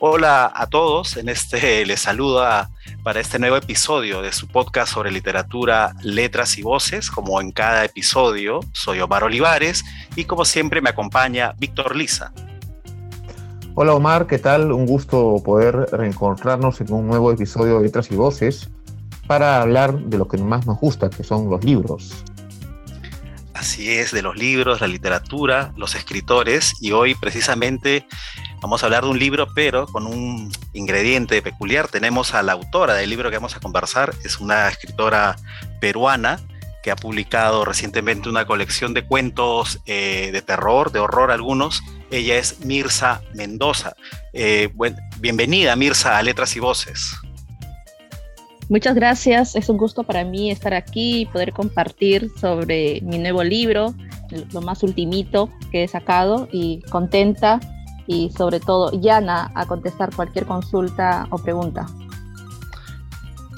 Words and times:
Hola 0.00 0.52
a 0.54 0.68
todos, 0.68 1.16
en 1.16 1.28
este 1.28 1.84
les 1.86 2.02
saluda 2.02 2.70
para 3.02 3.18
este 3.18 3.40
nuevo 3.40 3.56
episodio 3.56 4.22
de 4.22 4.32
su 4.32 4.46
podcast 4.46 4.92
sobre 4.92 5.10
literatura, 5.10 5.92
letras 6.04 6.56
y 6.56 6.62
voces. 6.62 7.10
Como 7.10 7.40
en 7.40 7.50
cada 7.50 7.84
episodio, 7.84 8.60
soy 8.70 9.00
Omar 9.00 9.24
Olivares 9.24 9.84
y 10.14 10.22
como 10.22 10.44
siempre 10.44 10.80
me 10.80 10.90
acompaña 10.90 11.52
Víctor 11.58 11.96
Lisa. 11.96 12.32
Hola 13.74 13.92
Omar, 13.94 14.28
¿qué 14.28 14.38
tal? 14.38 14.70
Un 14.70 14.86
gusto 14.86 15.42
poder 15.44 15.88
reencontrarnos 15.90 16.80
en 16.80 16.92
un 16.92 17.08
nuevo 17.08 17.32
episodio 17.32 17.78
de 17.78 17.86
Letras 17.86 18.08
y 18.12 18.14
Voces 18.14 18.70
para 19.26 19.60
hablar 19.60 19.98
de 19.98 20.16
lo 20.16 20.28
que 20.28 20.38
más 20.38 20.64
nos 20.64 20.78
gusta, 20.78 21.10
que 21.10 21.24
son 21.24 21.50
los 21.50 21.64
libros. 21.64 22.24
Así 23.52 23.90
es, 23.90 24.12
de 24.12 24.22
los 24.22 24.36
libros, 24.36 24.80
la 24.80 24.86
literatura, 24.86 25.72
los 25.76 25.96
escritores 25.96 26.74
y 26.80 26.92
hoy 26.92 27.16
precisamente 27.16 28.06
Vamos 28.60 28.82
a 28.82 28.86
hablar 28.86 29.04
de 29.04 29.10
un 29.10 29.18
libro, 29.18 29.46
pero 29.54 29.86
con 29.86 30.06
un 30.06 30.50
ingrediente 30.72 31.40
peculiar. 31.42 31.88
Tenemos 31.88 32.34
a 32.34 32.42
la 32.42 32.52
autora 32.52 32.94
del 32.94 33.08
libro 33.08 33.30
que 33.30 33.36
vamos 33.36 33.56
a 33.56 33.60
conversar, 33.60 34.12
es 34.24 34.40
una 34.40 34.68
escritora 34.68 35.36
peruana 35.80 36.40
que 36.82 36.90
ha 36.90 36.96
publicado 36.96 37.64
recientemente 37.64 38.28
una 38.28 38.46
colección 38.46 38.94
de 38.94 39.04
cuentos 39.04 39.80
eh, 39.86 40.30
de 40.32 40.42
terror, 40.42 40.90
de 40.90 40.98
horror 40.98 41.30
algunos. 41.30 41.82
Ella 42.10 42.36
es 42.36 42.64
Mirza 42.64 43.20
Mendoza. 43.34 43.94
Eh, 44.32 44.70
bienvenida, 45.20 45.76
Mirza, 45.76 46.18
a 46.18 46.22
Letras 46.22 46.56
y 46.56 46.60
Voces. 46.60 47.14
Muchas 48.68 48.94
gracias, 48.94 49.56
es 49.56 49.68
un 49.68 49.78
gusto 49.78 50.02
para 50.02 50.24
mí 50.24 50.50
estar 50.50 50.74
aquí 50.74 51.22
y 51.22 51.26
poder 51.26 51.52
compartir 51.52 52.30
sobre 52.38 53.00
mi 53.02 53.18
nuevo 53.18 53.42
libro, 53.42 53.94
lo 54.52 54.60
más 54.60 54.82
ultimito 54.82 55.48
que 55.72 55.84
he 55.84 55.88
sacado 55.88 56.48
y 56.52 56.82
contenta 56.90 57.60
y 58.08 58.30
sobre 58.30 58.58
todo 58.58 58.90
llana 58.90 59.52
a 59.54 59.66
contestar 59.66 60.12
cualquier 60.16 60.46
consulta 60.46 61.28
o 61.30 61.38
pregunta. 61.38 61.86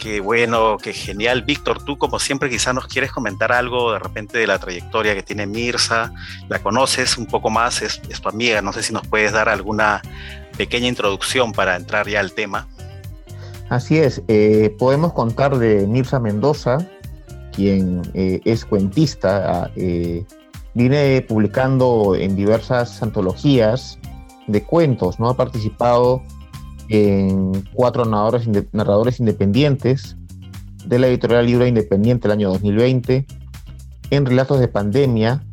Qué 0.01 0.21
bueno, 0.21 0.77
qué 0.79 0.93
genial. 0.93 1.43
Víctor, 1.43 1.85
tú 1.85 1.99
como 1.99 2.19
siempre 2.19 2.51
quizás 2.51 2.75
nos 2.75 2.87
quieres 2.87 3.13
comentar 3.13 3.53
algo 3.53 3.93
de 3.93 3.99
repente 3.99 4.39
de 4.39 4.47
la 4.47 4.59
trayectoria 4.59 5.15
que 5.15 5.23
tiene 5.23 5.47
Mirza, 5.47 6.13
la 6.49 6.59
conoces 6.59 7.17
un 7.17 7.27
poco 7.27 7.49
más, 7.49 7.81
es, 7.83 8.01
tu 8.01 8.29
amiga, 8.29 8.61
no 8.61 8.73
sé 8.73 8.83
si 8.83 8.93
nos 8.93 9.07
puedes 9.07 9.33
dar 9.33 9.49
alguna 9.49 10.03
pequeña 10.57 10.89
introducción 10.89 11.53
para 11.53 11.77
entrar 11.77 12.09
ya 12.09 12.21
al 12.21 12.33
tema. 12.33 12.67
Así 13.69 13.99
es, 13.99 14.23
eh, 14.27 14.75
podemos 14.79 15.13
contar 15.13 15.59
de 15.59 15.87
Mirza 15.87 16.19
Mendoza, 16.19 16.79
quien 17.53 18.03
eh, 18.15 18.41
es 18.45 18.65
cuentista, 18.65 19.71
eh, 19.77 20.25
viene 20.75 21.21
publicando 21.21 22.17
en 22.17 22.35
diversas 22.37 23.03
antologías 23.03 24.00
de 24.53 24.63
cuentos, 24.63 25.19
¿no? 25.21 25.29
Ha 25.29 25.37
participado 25.37 26.23
en 26.89 27.53
cuatro 27.73 28.05
narradores, 28.05 28.49
narradores 28.73 29.21
independientes 29.21 30.17
de 30.85 30.99
la 30.99 31.07
editorial 31.07 31.47
Libro 31.47 31.67
Independiente 31.67 32.27
el 32.27 32.33
año 32.33 32.49
2020, 32.51 33.27
en 34.11 34.27
Relatos 34.27 34.59
de 34.61 34.69
Pandemia 34.69 35.45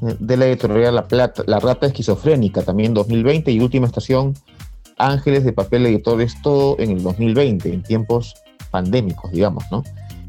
de 0.00 0.36
la 0.36 0.46
editorial 0.46 0.94
La, 0.94 1.08
Plata, 1.08 1.42
la 1.46 1.58
Rata 1.58 1.86
Esquizofrénica 1.86 2.62
también 2.62 2.94
2020 2.94 3.50
y 3.50 3.60
última 3.60 3.86
estación 3.86 4.34
Ángeles 4.98 5.44
de 5.44 5.52
Papel 5.52 5.86
Editores, 5.86 6.40
todo 6.42 6.76
en 6.78 6.90
el 6.90 7.02
2020, 7.02 7.72
en 7.72 7.82
tiempos 7.82 8.34
pandémicos, 8.70 9.30
digamos, 9.30 9.64
¿no? 9.70 9.82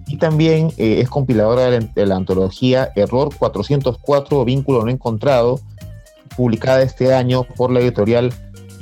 Y 0.07 0.17
también 0.17 0.71
eh, 0.77 0.99
es 1.01 1.09
compiladora 1.09 1.69
de 1.69 1.81
la, 1.81 1.87
de 1.87 2.05
la, 2.05 2.15
antología 2.15 2.91
Error 2.95 3.29
404, 3.37 4.45
Vínculo 4.45 4.83
No 4.83 4.91
Encontrado, 4.91 5.59
publicada 6.37 6.83
este 6.83 7.13
año 7.13 7.43
por 7.43 7.71
la 7.71 7.81
editorial 7.81 8.31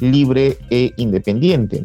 Libre 0.01 0.57
e 0.69 0.91
Independiente. 0.97 1.81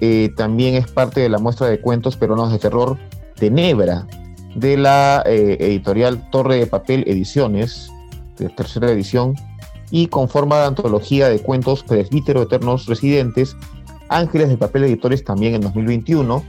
Eh, 0.00 0.30
también 0.36 0.74
es 0.74 0.86
parte 0.90 1.20
de 1.20 1.30
la 1.30 1.38
muestra 1.38 1.66
de 1.66 1.80
cuentos 1.80 2.16
peruanos 2.16 2.52
de 2.52 2.58
terror 2.58 2.98
Tenebra, 3.34 4.06
de 4.54 4.76
la 4.76 5.22
eh, 5.26 5.56
editorial 5.58 6.28
Torre 6.30 6.56
de 6.56 6.66
Papel 6.66 7.04
Ediciones, 7.06 7.90
de 8.36 8.50
tercera 8.50 8.90
edición, 8.90 9.34
y 9.90 10.08
conforma 10.08 10.58
la 10.58 10.66
antología 10.66 11.30
de 11.30 11.40
cuentos 11.40 11.82
Presbítero 11.82 12.42
Eternos 12.42 12.86
Residentes, 12.86 13.56
Ángeles 14.10 14.50
de 14.50 14.58
Papel 14.58 14.84
Editores 14.84 15.24
también 15.24 15.54
en 15.54 15.62
2021, 15.62 16.44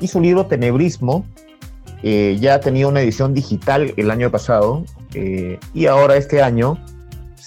y 0.00 0.06
su 0.08 0.20
libro 0.20 0.46
Tenebrismo, 0.46 1.26
eh, 2.02 2.38
ya 2.40 2.60
tenía 2.60 2.88
una 2.88 3.02
edición 3.02 3.34
digital 3.34 3.92
el 3.96 4.10
año 4.10 4.30
pasado, 4.30 4.84
y 5.74 5.86
ahora 5.86 6.16
este 6.16 6.42
año 6.42 6.78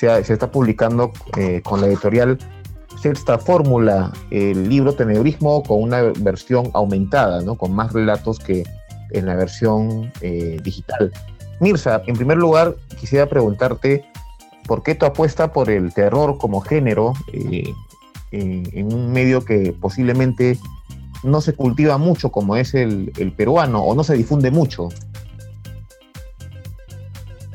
se, 0.01 0.33
está 0.33 0.49
publicando 0.49 1.11
eh, 1.37 1.61
con 1.63 1.79
la 1.79 1.87
editorial 1.87 2.39
Sexta 2.99 3.37
Fórmula 3.37 4.11
el 4.31 4.67
libro 4.67 4.93
Tenebrismo 4.93 5.61
con 5.63 5.81
una 5.81 6.01
versión 6.19 6.71
aumentada, 6.73 7.41
¿no? 7.41 7.55
con 7.55 7.73
más 7.73 7.93
relatos 7.93 8.39
que 8.39 8.63
en 9.11 9.25
la 9.25 9.35
versión 9.35 10.11
eh, 10.21 10.59
digital. 10.63 11.11
Mirza, 11.59 12.01
en 12.07 12.15
primer 12.15 12.37
lugar, 12.37 12.75
quisiera 12.99 13.27
preguntarte 13.27 14.05
por 14.65 14.81
qué 14.81 14.95
tu 14.95 15.05
apuesta 15.05 15.51
por 15.51 15.69
el 15.69 15.93
terror 15.93 16.37
como 16.37 16.61
género 16.61 17.13
eh, 17.33 17.73
en 18.31 18.93
un 18.93 19.11
medio 19.11 19.45
que 19.45 19.73
posiblemente 19.79 20.57
no 21.23 21.41
se 21.41 21.53
cultiva 21.53 21.97
mucho 21.97 22.31
como 22.31 22.55
es 22.55 22.73
el, 22.73 23.11
el 23.17 23.33
peruano 23.33 23.83
o 23.83 23.93
no 23.93 24.03
se 24.03 24.15
difunde 24.15 24.49
mucho. 24.49 24.89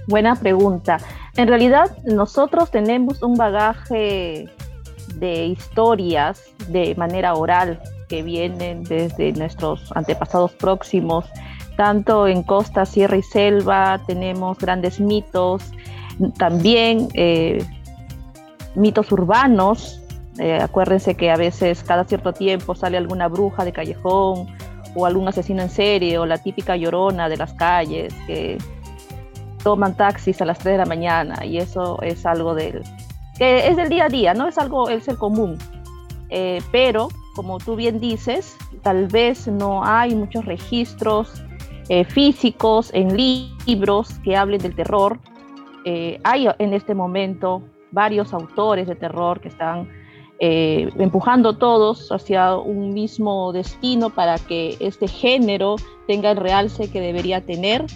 Buena 0.06 0.37
pregunta. 0.37 0.99
En 1.37 1.49
realidad 1.49 1.97
nosotros 2.05 2.71
tenemos 2.71 3.23
un 3.23 3.35
bagaje 3.35 4.49
de 5.17 5.47
historias 5.47 6.43
de 6.69 6.95
manera 6.95 7.35
oral 7.35 7.81
que 8.09 8.23
vienen 8.23 8.85
desde 8.85 9.33
nuestros 9.33 9.95
antepasados 9.95 10.53
próximos, 10.53 11.27
tanto 11.77 12.27
en 12.27 12.43
costa, 12.43 12.87
sierra 12.87 13.19
y 13.19 13.23
selva, 13.23 14.01
tenemos 14.07 14.59
grandes 14.59 14.99
mitos, 14.99 15.63
también 16.39 17.09
eh, 17.15 17.63
mitos 18.75 19.13
urbanos. 19.13 20.01
Eh, 20.39 20.59
acuérdense 20.61 21.17
que 21.17 21.31
a 21.31 21.37
veces 21.37 21.83
cada 21.83 22.05
cierto 22.05 22.33
tiempo 22.33 22.75
sale 22.75 22.97
alguna 22.97 23.29
bruja 23.29 23.65
de 23.65 23.73
callejón 23.73 24.47
o 24.95 25.07
algún 25.07 25.29
asesino 25.29 25.63
en 25.63 25.71
serie 25.71 26.19
o 26.19 26.25
la 26.25 26.39
típica 26.39 26.77
llorona 26.77 27.29
de 27.29 27.37
las 27.37 27.53
calles 27.55 28.15
que 28.27 28.59
toman 29.66 29.97
taxis 29.97 30.41
a 30.41 30.44
las 30.44 30.60
3 30.60 30.75
de 30.75 30.78
la 30.78 30.87
mañana 30.87 31.44
y 31.44 31.59
eso 31.59 32.00
es 32.00 32.25
algo 32.25 32.54
del 32.54 32.84
que 33.37 33.66
es 33.66 33.77
del 33.77 33.88
día 33.88 34.04
a 34.04 34.09
día, 34.09 34.32
no 34.32 34.47
es 34.47 34.59
algo, 34.59 34.88
es 34.88 35.09
el 35.09 35.19
común. 35.19 35.59
Eh, 36.28 36.60
pero, 36.71 37.09
como 37.34 37.59
tú 37.59 37.75
bien 37.75 37.99
dices, 37.99 38.56
tal 38.82 39.09
vez 39.09 39.49
no 39.49 39.84
hay 39.84 40.15
muchos 40.15 40.44
registros 40.44 41.43
eh, 41.88 42.05
físicos 42.05 42.93
en 42.94 43.16
libros 43.16 44.21
que 44.22 44.37
hablen 44.37 44.60
del 44.60 44.76
terror. 44.76 45.19
Eh, 45.84 46.21
hay 46.22 46.47
en 46.60 46.72
este 46.72 46.94
momento 46.94 47.60
varios 47.91 48.32
autores 48.32 48.87
de 48.87 48.94
terror 48.94 49.41
que 49.41 49.49
están 49.49 49.88
empujando 50.38 51.56
todos 51.56 52.12
hacia 52.12 52.56
un 52.56 52.93
mismo 52.93 53.53
destino 53.55 54.10
para 54.10 54.38
que 54.38 54.76
este 54.81 55.09
género 55.09 55.76
tenga 56.06 56.31
el 56.31 56.37
realce 56.37 56.91
que 56.91 57.00
debería 57.00 57.41
tener 57.41 57.87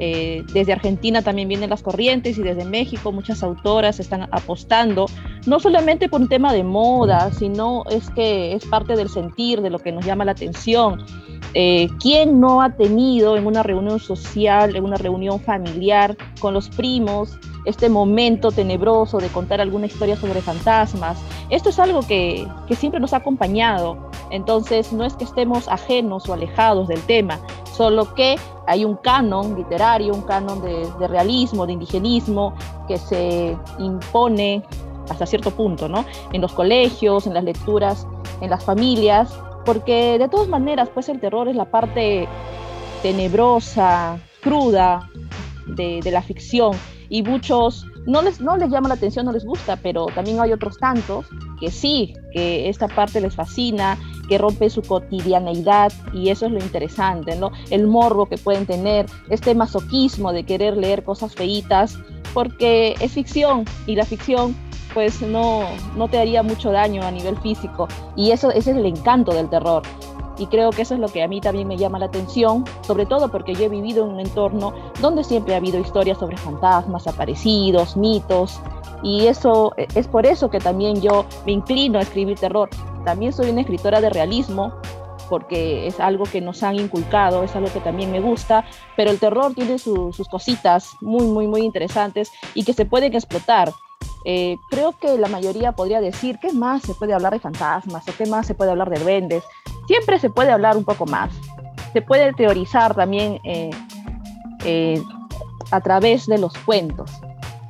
eh, 0.00 0.44
desde 0.54 0.72
Argentina 0.72 1.20
también 1.20 1.46
vienen 1.46 1.68
las 1.68 1.82
corrientes 1.82 2.38
y 2.38 2.42
desde 2.42 2.64
México 2.64 3.12
muchas 3.12 3.42
autoras 3.42 4.00
están 4.00 4.28
apostando, 4.32 5.06
no 5.46 5.60
solamente 5.60 6.08
por 6.08 6.22
un 6.22 6.28
tema 6.28 6.54
de 6.54 6.64
moda, 6.64 7.30
sino 7.32 7.84
es 7.90 8.08
que 8.10 8.54
es 8.54 8.64
parte 8.64 8.96
del 8.96 9.10
sentir, 9.10 9.60
de 9.60 9.68
lo 9.68 9.78
que 9.78 9.92
nos 9.92 10.06
llama 10.06 10.24
la 10.24 10.32
atención. 10.32 11.04
Eh, 11.52 11.88
¿Quién 12.00 12.40
no 12.40 12.62
ha 12.62 12.76
tenido 12.76 13.36
en 13.36 13.46
una 13.46 13.62
reunión 13.62 14.00
social, 14.00 14.74
en 14.74 14.84
una 14.84 14.96
reunión 14.96 15.38
familiar 15.38 16.16
con 16.40 16.54
los 16.54 16.70
primos, 16.70 17.38
este 17.64 17.88
momento 17.88 18.50
tenebroso 18.50 19.18
de 19.18 19.28
contar 19.28 19.60
alguna 19.60 19.86
historia 19.86 20.16
sobre 20.16 20.40
fantasmas? 20.40 21.18
Esto 21.50 21.68
es 21.70 21.78
algo 21.78 22.00
que, 22.02 22.46
que 22.66 22.76
siempre 22.76 23.00
nos 23.00 23.12
ha 23.12 23.18
acompañado. 23.18 24.10
Entonces, 24.30 24.92
no 24.92 25.04
es 25.04 25.14
que 25.14 25.24
estemos 25.24 25.68
ajenos 25.68 26.28
o 26.28 26.32
alejados 26.32 26.88
del 26.88 27.00
tema, 27.02 27.40
solo 27.72 28.14
que 28.14 28.36
hay 28.66 28.84
un 28.84 28.96
canon 28.96 29.56
literario, 29.56 30.14
un 30.14 30.22
canon 30.22 30.62
de, 30.62 31.08
realismo, 31.08 31.66
de 31.66 31.72
indigenismo, 31.72 32.54
que 32.86 32.98
se 32.98 33.56
impone 33.78 34.62
hasta 35.08 35.26
cierto 35.26 35.50
punto, 35.50 35.88
¿no? 35.88 36.04
En 36.32 36.40
los 36.40 36.52
colegios, 36.52 37.26
en 37.26 37.34
las 37.34 37.42
lecturas, 37.42 38.06
en 38.40 38.50
las 38.50 38.64
familias, 38.64 39.36
porque 39.64 40.18
de 40.18 40.28
todas 40.28 40.46
maneras, 40.46 40.88
pues 40.94 41.08
el 41.08 41.18
terror 41.18 41.48
es 41.48 41.56
la 41.56 41.64
parte 41.64 42.28
tenebrosa, 43.02 44.20
cruda 44.40 45.10
de, 45.66 46.00
de 46.00 46.10
la 46.12 46.22
ficción 46.22 46.76
y 47.10 47.22
muchos 47.22 47.84
no 48.06 48.22
les, 48.22 48.40
no 48.40 48.56
les 48.56 48.70
llama 48.70 48.88
la 48.88 48.94
atención, 48.94 49.26
no 49.26 49.32
les 49.32 49.44
gusta, 49.44 49.76
pero 49.76 50.06
también 50.06 50.40
hay 50.40 50.52
otros 50.52 50.78
tantos 50.78 51.26
que 51.58 51.70
sí, 51.70 52.14
que 52.32 52.70
esta 52.70 52.88
parte 52.88 53.20
les 53.20 53.34
fascina, 53.34 53.98
que 54.28 54.38
rompe 54.38 54.70
su 54.70 54.80
cotidianeidad 54.80 55.92
y 56.14 56.30
eso 56.30 56.46
es 56.46 56.52
lo 56.52 56.58
interesante, 56.60 57.36
¿no? 57.36 57.50
El 57.68 57.86
morbo 57.86 58.26
que 58.26 58.38
pueden 58.38 58.64
tener, 58.64 59.06
este 59.28 59.54
masoquismo 59.54 60.32
de 60.32 60.44
querer 60.44 60.76
leer 60.76 61.02
cosas 61.02 61.34
feitas, 61.34 61.98
porque 62.32 62.94
es 63.00 63.12
ficción 63.12 63.64
y 63.86 63.96
la 63.96 64.06
ficción 64.06 64.56
pues 64.94 65.20
no, 65.22 65.68
no 65.96 66.08
te 66.08 66.18
haría 66.18 66.42
mucho 66.42 66.70
daño 66.72 67.02
a 67.02 67.10
nivel 67.10 67.36
físico. 67.38 67.88
Y 68.16 68.30
eso 68.30 68.50
ese 68.50 68.70
es 68.72 68.76
el 68.76 68.86
encanto 68.86 69.32
del 69.32 69.48
terror. 69.48 69.82
Y 70.40 70.46
creo 70.46 70.70
que 70.70 70.82
eso 70.82 70.94
es 70.94 71.00
lo 71.00 71.08
que 71.08 71.22
a 71.22 71.28
mí 71.28 71.40
también 71.40 71.68
me 71.68 71.76
llama 71.76 71.98
la 71.98 72.06
atención, 72.06 72.64
sobre 72.80 73.04
todo 73.04 73.28
porque 73.28 73.54
yo 73.54 73.64
he 73.64 73.68
vivido 73.68 74.04
en 74.04 74.12
un 74.12 74.20
entorno 74.20 74.72
donde 75.00 75.22
siempre 75.22 75.52
ha 75.52 75.58
habido 75.58 75.78
historias 75.78 76.16
sobre 76.16 76.38
fantasmas, 76.38 77.06
aparecidos, 77.06 77.94
mitos, 77.94 78.58
y 79.02 79.26
eso 79.26 79.74
es 79.76 80.08
por 80.08 80.24
eso 80.24 80.48
que 80.48 80.58
también 80.58 81.02
yo 81.02 81.26
me 81.44 81.52
inclino 81.52 81.98
a 81.98 82.02
escribir 82.02 82.38
terror. 82.38 82.70
También 83.04 83.34
soy 83.34 83.50
una 83.50 83.60
escritora 83.60 84.00
de 84.00 84.08
realismo, 84.08 84.72
porque 85.28 85.86
es 85.86 86.00
algo 86.00 86.24
que 86.24 86.40
nos 86.40 86.62
han 86.62 86.76
inculcado, 86.76 87.42
es 87.42 87.54
algo 87.54 87.70
que 87.70 87.80
también 87.80 88.10
me 88.10 88.20
gusta, 88.20 88.64
pero 88.96 89.10
el 89.10 89.18
terror 89.18 89.52
tiene 89.54 89.78
sus 89.78 90.28
cositas 90.30 90.92
muy, 91.02 91.26
muy, 91.26 91.46
muy 91.46 91.62
interesantes 91.62 92.32
y 92.54 92.64
que 92.64 92.72
se 92.72 92.86
pueden 92.86 93.14
explotar. 93.14 93.72
Eh, 94.24 94.58
creo 94.70 94.92
que 94.98 95.16
la 95.16 95.28
mayoría 95.28 95.72
podría 95.72 96.00
decir, 96.00 96.38
¿qué 96.40 96.52
más 96.52 96.82
se 96.82 96.94
puede 96.94 97.14
hablar 97.14 97.32
de 97.32 97.40
fantasmas 97.40 98.06
o 98.08 98.12
qué 98.16 98.26
más 98.26 98.46
se 98.46 98.54
puede 98.54 98.70
hablar 98.70 98.90
de 98.90 98.98
duendes? 98.98 99.44
Siempre 99.86 100.18
se 100.18 100.30
puede 100.30 100.50
hablar 100.50 100.76
un 100.76 100.84
poco 100.84 101.06
más. 101.06 101.30
Se 101.92 102.02
puede 102.02 102.32
teorizar 102.32 102.94
también 102.94 103.40
eh, 103.44 103.70
eh, 104.64 105.02
a 105.70 105.80
través 105.80 106.26
de 106.26 106.38
los 106.38 106.56
cuentos. 106.58 107.10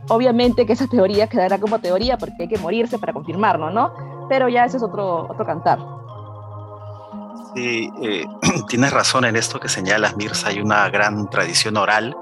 Obviamente 0.08 0.66
que 0.66 0.72
esa 0.72 0.86
teoría 0.86 1.28
quedará 1.28 1.58
como 1.58 1.78
teoría 1.78 2.18
porque 2.18 2.42
hay 2.42 2.48
que 2.48 2.58
morirse 2.58 2.98
para 2.98 3.12
confirmarlo, 3.12 3.70
¿no? 3.70 3.92
Pero 4.28 4.48
ya 4.48 4.64
ese 4.64 4.76
es 4.76 4.82
otro, 4.82 5.28
otro 5.30 5.46
cantar. 5.46 5.78
Sí, 7.54 7.90
eh, 8.02 8.24
tienes 8.68 8.92
razón 8.92 9.24
en 9.24 9.36
esto 9.36 9.58
que 9.60 9.68
señalas, 9.68 10.16
Mirza. 10.16 10.48
Hay 10.48 10.60
una 10.60 10.88
gran 10.90 11.28
tradición 11.30 11.76
oral, 11.76 12.16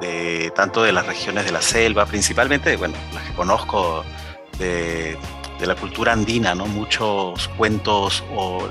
de, 0.00 0.52
tanto 0.54 0.82
de 0.82 0.92
las 0.92 1.06
regiones 1.06 1.44
de 1.44 1.52
la 1.52 1.62
selva, 1.62 2.06
principalmente, 2.06 2.76
bueno, 2.76 2.94
las 3.12 3.22
que 3.24 3.34
conozco 3.34 4.04
de, 4.58 5.18
la 5.64 5.74
cultura 5.74 6.12
andina, 6.12 6.54
¿no? 6.54 6.66
Muchos 6.66 7.48
cuentos 7.56 8.22
o 8.34 8.68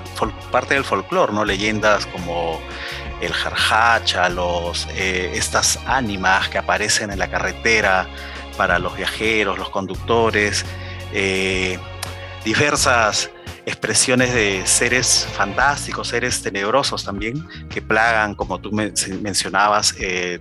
parte 0.52 0.76
del 0.76 0.84
folclore, 0.84 1.34
¿no? 1.34 1.44
Leyendas 1.46 2.06
como 2.06 2.60
el 3.22 3.34
jarjacha, 3.34 4.30
los, 4.30 4.88
eh, 4.96 5.32
estas 5.34 5.80
ánimas 5.88 6.50
que 6.50 6.58
aparecen 6.58 7.12
en 7.12 7.20
la 7.20 7.30
carretera 7.30 8.08
para 8.58 8.78
los 8.78 8.96
viajeros, 8.96 9.58
los 9.58 9.70
conductores, 9.70 10.66
eh, 11.14 11.80
diversas 12.46 13.32
expresiones 13.66 14.34
de 14.34 14.66
seres 14.66 15.28
fantásticos, 15.34 16.10
seres 16.10 16.42
tenebrosos 16.44 17.04
también, 17.04 17.46
que 17.70 17.82
plagan, 17.82 18.36
como 18.36 18.60
tú 18.60 18.72
mencionabas, 18.72 19.96
eh, 20.00 20.40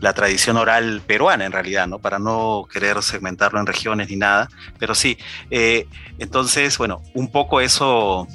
la 0.00 0.12
tradición 0.12 0.58
oral 0.58 1.02
peruana 1.06 1.46
en 1.46 1.52
realidad, 1.52 1.88
¿no? 1.88 1.98
Para 1.98 2.18
no 2.18 2.68
querer 2.70 3.02
segmentarlo 3.02 3.58
en 3.58 3.66
regiones 3.66 4.10
ni 4.10 4.16
nada, 4.16 4.48
pero 4.78 4.94
sí. 4.94 5.18
Eh, 5.50 5.88
entonces, 6.18 6.76
bueno, 6.76 7.02
un 7.14 7.32
poco 7.32 7.60
eso, 7.62 8.28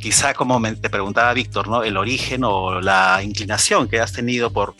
quizá 0.00 0.32
como 0.32 0.62
te 0.62 0.88
preguntaba 0.88 1.34
Víctor, 1.34 1.68
¿no? 1.68 1.82
El 1.82 1.96
origen 1.96 2.44
o 2.44 2.80
la 2.80 3.20
inclinación 3.22 3.88
que 3.88 4.00
has 4.00 4.12
tenido 4.12 4.52
por 4.52 4.76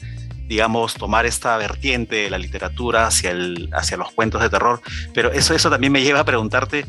digamos, 0.48 0.94
tomar 0.94 1.26
esta 1.26 1.56
vertiente 1.58 2.16
de 2.16 2.30
la 2.30 2.36
literatura 2.36 3.06
hacia, 3.06 3.30
el, 3.30 3.70
hacia 3.72 3.96
los 3.96 4.10
cuentos 4.10 4.42
de 4.42 4.50
terror, 4.50 4.82
pero 5.14 5.30
eso, 5.30 5.54
eso 5.54 5.70
también 5.70 5.92
me 5.92 6.02
lleva 6.02 6.18
a 6.18 6.24
preguntarte 6.24 6.86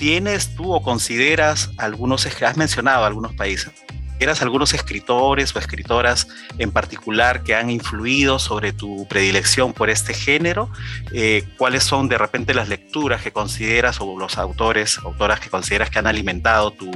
¿Tienes 0.00 0.54
tú 0.56 0.72
o 0.72 0.82
consideras 0.82 1.72
algunos, 1.76 2.24
has 2.24 2.56
mencionado 2.56 3.04
algunos 3.04 3.34
países, 3.34 3.70
¿Eras 4.18 4.40
algunos 4.40 4.72
escritores 4.72 5.54
o 5.54 5.58
escritoras 5.58 6.26
en 6.58 6.72
particular 6.72 7.42
que 7.42 7.54
han 7.54 7.68
influido 7.70 8.38
sobre 8.38 8.72
tu 8.72 9.06
predilección 9.08 9.74
por 9.74 9.90
este 9.90 10.14
género? 10.14 10.70
Eh, 11.12 11.44
¿Cuáles 11.58 11.84
son 11.84 12.08
de 12.08 12.16
repente 12.16 12.54
las 12.54 12.68
lecturas 12.68 13.22
que 13.22 13.30
consideras 13.30 14.00
o 14.00 14.18
los 14.18 14.38
autores, 14.38 14.98
autoras 14.98 15.38
que 15.40 15.50
consideras 15.50 15.90
que 15.90 15.98
han 15.98 16.06
alimentado 16.06 16.70
tu, 16.70 16.90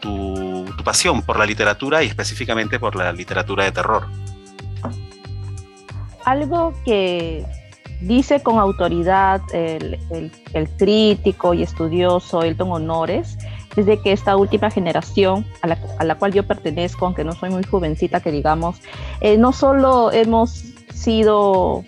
tu, 0.00 0.66
tu 0.76 0.84
pasión 0.84 1.22
por 1.22 1.38
la 1.38 1.46
literatura 1.46 2.02
y 2.02 2.08
específicamente 2.08 2.78
por 2.78 2.94
la 2.94 3.10
literatura 3.12 3.64
de 3.64 3.72
terror? 3.72 4.06
Algo 6.24 6.74
que 6.84 7.44
Dice 8.00 8.42
con 8.42 8.58
autoridad 8.58 9.40
el, 9.52 9.98
crítico 10.76 11.54
y 11.54 11.62
estudioso 11.62 12.42
Elton 12.42 12.72
Honores, 12.72 13.38
desde 13.76 14.00
que 14.00 14.12
esta 14.12 14.36
última 14.36 14.70
generación 14.70 15.46
a 15.62 16.04
la, 16.04 16.14
cual 16.16 16.32
yo 16.32 16.46
pertenezco, 16.46 17.06
aunque 17.06 17.24
no 17.24 17.32
soy 17.32 17.50
muy 17.50 17.64
jovencita 17.64 18.20
que 18.20 18.30
digamos, 18.30 18.80
eh, 19.20 19.36
no 19.36 19.52
solo 19.52 20.12
hemos 20.12 20.64
sido, 20.92 21.84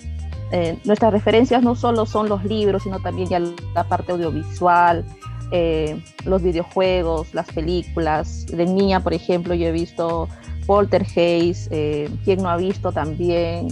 eh, 0.52 0.78
nuestras 0.84 1.12
referencias 1.12 1.62
no 1.62 1.74
solo 1.74 2.06
son 2.06 2.28
los 2.28 2.44
libros, 2.44 2.84
sino 2.84 3.00
también 3.00 3.28
ya 3.28 3.40
la 3.74 3.84
parte 3.84 4.12
audiovisual, 4.12 5.04
eh, 5.52 6.02
los 6.24 6.42
videojuegos, 6.42 7.34
las 7.34 7.46
películas. 7.52 8.46
De 8.46 8.66
niña, 8.66 9.00
por 9.00 9.14
ejemplo, 9.14 9.54
yo 9.54 9.68
he 9.68 9.72
visto 9.72 10.28
Poltergeist, 10.66 11.68
quien 11.68 12.42
no 12.42 12.48
ha 12.48 12.56
visto 12.56 12.90
también 12.90 13.68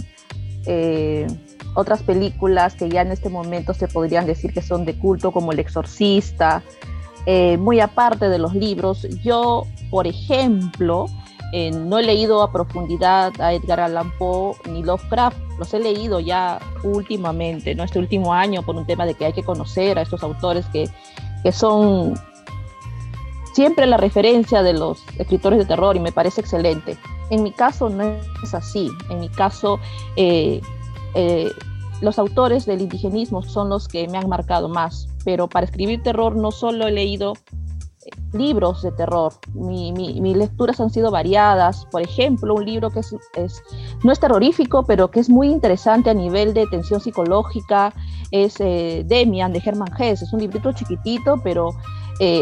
otras 1.75 2.01
películas 2.01 2.73
que 2.75 2.89
ya 2.89 3.01
en 3.01 3.11
este 3.11 3.29
momento 3.29 3.73
se 3.73 3.87
podrían 3.87 4.25
decir 4.25 4.53
que 4.53 4.61
son 4.61 4.85
de 4.85 4.97
culto, 4.97 5.31
como 5.31 5.51
El 5.51 5.59
Exorcista, 5.59 6.63
eh, 7.25 7.57
muy 7.57 7.79
aparte 7.79 8.29
de 8.29 8.39
los 8.39 8.55
libros. 8.55 9.07
Yo, 9.23 9.67
por 9.91 10.07
ejemplo, 10.07 11.05
eh, 11.53 11.71
no 11.71 11.99
he 11.99 12.03
leído 12.03 12.41
a 12.41 12.51
profundidad 12.51 13.31
a 13.39 13.53
Edgar 13.53 13.79
Allan 13.79 14.11
Poe 14.17 14.55
ni 14.69 14.83
Lovecraft, 14.83 15.37
los 15.59 15.73
he 15.73 15.79
leído 15.79 16.19
ya 16.19 16.59
últimamente, 16.83 17.75
¿no? 17.75 17.83
este 17.83 17.99
último 17.99 18.33
año, 18.33 18.63
por 18.63 18.75
un 18.75 18.85
tema 18.85 19.05
de 19.05 19.13
que 19.13 19.25
hay 19.25 19.33
que 19.33 19.43
conocer 19.43 19.97
a 19.97 20.01
estos 20.01 20.23
autores 20.23 20.65
que, 20.67 20.89
que 21.43 21.51
son 21.51 22.15
siempre 23.53 23.85
la 23.85 23.97
referencia 23.97 24.63
de 24.63 24.73
los 24.73 25.03
escritores 25.17 25.57
de 25.57 25.65
terror 25.65 25.95
y 25.95 25.99
me 25.99 26.11
parece 26.11 26.41
excelente. 26.41 26.97
En 27.29 27.41
mi 27.41 27.51
caso 27.51 27.89
no 27.89 28.03
es 28.43 28.53
así, 28.53 28.91
en 29.09 29.19
mi 29.19 29.29
caso 29.29 29.79
eh, 30.17 30.61
eh, 31.15 31.51
los 32.01 32.19
autores 32.19 32.65
del 32.65 32.81
indigenismo 32.81 33.41
son 33.41 33.69
los 33.69 33.87
que 33.87 34.07
me 34.09 34.17
han 34.17 34.27
marcado 34.27 34.67
más, 34.67 35.07
pero 35.23 35.47
para 35.47 35.65
escribir 35.65 36.03
terror 36.03 36.35
no 36.35 36.51
solo 36.51 36.87
he 36.87 36.91
leído 36.91 37.33
eh, 38.05 38.09
libros 38.33 38.81
de 38.81 38.91
terror, 38.91 39.33
mis 39.53 40.37
lecturas 40.37 40.81
han 40.81 40.89
sido 40.89 41.11
variadas, 41.11 41.85
por 41.85 42.01
ejemplo, 42.01 42.53
un 42.53 42.65
libro 42.65 42.89
que 42.89 42.99
es, 42.99 43.63
no 44.03 44.11
es 44.11 44.19
terrorífico, 44.19 44.83
pero 44.83 45.09
que 45.09 45.21
es 45.21 45.29
muy 45.29 45.47
interesante 45.47 46.09
a 46.09 46.13
nivel 46.13 46.53
de 46.53 46.67
tensión 46.67 46.99
psicológica, 46.99 47.93
es 48.31 48.59
eh, 48.59 49.03
Demian 49.07 49.53
de 49.53 49.61
Hermann 49.65 49.93
Hesse, 49.97 50.23
es 50.23 50.33
un 50.33 50.41
librito 50.41 50.73
chiquitito, 50.73 51.39
pero 51.43 51.69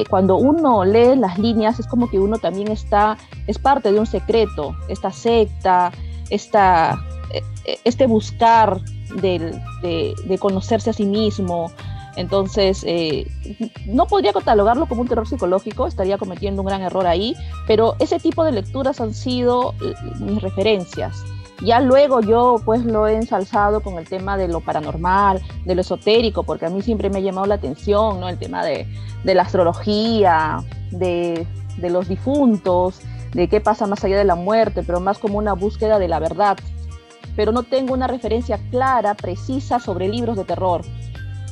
cuando 0.07 0.37
uno 0.37 0.85
lee 0.85 1.15
las 1.15 1.39
líneas 1.39 1.79
es 1.79 1.87
como 1.87 2.07
que 2.07 2.19
uno 2.19 2.37
también 2.37 2.67
está, 2.67 3.17
es 3.47 3.57
parte 3.57 3.91
de 3.91 3.99
un 3.99 4.05
secreto, 4.05 4.75
esta 4.87 5.11
secta, 5.11 5.91
esta 6.29 6.99
e, 7.31 7.43
e, 7.65 7.79
este 7.83 8.07
buscar 8.07 8.79
de, 9.21 10.37
conocerse 10.39 10.89
a 10.89 10.93
sí 10.93 11.05
mismo. 11.05 11.71
Entonces, 12.15 12.83
eh, 12.85 13.27
no 13.87 14.05
podría 14.05 14.33
catalogarlo 14.33 14.85
como 14.85 15.01
un 15.01 15.07
terror 15.07 15.27
psicológico, 15.27 15.87
estaría 15.87 16.17
cometiendo 16.17 16.61
un 16.61 16.67
gran 16.67 16.81
error 16.81 17.07
ahí, 17.07 17.35
pero 17.65 17.95
ese 17.99 18.19
tipo 18.19 18.43
de 18.43 18.51
lecturas 18.51 19.01
han 19.01 19.15
sido 19.15 19.73
eh, 19.81 19.93
mis 20.19 20.41
referencias. 20.41 21.23
Ya 21.61 21.79
luego 21.79 22.19
yo 22.21 22.57
pues 22.65 22.83
lo 22.83 23.07
he 23.07 23.15
ensalzado 23.15 23.81
con 23.81 23.97
el 23.97 24.07
tema 24.07 24.37
de 24.37 24.47
lo 24.47 24.59
paranormal, 24.59 25.41
de 25.65 25.75
lo 25.75 25.81
esotérico, 25.81 26.43
porque 26.43 26.65
a 26.65 26.69
mí 26.69 26.81
siempre 26.81 27.09
me 27.09 27.19
ha 27.19 27.21
llamado 27.21 27.47
la 27.47 27.55
atención, 27.55 28.19
¿no? 28.19 28.27
El 28.27 28.37
tema 28.37 28.63
de, 28.65 28.85
la 29.23 29.41
astrología, 29.41 30.63
de, 30.91 31.47
de 31.77 31.89
los 31.89 32.09
difuntos, 32.09 33.01
de 33.33 33.47
qué 33.47 33.61
pasa 33.61 33.87
más 33.87 34.03
allá 34.03 34.17
de 34.17 34.23
la 34.23 34.35
muerte, 34.35 34.83
pero 34.83 34.99
más 34.99 35.17
como 35.17 35.37
una 35.37 35.53
búsqueda 35.53 35.99
de 35.99 36.07
la 36.07 36.19
verdad, 36.19 36.57
pero 37.35 37.51
no 37.51 37.63
tengo 37.63 37.93
una 37.93 38.07
referencia 38.07 38.59
clara, 38.69 39.15
precisa 39.15 39.79
sobre 39.79 40.07
libros 40.07 40.37
de 40.37 40.43
terror. 40.43 40.81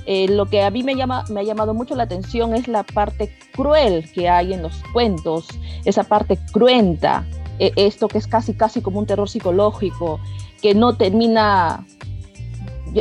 Eh, 0.06 0.28
lo 0.28 0.48
que 0.48 0.64
a 0.64 0.72
mí 0.72 0.84
me, 0.84 0.96
llama, 0.96 1.26
me 1.30 1.42
ha 1.42 1.44
llamado 1.44 1.74
mucho 1.74 1.96
la 1.96 2.04
atención 2.04 2.56
es 2.56 2.68
la 2.68 2.84
parte 2.84 3.32
cruel 3.54 4.12
que 4.12 4.30
hay 4.30 4.54
en 4.54 4.64
los 4.64 4.82
cuentos, 4.94 5.48
esa 5.86 6.04
parte 6.04 6.40
cruenta, 6.52 7.26
e, 7.60 7.72
esto 7.76 8.08
que 8.08 8.18
es 8.18 8.28
casi, 8.28 8.54
casi 8.56 8.82
como 8.82 9.00
un 9.00 9.06
terror 9.06 9.30
psicológico, 9.30 10.20
que 10.62 10.74
no 10.74 10.98
termina 10.98 11.86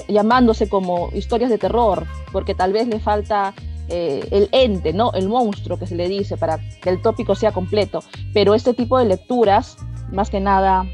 llamándose 0.08 0.68
como 0.68 1.08
historias 1.12 1.50
de 1.50 1.58
terror, 1.58 2.06
porque 2.32 2.54
tal 2.54 2.72
vez 2.72 2.86
le 2.86 3.00
falta 3.00 3.54
eh, 3.90 4.26
el 4.30 4.48
ente, 4.52 4.92
¿no? 4.92 5.12
el 5.12 5.28
monstruo 5.28 5.78
que 5.78 5.86
se 5.86 5.94
le 5.96 6.08
dice 6.08 6.36
para 6.36 6.58
que 6.80 6.90
el 6.90 7.02
tópico 7.02 7.34
sea 7.34 7.52
completo. 7.52 8.02
Pero 8.32 8.54
este 8.54 8.72
tipo 8.72 8.98
de 8.98 9.04
lecturas, 9.04 9.76
más 10.12 10.30
que 10.30 10.40
nada 10.40 10.84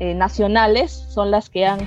eh, 0.00 0.14
nacionales 0.14 0.90
son 1.10 1.30
las 1.30 1.48
que 1.48 1.64
han 1.64 1.78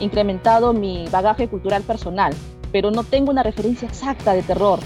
incrementado 0.00 0.72
mi 0.72 1.06
bagaje 1.10 1.48
cultural 1.48 1.82
personal, 1.82 2.32
pero 2.70 2.90
no 2.90 3.02
tengo 3.02 3.30
una 3.30 3.42
referencia 3.42 3.88
exacta 3.88 4.32
de 4.32 4.42
terror. 4.42 4.78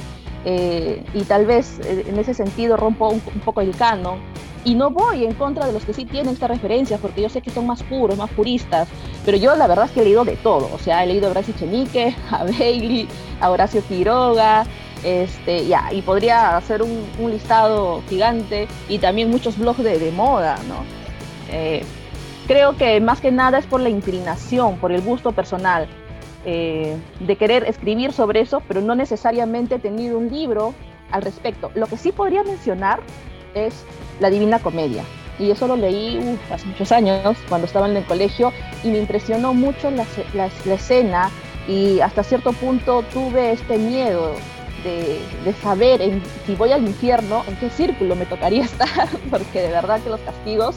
Eh, 0.45 1.05
y 1.15 1.23
tal 1.25 1.47
vez 1.47 1.81
eh, 1.81 2.05
en 2.07 2.19
ese 2.19 2.33
sentido 2.33 2.77
rompo 2.77 3.09
un, 3.09 3.21
poco 3.21 3.61
el 3.61 3.77
canon 3.77 4.21
y 4.65 4.75
no 4.75 4.91
voy 4.91 5.25
en 5.25 5.35
contra 5.35 5.67
de 5.67 5.73
los 5.73 5.85
que 5.85 5.93
sí 5.93 6.05
tienen 6.05 6.33
estas 6.33 6.49
referencias 6.49 7.01
porque 7.01 7.21
yo 7.21 7.29
sé 7.29 7.43
que 7.43 7.51
son 7.51 7.67
más 7.67 7.83
puros, 7.83 8.17
más 8.17 8.31
puristas, 8.31 8.89
pero 9.25 9.37
yo 9.37 9.57
la 9.57 9.67
verdad 9.67 9.87
es 9.87 9.91
que 9.91 10.01
he 10.01 10.05
leído 10.05 10.25
de 10.25 10.37
todo, 10.37 10.71
o 10.73 10.79
sea, 10.79 11.03
he 11.03 11.09
leído 11.09 11.27
a 11.27 11.31
Horacio 11.33 11.55
Chenique, 11.59 12.15
a 12.31 12.45
Bailey, 12.45 13.09
a 13.41 13.51
Horacio 13.51 13.83
Quiroga, 13.83 14.65
Este, 15.05 15.67
ya, 15.67 15.93
y 15.93 16.03
podría 16.03 16.57
hacer 16.57 16.83
un, 16.83 17.31
listado 17.31 18.03
gigante 18.09 18.67
y 18.89 18.99
también 18.99 19.31
muchos 19.31 19.57
blogs 19.57 19.83
de, 19.83 20.11
moda, 20.11 20.59
¿no? 20.69 20.85
Eh, 21.51 21.83
creo 22.47 22.77
que 22.77 23.01
más 23.01 23.21
que 23.21 23.31
nada 23.31 23.59
es 23.59 23.67
por 23.67 23.81
la 23.81 23.89
inclinación, 23.89 24.79
por 24.79 24.93
el 24.93 25.03
gusto 25.03 25.33
personal. 25.33 25.87
Eh, 26.45 26.97
de 27.21 27.37
querer 27.37 27.65
escribir 27.65 28.13
sobre 28.13 28.41
eso, 28.41 28.63
pero 28.67 28.81
no 28.81 28.95
necesariamente 28.95 29.75
he 29.75 29.79
tenido 29.79 30.17
un 30.19 30.31
libro 30.31 30.73
al 31.11 31.23
respecto. 31.23 31.71
Lo 31.75 31.87
que 31.87 31.97
sí 31.97 32.13
podría 32.13 32.43
mencionar 32.43 33.01
es 33.55 33.85
La 34.21 34.31
Divina 34.31 34.59
Comedia. 34.59 35.03
Y 35.39 35.51
eso 35.51 35.69
lo 35.69 35.77
leí 35.77 36.39
hace 36.53 36.67
muchos 36.67 36.91
años, 36.91 37.37
cuando 37.49 37.67
estaba 37.67 37.89
en 37.89 37.97
el 37.97 38.05
colegio, 38.05 38.53
y 38.83 38.89
me 38.89 38.99
impresionó 38.99 39.55
mucho 39.55 39.91
la, 39.91 40.47
escena 40.75 41.31
y 41.69 42.01
hasta 42.01 42.25
cierto 42.25 42.53
punto 42.53 43.03
tuve 43.13 43.53
este 43.53 43.79
miedo 43.79 44.35
de, 45.45 45.53
saber 45.63 46.21
si 46.47 46.55
voy 46.55 46.73
al 46.73 46.87
infierno, 46.87 47.45
en 47.49 47.57
qué 47.57 47.71
círculo 47.71 48.17
me 48.17 48.27
tocaría 48.27 48.65
estar, 48.65 49.09
porque 49.31 49.63
de 49.63 49.69
verdad 49.69 50.01
que 50.01 50.11
los 50.11 50.21
castigos, 50.21 50.77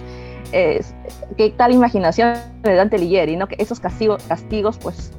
qué 0.52 1.54
tal 1.56 1.72
imaginación 1.72 2.36
de 2.64 2.76
Dante 2.76 2.98
Ligieri, 2.98 3.36
¿no? 3.36 3.48
que 3.48 3.56
esos 3.58 3.80
castigos, 3.80 4.24
castigos 4.24 4.78
pues 4.78 5.12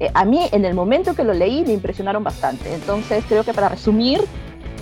eh, 0.00 0.10
a 0.12 0.24
mí 0.24 0.40
en 0.50 0.64
el 0.64 0.74
momento 0.74 1.14
que 1.14 1.24
lo 1.24 1.32
leí 1.32 1.64
me 1.64 1.72
impresionaron 1.72 2.24
bastante. 2.24 2.72
Entonces 2.74 3.24
creo 3.28 3.44
que 3.44 3.54
para 3.54 3.68
resumir, 3.68 4.20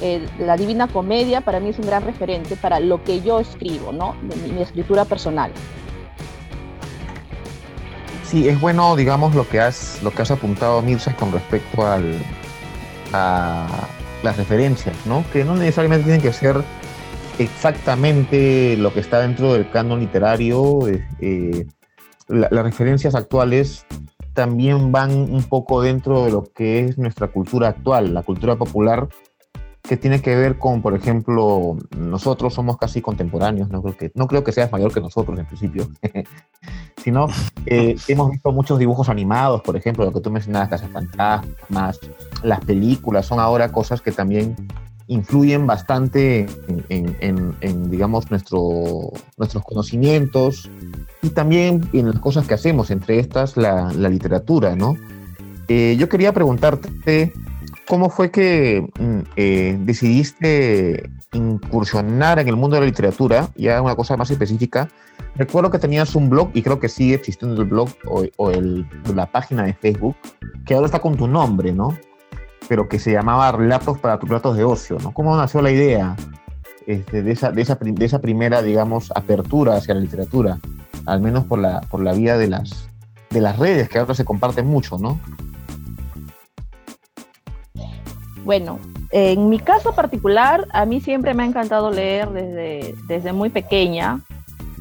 eh, 0.01 0.27
la 0.39 0.57
Divina 0.57 0.89
Comedia 0.89 1.43
para 1.43 1.61
mí 1.61 1.69
es 1.69 1.79
un 1.79 1.87
gran 1.87 2.05
referente 2.05 2.57
para 2.57 2.81
lo 2.81 3.05
que 3.05 3.21
yo 3.21 3.39
escribo, 3.39 3.93
¿no? 3.93 4.17
Mi, 4.23 4.53
mi, 4.53 4.63
escritura 4.63 5.05
personal. 5.05 5.53
Sí, 8.25 8.49
es 8.49 8.59
bueno, 8.61 8.97
digamos, 8.97 9.35
lo 9.35 9.47
que 9.47 9.61
has, 9.61 10.03
lo 10.03 10.11
que 10.11 10.23
has 10.23 10.31
apuntado, 10.31 10.81
Mirza, 10.81 11.15
con 11.15 11.31
respecto 11.31 11.87
al, 11.87 12.19
a 13.13 13.67
las 14.23 14.37
referencias, 14.37 14.97
¿no? 15.07 15.25
Que 15.33 15.45
no 15.45 15.55
necesariamente 15.57 16.05
tienen 16.05 16.23
que 16.23 16.33
ser 16.33 16.63
exactamente 17.39 18.77
lo 18.77 18.93
que 18.93 19.01
está 19.01 19.21
dentro 19.21 19.53
del 19.53 19.71
canon 19.71 20.01
literario. 20.01 20.81
Eh, 21.21 21.67
las 22.29 22.65
referencias 22.65 23.15
actuales 23.15 23.85
también 24.33 24.93
van 24.93 25.11
un 25.13 25.45
poco 25.45 25.83
dentro 25.83 26.25
de 26.25 26.33
lo 26.33 26.45
que 26.45 26.81
es 26.81 26.99
nuestra 26.99 27.29
cultura 27.29 27.69
actual, 27.69 28.15
la 28.15 28.23
cultura 28.23 28.57
popular, 28.57 29.09
que 29.83 29.97
tiene 29.97 30.23
que 30.23 30.37
ver 30.37 30.59
con, 30.59 30.81
por 30.81 30.95
ejemplo, 30.95 31.77
nosotros 31.97 32.55
somos 32.55 32.77
casi 32.77 33.01
contemporáneos, 33.01 33.69
no 33.69 33.83
creo 33.83 33.97
que, 33.97 34.13
no 34.15 34.29
creo 34.29 34.45
que 34.45 34.53
seas 34.53 34.71
mayor 34.71 34.95
que 34.95 35.01
nosotros 35.01 35.37
en 35.39 35.47
principio, 35.47 35.89
sino 37.03 37.27
eh, 37.67 37.97
hemos 38.07 38.31
visto 38.31 38.53
muchos 38.53 38.79
dibujos 38.79 39.09
animados, 39.09 39.61
por 39.63 39.77
ejemplo, 39.77 40.05
lo 40.05 40.13
que 40.13 40.21
tú 40.21 40.31
mencionabas, 40.31 40.69
Casas 40.69 40.91
Fantasmas, 40.91 41.99
las 42.45 42.61
películas, 42.65 43.27
son 43.27 43.41
ahora 43.41 43.73
cosas 43.73 44.01
que 44.01 44.13
también 44.13 44.55
influyen 45.09 45.67
bastante 45.67 46.47
en, 46.89 47.91
digamos, 47.91 48.31
nuestro, 48.31 49.13
nuestros 49.37 49.65
conocimientos 49.65 50.71
y 51.23 51.31
también 51.31 51.89
en 51.93 52.07
las 52.07 52.21
cosas 52.21 52.47
que 52.47 52.55
hacemos, 52.55 52.91
entre 52.91 53.19
estas 53.19 53.57
la, 53.57 53.91
literatura, 53.91 54.77
¿no? 54.77 54.97
Eh, 55.69 55.97
yo 55.99 56.09
quería 56.09 56.33
preguntarte, 56.33 57.33
¿cómo 57.89 58.11
fue 58.11 58.31
que 58.31 58.87
mm, 58.99 59.19
eh, 59.37 59.77
decidiste 59.81 61.11
incursionar 61.33 62.39
en 62.39 62.49
el 62.49 62.57
mundo 62.57 62.77
de 62.77 62.81
la 62.81 62.87
literatura? 62.87 63.49
Ya 63.57 63.81
una 63.83 63.95
cosa 63.95 64.17
más 64.17 64.31
específica. 64.31 64.89
Recuerdo 65.37 65.71
que 65.71 65.79
tenías 65.79 66.15
un 66.15 66.29
blog, 66.29 66.51
y 66.55 66.63
creo 66.63 66.79
que 66.79 66.89
sigue 66.89 67.15
existiendo 67.15 67.61
el 67.63 67.69
blog 67.69 67.89
o, 68.07 68.51
la 69.15 69.27
página 69.27 69.65
de 69.65 69.73
Facebook, 69.73 70.17
que 70.67 70.75
ahora 70.75 70.87
está 70.87 71.01
con 71.01 71.17
tu 71.17 71.27
nombre, 71.27 71.73
¿no? 71.73 71.97
pero 72.69 72.89
que 72.89 72.99
se 72.99 73.13
llamaba 73.13 73.53
Relatos 73.53 73.99
para 73.99 74.19
tus 74.19 74.31
ratos 74.31 74.57
de 74.57 74.65
ocio, 74.65 74.97
¿no? 75.03 75.13
¿Cómo 75.13 75.37
nació 75.37 75.61
la 75.61 75.71
idea 75.71 76.17
este, 76.87 77.23
de, 77.23 77.33
esa, 77.33 78.21
primera, 78.21 78.63
digamos, 78.63 79.13
apertura 79.15 79.77
hacia 79.77 79.95
la 79.95 80.01
literatura? 80.01 80.59
Al 81.05 81.21
menos 81.21 81.45
por 81.45 81.59
la, 81.59 81.81
por 81.83 82.03
vía 82.17 82.39
de 82.39 82.49
las 82.49 83.59
redes, 83.59 83.89
que 83.89 83.99
ahora 83.99 84.15
se 84.15 84.25
comparten 84.25 84.67
mucho, 84.67 84.97
¿no? 84.97 85.19
Bueno, 88.45 88.79
en 89.11 89.49
mi 89.49 89.59
caso 89.59 89.95
particular, 89.95 90.67
a 90.73 90.85
mí 90.87 91.01
siempre 91.01 91.35
me 91.35 91.43
ha 91.43 91.47
encantado 91.47 91.91
leer 91.91 92.31
desde, 92.31 92.95
desde 93.07 93.33
muy 93.33 93.51
pequeña. 93.51 94.21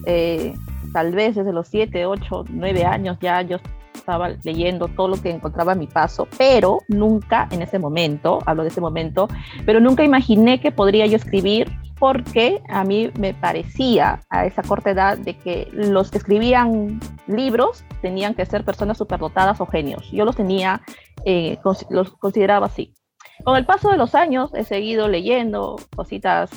Eh, 0.05 0.55
tal 0.93 1.11
vez 1.13 1.35
desde 1.35 1.53
los 1.53 1.67
7, 1.67 2.05
8, 2.05 2.45
9 2.49 2.85
años 2.85 3.17
ya 3.21 3.41
yo 3.41 3.57
estaba 3.93 4.29
leyendo 4.43 4.87
todo 4.87 5.09
lo 5.09 5.21
que 5.21 5.29
encontraba 5.29 5.73
a 5.73 5.75
mi 5.75 5.87
paso, 5.87 6.27
pero 6.37 6.79
nunca 6.87 7.47
en 7.51 7.61
ese 7.61 7.77
momento, 7.77 8.39
hablo 8.45 8.63
de 8.63 8.69
ese 8.69 8.81
momento, 8.81 9.27
pero 9.65 9.79
nunca 9.79 10.03
imaginé 10.03 10.59
que 10.59 10.71
podría 10.71 11.05
yo 11.05 11.17
escribir 11.17 11.71
porque 11.99 12.63
a 12.67 12.83
mí 12.83 13.11
me 13.19 13.35
parecía 13.35 14.21
a 14.29 14.47
esa 14.47 14.63
corta 14.63 14.89
edad 14.89 15.19
de 15.19 15.37
que 15.37 15.67
los 15.71 16.09
que 16.09 16.17
escribían 16.17 16.99
libros 17.27 17.83
tenían 18.01 18.33
que 18.33 18.45
ser 18.47 18.65
personas 18.65 18.97
superdotadas 18.97 19.61
o 19.61 19.67
genios. 19.67 20.09
Yo 20.11 20.25
los 20.25 20.35
tenía, 20.35 20.81
eh, 21.25 21.59
los 21.89 22.11
consideraba 22.13 22.65
así. 22.65 22.95
Con 23.43 23.55
el 23.55 23.65
paso 23.65 23.89
de 23.89 23.97
los 23.97 24.15
años 24.15 24.51
he 24.53 24.63
seguido 24.63 25.07
leyendo 25.07 25.77
cositas 25.95 26.49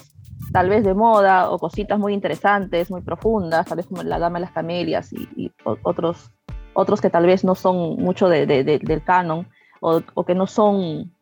tal 0.52 0.68
vez 0.68 0.84
de 0.84 0.94
moda 0.94 1.50
o 1.50 1.58
cositas 1.58 1.98
muy 1.98 2.12
interesantes, 2.12 2.90
muy 2.90 3.00
profundas, 3.00 3.66
tal 3.66 3.76
vez 3.76 3.86
como 3.86 4.02
La 4.02 4.18
Dama 4.18 4.38
de 4.38 4.44
las 4.44 4.52
Camelias 4.52 5.12
y, 5.12 5.50
otros 5.82 6.30
otros 6.74 7.00
que 7.00 7.10
tal 7.10 7.26
vez 7.26 7.44
no 7.44 7.54
son 7.54 7.96
mucho 7.96 8.28
de, 8.28 8.46
del 8.46 9.04
canon 9.04 9.48
o, 9.80 10.00
que 10.24 10.34
no 10.34 10.46
son 10.46 11.12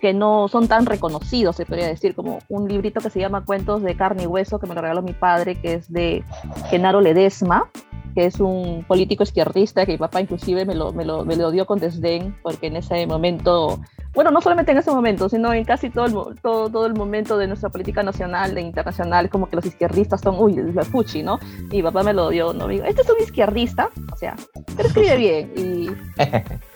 que 0.00 0.12
no 0.12 0.48
son 0.48 0.66
tan 0.66 0.86
reconocidos, 0.86 1.56
se 1.56 1.66
podría 1.66 1.86
decir, 1.86 2.14
como 2.14 2.38
un 2.48 2.68
librito 2.68 3.00
que 3.00 3.10
se 3.10 3.20
llama 3.20 3.44
Cuentos 3.44 3.82
de 3.82 3.96
carne 3.96 4.24
y 4.24 4.26
hueso, 4.26 4.58
que 4.58 4.66
me 4.66 4.74
lo 4.74 4.80
regaló 4.80 5.02
mi 5.02 5.12
padre, 5.12 5.54
que 5.54 5.74
es 5.74 5.92
de 5.92 6.24
Genaro 6.68 7.00
Ledesma, 7.00 7.70
que 8.14 8.26
es 8.26 8.40
un 8.40 8.84
político 8.88 9.22
izquierdista, 9.22 9.86
que 9.86 9.92
mi 9.92 9.98
papá 9.98 10.20
inclusive 10.20 10.64
me 10.64 10.74
lo, 10.74 10.92
me 10.92 11.04
lo, 11.04 11.24
me 11.24 11.36
lo 11.36 11.50
dio 11.50 11.64
con 11.64 11.78
desdén, 11.78 12.36
porque 12.42 12.66
en 12.66 12.76
ese 12.76 13.06
momento 13.06 13.78
bueno, 14.14 14.30
no 14.30 14.40
solamente 14.40 14.72
en 14.72 14.78
ese 14.78 14.90
momento, 14.90 15.28
sino 15.28 15.52
en 15.52 15.64
casi 15.64 15.90
todo 15.90 16.06
el, 16.06 16.40
todo, 16.40 16.70
todo 16.70 16.86
el 16.86 16.94
momento 16.94 17.36
de 17.36 17.46
nuestra 17.46 17.68
política 17.68 18.02
nacional 18.02 18.56
e 18.56 18.60
internacional, 18.60 19.28
como 19.28 19.48
que 19.48 19.56
los 19.56 19.66
izquierdistas 19.66 20.20
son, 20.20 20.36
uy, 20.38 20.56
el 20.58 20.72
fuchi, 20.84 21.22
¿no? 21.22 21.38
Y 21.70 21.82
papá 21.82 22.02
me 22.02 22.12
lo 22.12 22.28
dio, 22.30 22.52
¿no? 22.52 22.68
digo, 22.68 22.84
este 22.84 23.02
es 23.02 23.10
un 23.10 23.20
izquierdista, 23.20 23.90
o 24.12 24.16
sea, 24.16 24.36
pero 24.76 24.88
escribe 24.88 25.16
bien. 25.16 25.52
Y, 25.56 25.90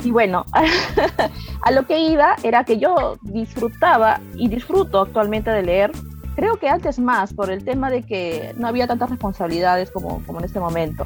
y 0.09 0.11
bueno, 0.11 0.45
a 1.63 1.71
lo 1.71 1.87
que 1.87 1.99
iba 2.01 2.37
era 2.43 2.65
que 2.65 2.79
yo 2.79 3.17
disfrutaba 3.23 4.21
y 4.35 4.49
disfruto 4.49 5.01
actualmente 5.01 5.51
de 5.51 5.63
leer 5.63 5.93
creo 6.39 6.57
que 6.57 6.69
antes 6.69 7.01
más, 7.01 7.35
por 7.35 7.51
el 7.51 7.65
tema 7.65 7.91
de 7.91 8.05
que 8.05 8.55
no 8.57 8.69
había 8.69 8.87
tantas 8.87 9.11
responsabilidades 9.11 9.91
como, 9.91 10.23
como 10.25 10.39
en 10.39 10.45
este 10.45 10.61
momento. 10.61 11.05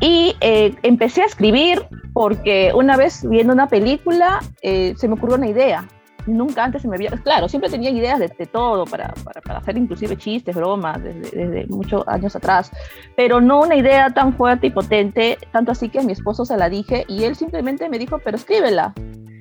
Y 0.00 0.36
eh, 0.40 0.74
empecé 0.82 1.22
a 1.22 1.26
escribir 1.26 1.82
porque 2.12 2.72
una 2.74 2.96
vez 2.96 3.28
viendo 3.28 3.52
una 3.52 3.68
película 3.68 4.40
eh, 4.62 4.94
se 4.96 5.08
me 5.08 5.14
ocurrió 5.14 5.36
una 5.36 5.48
idea. 5.48 5.86
Nunca 6.26 6.64
antes 6.64 6.82
se 6.82 6.88
me 6.88 6.96
había... 6.96 7.10
Claro, 7.10 7.48
siempre 7.48 7.70
tenía 7.70 7.90
ideas 7.90 8.18
de, 8.18 8.28
todo 8.46 8.84
para, 8.84 9.14
para, 9.22 9.40
para, 9.40 9.58
hacer 9.60 9.78
inclusive 9.78 10.16
chistes, 10.16 10.56
bromas, 10.56 11.00
desde, 11.00 11.30
desde, 11.30 11.66
muchos 11.68 12.06
años 12.08 12.34
atrás, 12.34 12.72
pero 13.14 13.40
no 13.40 13.60
una 13.60 13.76
idea 13.76 14.10
tan 14.10 14.34
fuerte 14.34 14.66
y 14.66 14.70
potente, 14.70 15.38
tanto 15.52 15.70
así 15.70 15.88
que 15.88 16.00
a 16.00 16.02
mi 16.02 16.12
esposo 16.12 16.44
se 16.44 16.56
la 16.56 16.68
dije 16.68 17.04
y 17.06 17.22
él 17.22 17.36
simplemente 17.36 17.88
me 17.88 17.98
dijo, 17.98 18.18
pero 18.18 18.36
escríbela. 18.36 18.92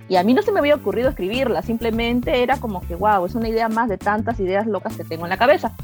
Y 0.07 0.17
a 0.17 0.24
mí 0.24 0.33
no 0.33 0.43
se 0.43 0.51
me 0.51 0.59
había 0.59 0.75
ocurrido 0.75 1.09
escribirla, 1.09 1.62
simplemente 1.63 2.43
era 2.43 2.57
como 2.57 2.81
que, 2.81 2.95
wow, 2.95 3.25
es 3.25 3.33
una 3.33 3.50
idea 3.50 3.69
más 3.69 3.89
de 3.89 3.97
tantas 3.97 4.39
ideas 4.39 4.67
locas 4.67 4.95
que 4.95 5.03
tengo 5.03 5.25
en 5.25 5.31
la 5.31 5.38
cabeza. 5.38 5.75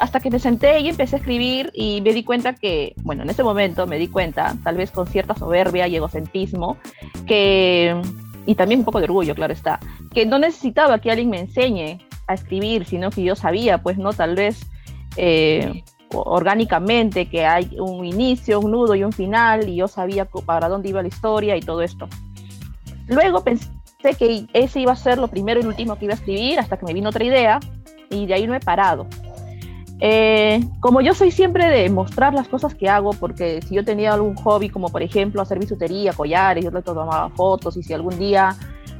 Hasta 0.00 0.20
que 0.20 0.30
me 0.30 0.38
senté 0.38 0.80
y 0.80 0.88
empecé 0.88 1.16
a 1.16 1.18
escribir 1.18 1.70
y 1.74 2.00
me 2.00 2.14
di 2.14 2.24
cuenta 2.24 2.54
que, 2.54 2.94
bueno, 3.02 3.24
en 3.24 3.30
ese 3.30 3.42
momento 3.42 3.86
me 3.86 3.98
di 3.98 4.08
cuenta, 4.08 4.56
tal 4.64 4.76
vez 4.76 4.90
con 4.90 5.06
cierta 5.06 5.34
soberbia 5.34 5.86
y 5.86 5.96
egocentrismo, 5.96 6.78
que, 7.26 8.00
y 8.46 8.54
también 8.54 8.80
un 8.80 8.84
poco 8.86 9.00
de 9.00 9.04
orgullo, 9.04 9.34
claro 9.34 9.52
está, 9.52 9.80
que 10.14 10.24
no 10.24 10.38
necesitaba 10.38 10.98
que 11.00 11.10
alguien 11.10 11.28
me 11.28 11.40
enseñe 11.40 11.98
a 12.26 12.34
escribir, 12.34 12.86
sino 12.86 13.10
que 13.10 13.22
yo 13.22 13.36
sabía, 13.36 13.78
pues, 13.82 13.98
¿no? 13.98 14.12
Tal 14.12 14.34
vez... 14.34 14.66
Eh, 15.16 15.82
orgánicamente 16.10 17.28
que 17.28 17.44
hay 17.44 17.76
un 17.78 18.04
inicio, 18.04 18.60
un 18.60 18.70
nudo 18.70 18.94
y 18.94 19.04
un 19.04 19.12
final 19.12 19.68
y 19.68 19.76
yo 19.76 19.88
sabía 19.88 20.24
para 20.24 20.68
dónde 20.68 20.88
iba 20.88 21.02
la 21.02 21.08
historia 21.08 21.54
y 21.56 21.60
todo 21.60 21.82
esto. 21.82 22.08
Luego 23.08 23.42
pensé 23.42 23.68
que 24.18 24.46
ese 24.52 24.80
iba 24.80 24.92
a 24.92 24.96
ser 24.96 25.18
lo 25.18 25.28
primero 25.28 25.60
y 25.60 25.66
último 25.66 25.96
que 25.96 26.04
iba 26.04 26.14
a 26.14 26.16
escribir 26.16 26.60
hasta 26.60 26.76
que 26.76 26.86
me 26.86 26.92
vino 26.92 27.08
otra 27.08 27.24
idea 27.24 27.58
y 28.10 28.26
de 28.26 28.34
ahí 28.34 28.46
no 28.46 28.54
he 28.54 28.60
parado. 28.60 29.06
Eh, 30.00 30.60
como 30.78 31.00
yo 31.00 31.12
soy 31.12 31.32
siempre 31.32 31.68
de 31.68 31.90
mostrar 31.90 32.32
las 32.32 32.46
cosas 32.48 32.74
que 32.74 32.88
hago, 32.88 33.10
porque 33.10 33.60
si 33.62 33.74
yo 33.74 33.84
tenía 33.84 34.14
algún 34.14 34.36
hobby, 34.36 34.68
como 34.68 34.90
por 34.90 35.02
ejemplo 35.02 35.42
hacer 35.42 35.58
bisutería, 35.58 36.12
collares, 36.12 36.64
yo 36.64 36.70
le 36.70 36.82
tomaba 36.82 37.30
fotos 37.30 37.76
y 37.76 37.82
si 37.82 37.92
algún 37.92 38.16
día, 38.18 38.54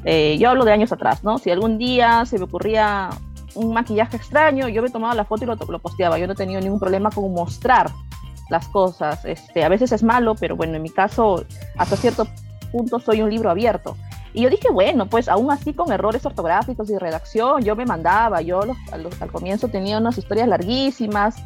eh, 0.05 0.37
yo 0.38 0.50
hablo 0.50 0.65
de 0.65 0.73
años 0.73 0.91
atrás, 0.91 1.23
¿no? 1.23 1.38
Si 1.38 1.50
algún 1.50 1.79
día 1.79 2.25
se 2.27 2.38
me 2.38 2.45
ocurría 2.45 3.11
un 3.55 3.73
maquillaje 3.73 4.17
extraño, 4.17 4.69
yo 4.69 4.83
me 4.83 4.91
tomaba 4.91 5.15
la 5.15 5.25
foto 5.25 5.45
y 5.45 5.47
lo, 5.47 5.55
lo 5.55 5.79
posteaba. 5.79 6.19
Yo 6.19 6.27
no 6.27 6.35
tenía 6.35 6.61
ningún 6.61 6.81
problema 6.81 7.11
con 7.11 7.33
mostrar 7.33 7.91
las 8.50 8.67
cosas. 8.69 9.25
Este, 9.25 9.62
a 9.62 9.69
veces 9.69 9.93
es 9.93 10.03
malo, 10.03 10.35
pero 10.35 10.57
bueno, 10.57 10.77
en 10.77 10.83
mi 10.83 10.91
caso, 10.91 11.45
hasta 11.77 11.97
cierto 11.97 12.27
punto 12.68 13.00
soy 13.00 13.22
un 13.22 13.30
libro 13.30 13.50
abierto. 13.50 13.96
Y 14.34 14.42
yo 14.42 14.50
dije, 14.50 14.68
bueno, 14.70 15.06
pues 15.06 15.28
aún 15.28 15.50
así 15.50 15.72
con 15.72 15.90
errores 15.90 16.25
ortográficos 16.25 16.90
y 16.90 16.98
redacción, 16.98 17.62
yo 17.62 17.75
me 17.75 17.87
mandaba, 17.87 18.40
yo 18.42 18.60
al 18.92 19.32
comienzo 19.32 19.68
tenía 19.68 19.98
unas 19.98 20.18
historias 20.18 20.48
larguísimas 20.48 21.37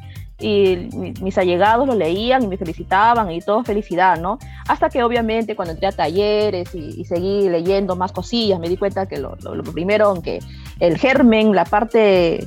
y 0.42 0.88
mis 1.20 1.38
allegados 1.38 1.86
lo 1.86 1.94
leían 1.94 2.42
y 2.42 2.48
me 2.48 2.56
felicitaban 2.56 3.30
y 3.30 3.40
todo 3.40 3.62
felicidad, 3.62 4.18
¿no? 4.18 4.38
Hasta 4.66 4.90
que 4.90 5.02
obviamente 5.02 5.54
cuando 5.54 5.72
entré 5.72 5.86
a 5.86 5.92
talleres 5.92 6.74
y, 6.74 7.04
seguí 7.04 7.48
leyendo 7.48 7.94
más 7.96 8.12
cosillas, 8.12 8.58
me 8.58 8.68
di 8.68 8.76
cuenta 8.76 9.06
que 9.06 9.18
lo, 9.18 9.36
primero, 9.72 10.08
aunque 10.08 10.40
el 10.80 10.98
germen, 10.98 11.54
la 11.54 11.64
parte 11.64 12.46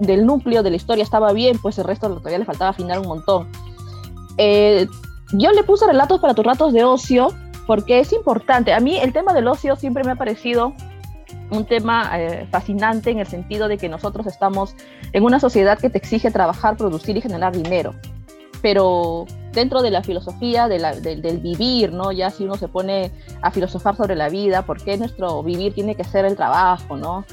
del 0.00 0.26
núcleo 0.26 0.64
de 0.64 0.70
la 0.70 0.76
historia 0.76 1.04
estaba 1.04 1.32
bien, 1.32 1.58
pues 1.62 1.78
el 1.78 1.84
resto 1.84 2.08
todavía 2.08 2.38
le 2.38 2.44
faltaba 2.44 2.70
afinar 2.70 2.98
un 2.98 3.06
montón. 3.06 3.48
Eh, 4.36 4.88
yo 5.32 5.52
le 5.52 5.62
puse 5.62 5.86
relatos 5.86 6.20
para 6.20 6.34
tus 6.34 6.44
ratos 6.44 6.72
de 6.72 6.82
ocio 6.82 7.28
porque 7.70 8.00
es 8.00 8.12
importante. 8.12 8.72
A 8.72 8.80
mí 8.80 8.98
el 8.98 9.12
tema 9.12 9.32
del 9.32 9.46
ocio 9.46 9.76
siempre 9.76 10.02
me 10.02 10.10
ha 10.10 10.16
parecido 10.16 10.74
un 11.52 11.64
tema 11.66 12.10
eh, 12.18 12.48
fascinante 12.50 13.10
en 13.10 13.20
el 13.20 13.28
sentido 13.28 13.68
de 13.68 13.78
que 13.78 13.88
nosotros 13.88 14.26
estamos 14.26 14.74
en 15.12 15.22
una 15.22 15.38
sociedad 15.38 15.78
que 15.78 15.88
te 15.88 15.96
exige 15.96 16.32
trabajar, 16.32 16.76
producir 16.76 17.16
y 17.16 17.20
generar 17.20 17.56
dinero. 17.56 17.94
Pero 18.60 19.24
dentro 19.52 19.82
de 19.82 19.92
la 19.92 20.02
filosofía 20.02 20.66
del 20.66 21.38
vivir, 21.40 21.92
¿no? 21.92 22.10
Ya 22.10 22.30
si 22.30 22.42
uno 22.42 22.56
se 22.56 22.66
pone 22.66 23.12
a 23.40 23.52
filosofar 23.52 23.94
sobre 23.96 24.16
la 24.16 24.28
vida, 24.28 24.62
¿por 24.62 24.82
qué 24.82 24.96
nuestro 24.96 25.40
vivir 25.44 25.72
tiene 25.72 25.94
que 25.94 26.02
ser 26.02 26.24
el 26.24 26.34
trabajo, 26.34 26.96
¿no? 26.96 27.24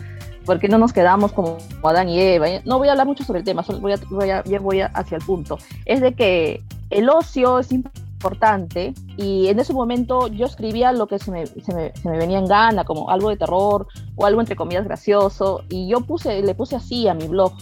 ¿Por 0.46 0.60
qué 0.60 0.68
no 0.68 0.78
nos 0.78 0.94
quedamos 0.94 1.32
como 1.32 1.58
Adán 1.82 2.10
y 2.10 2.20
Eva? 2.20 2.46
No 2.64 2.78
voy 2.78 2.90
a 2.90 2.92
hablar 2.92 3.08
mucho 3.08 3.24
sobre 3.24 3.40
el 3.40 3.44
tema, 3.44 3.64
solo 3.64 3.80
voy, 3.80 3.94
a, 4.30 4.44
ya 4.44 4.60
voy 4.60 4.82
hacia 4.82 5.18
el 5.18 5.24
punto. 5.24 5.58
Es 5.86 6.00
de 6.00 6.14
que 6.14 6.62
el 6.92 7.10
ocio 7.10 7.58
es 7.58 7.72
importante 7.72 8.07
importante 8.18 8.96
y 9.16 9.48
en 9.48 9.60
ese 9.60 9.74
momento 9.74 10.28
yo 10.28 10.48
escribía 10.48 10.92
lo 10.92 11.06
que 11.06 11.20
se 11.20 11.30
me, 11.30 11.46
se 11.46 11.74
me, 11.74 11.94
se 11.94 12.10
me, 12.10 12.18
venía 12.18 12.40
en 12.40 12.48
gana, 12.48 12.84
como 12.84 13.12
algo 13.12 13.30
de 13.30 13.38
terror 13.38 13.88
o 14.16 14.26
algo 14.26 14.42
entre 14.42 14.56
comillas 14.56 14.86
gracioso 14.86 15.64
y 15.70 15.88
yo 15.88 16.02
puse, 16.02 16.42
le 16.42 16.56
puse 16.56 16.76
así 16.76 17.08
a 17.08 17.14
mi 17.14 17.28
blog. 17.28 17.54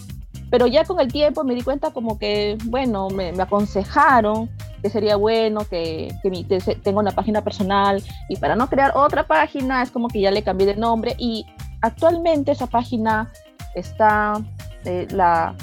Pero 0.50 0.66
ya 0.66 0.84
con 0.84 0.98
el 1.00 1.12
tiempo 1.12 1.44
me 1.44 1.54
di 1.54 1.62
cuenta 1.62 1.90
como 1.90 2.18
que, 2.18 2.56
bueno, 2.66 3.08
me, 3.10 3.32
me 3.32 3.42
aconsejaron 3.42 4.48
que 4.80 4.88
sería 4.88 5.16
bueno 5.16 5.64
que, 5.68 6.14
que 6.22 6.30
mi, 6.30 6.44
tenga 6.44 7.00
una 7.00 7.10
página 7.10 7.42
personal 7.42 8.02
y 8.28 8.36
para 8.36 8.56
no 8.56 8.68
crear 8.68 8.92
otra 8.94 9.26
página 9.26 9.82
es 9.82 9.90
como 9.90 10.08
que 10.08 10.20
ya 10.20 10.30
le 10.30 10.42
cambié 10.42 10.66
de 10.68 10.76
nombre 10.76 11.16
y 11.18 11.44
actualmente 11.82 12.52
esa 12.52 12.66
página 12.66 13.30
está, 13.74 14.40
eh, 14.84 15.06
la, 15.10 15.54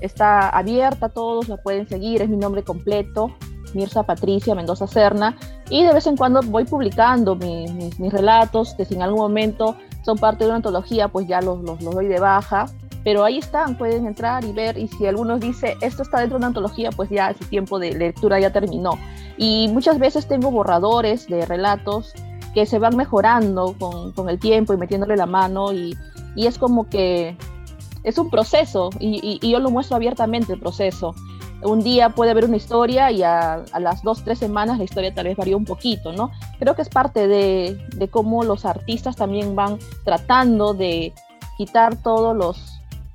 está 0.00 0.48
abierta 0.50 1.06
a 1.06 1.08
todos, 1.08 1.48
la 1.48 1.56
pueden 1.56 1.88
seguir, 1.88 2.22
es 2.22 2.28
mi 2.28 2.36
nombre 2.36 2.62
completo, 2.62 3.34
Mirza 3.74 4.02
Patricia 4.02 4.54
Mendoza 4.54 4.86
Serna, 4.86 5.36
y 5.70 5.84
de 5.84 5.92
vez 5.92 6.06
en 6.06 6.16
cuando 6.16 6.40
voy 6.42 6.64
publicando 6.64 7.36
mis, 7.36 8.12
relatos, 8.12 8.74
que 8.74 8.84
si 8.84 8.94
en 8.94 9.02
algún 9.02 9.20
momento 9.20 9.76
son 10.02 10.18
parte 10.18 10.44
de 10.44 10.50
una 10.50 10.56
antología, 10.56 11.08
pues 11.08 11.26
ya 11.26 11.40
los, 11.40 11.62
los, 11.62 11.78
doy 11.80 12.06
de 12.06 12.20
baja, 12.20 12.66
pero 13.04 13.24
ahí 13.24 13.38
están, 13.38 13.76
pueden 13.76 14.06
entrar 14.06 14.44
y 14.44 14.52
ver, 14.52 14.78
y 14.78 14.88
si 14.88 15.06
algunos 15.06 15.40
dice 15.40 15.76
esto 15.80 16.02
está 16.02 16.20
dentro 16.20 16.36
de 16.36 16.40
una 16.40 16.46
antología, 16.48 16.90
pues 16.90 17.10
ya 17.10 17.34
su 17.34 17.44
tiempo 17.44 17.78
de 17.78 17.92
lectura 17.92 18.40
ya 18.40 18.52
terminó. 18.52 18.98
Y 19.36 19.68
muchas 19.68 19.98
veces 19.98 20.26
tengo 20.26 20.50
borradores 20.50 21.26
de 21.26 21.46
relatos 21.46 22.12
que 22.54 22.66
se 22.66 22.78
van 22.78 22.96
mejorando 22.96 23.74
con, 23.78 24.12
con 24.12 24.28
el 24.28 24.38
tiempo 24.38 24.74
y 24.74 24.76
metiéndole 24.76 25.16
la 25.16 25.26
mano, 25.26 25.72
y, 25.72 25.96
y, 26.34 26.46
es 26.46 26.58
como 26.58 26.88
que 26.88 27.36
es 28.02 28.18
un 28.18 28.30
proceso, 28.30 28.90
y, 28.98 29.38
y 29.40 29.50
yo 29.50 29.60
lo 29.60 29.70
muestro 29.70 29.96
abiertamente 29.96 30.52
el 30.54 30.60
proceso 30.60 31.14
un 31.62 31.82
día 31.82 32.10
puede 32.10 32.30
haber 32.30 32.44
una 32.44 32.56
historia 32.56 33.10
y 33.10 33.22
a, 33.22 33.64
las 33.78 34.02
dos, 34.02 34.22
tres 34.22 34.38
semanas 34.38 34.78
la 34.78 34.84
historia 34.84 35.14
tal 35.14 35.26
vez 35.26 35.36
varía 35.36 35.56
un 35.56 35.64
poquito, 35.64 36.12
¿no? 36.12 36.30
Creo 36.58 36.74
que 36.74 36.82
es 36.82 36.88
parte 36.88 37.26
de, 37.26 38.08
cómo 38.10 38.44
los 38.44 38.64
artistas 38.64 39.16
también 39.16 39.56
van 39.56 39.78
tratando 40.04 40.74
de 40.74 41.12
quitar 41.56 41.96
todos 41.96 42.36
los 42.36 42.74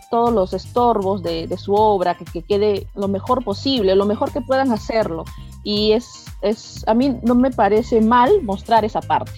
todos 0.10 0.32
los 0.32 0.54
estorbos 0.54 1.24
de, 1.24 1.58
su 1.58 1.74
obra, 1.74 2.16
que, 2.16 2.26
que, 2.26 2.44
quede 2.44 2.86
lo 2.94 3.08
mejor 3.08 3.44
posible, 3.44 3.96
lo 3.96 4.06
mejor 4.06 4.32
que 4.32 4.42
puedan 4.42 4.72
hacerlo. 4.72 5.24
Y 5.64 5.94
es, 5.94 6.26
es, 6.44 6.88
a 6.88 6.94
mí 6.94 7.18
no 7.24 7.34
me 7.34 7.50
parece 7.50 8.00
mal 8.00 8.44
mostrar 8.44 8.86
esa 8.86 9.02
parte, 9.02 9.32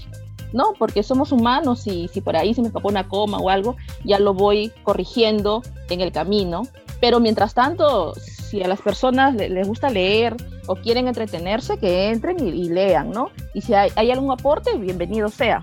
¿no? 0.52 0.74
Porque 0.78 1.02
somos 1.02 1.32
humanos 1.32 1.88
y 1.88 2.10
si 2.10 2.20
por 2.20 2.36
ahí 2.36 2.54
se 2.54 2.60
me 2.62 2.68
escapó 2.68 2.90
una 2.90 3.08
coma 3.08 3.38
o 3.38 3.50
algo, 3.50 3.78
ya 4.04 4.20
lo 4.20 4.34
voy 4.34 4.70
corrigiendo 4.84 5.62
en 5.90 6.02
el 6.02 6.12
camino. 6.12 6.64
Pero 7.06 7.20
mientras 7.20 7.54
tanto, 7.54 8.16
si 8.16 8.64
a 8.64 8.68
las 8.68 8.82
personas 8.82 9.36
les, 9.36 9.68
gusta 9.68 9.92
leer 9.92 10.36
o 10.66 10.76
quieren 10.76 11.08
entretenerse, 11.08 11.78
que 11.78 12.10
entren 12.10 12.40
y, 12.40 12.68
lean, 12.68 13.12
¿no? 13.12 13.30
Y 13.54 13.62
si 13.62 13.76
hay, 13.76 14.10
algún 14.10 14.32
aporte, 14.32 14.76
bienvenido 14.76 15.30
sea. 15.30 15.62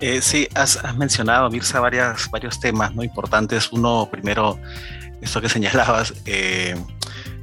Eh, 0.00 0.22
sí, 0.22 0.48
has, 0.54 0.78
mencionado, 0.96 1.50
Mirza, 1.50 1.78
varias, 1.78 2.30
varios 2.30 2.58
temas 2.58 2.94
¿no? 2.94 3.04
importantes. 3.04 3.70
Uno, 3.70 4.08
primero, 4.10 4.58
esto 5.20 5.42
que 5.42 5.48
señalabas, 5.50 6.14
eh, 6.24 6.74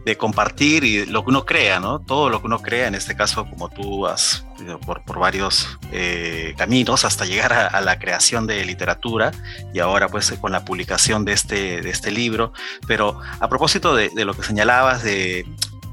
de 0.09 0.17
compartir 0.17 0.83
y 0.83 1.05
lo 1.05 1.23
que 1.23 1.29
uno 1.29 1.45
crea, 1.45 1.79
¿no? 1.79 1.99
Todo 1.99 2.29
lo 2.29 2.41
que 2.41 2.47
uno 2.47 2.59
crea, 2.59 2.87
en 2.87 2.95
este 2.95 3.15
caso, 3.15 3.47
como 3.47 3.69
tú 3.69 4.07
has 4.07 4.43
por, 4.83 5.03
por 5.03 5.19
varios 5.19 5.77
eh, 5.91 6.55
caminos 6.57 7.05
hasta 7.05 7.25
llegar 7.25 7.53
a, 7.53 7.79
la 7.81 7.99
creación 7.99 8.47
de 8.47 8.65
literatura 8.65 9.31
y 9.71 9.79
ahora 9.79 10.09
pues 10.09 10.31
con 10.41 10.51
la 10.51 10.65
publicación 10.65 11.25
de 11.25 11.33
este, 11.33 11.81
de 11.81 11.89
este 11.91 12.09
libro. 12.09 12.53
Pero 12.87 13.19
a 13.39 13.47
propósito 13.47 13.95
de, 13.95 14.09
lo 14.25 14.33
que 14.33 14.41
señalabas, 14.41 15.03
de 15.03 15.45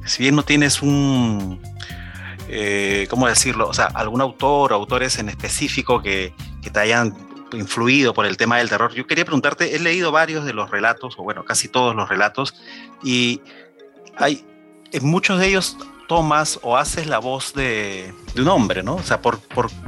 si 0.06 0.22
bien 0.22 0.34
no 0.34 0.42
tienes 0.42 0.80
un, 0.80 1.60
eh, 2.48 3.06
¿cómo 3.10 3.28
decirlo? 3.28 3.68
O 3.68 3.74
sea, 3.74 3.86
algún 3.86 4.22
autor 4.22 4.72
o 4.72 4.76
autores 4.76 5.18
en 5.18 5.28
específico 5.28 6.00
que, 6.00 6.32
que 6.62 6.70
te 6.70 6.80
hayan 6.80 7.14
influido 7.52 8.14
por 8.14 8.24
el 8.24 8.38
tema 8.38 8.56
del 8.56 8.70
terror. 8.70 8.94
Yo 8.94 9.06
quería 9.06 9.26
preguntarte, 9.26 9.76
he 9.76 9.78
leído 9.78 10.10
varios 10.10 10.46
de 10.46 10.54
los 10.54 10.70
relatos, 10.70 11.14
o 11.18 11.22
bueno, 11.22 11.44
casi 11.44 11.68
todos 11.68 11.94
los 11.94 12.08
relatos, 12.08 12.54
y 13.02 13.42
hay, 14.16 14.44
en 14.92 15.06
muchos 15.06 15.38
de 15.38 15.48
ellos 15.48 15.76
tomas 16.06 16.58
o 16.62 16.76
haces 16.76 17.06
la 17.06 17.18
voz 17.18 17.52
de, 17.54 18.14
un 18.36 18.48
hombre, 18.48 18.82
¿no? 18.82 18.96
O 18.96 19.02
sea, 19.02 19.20
por, 19.20 19.40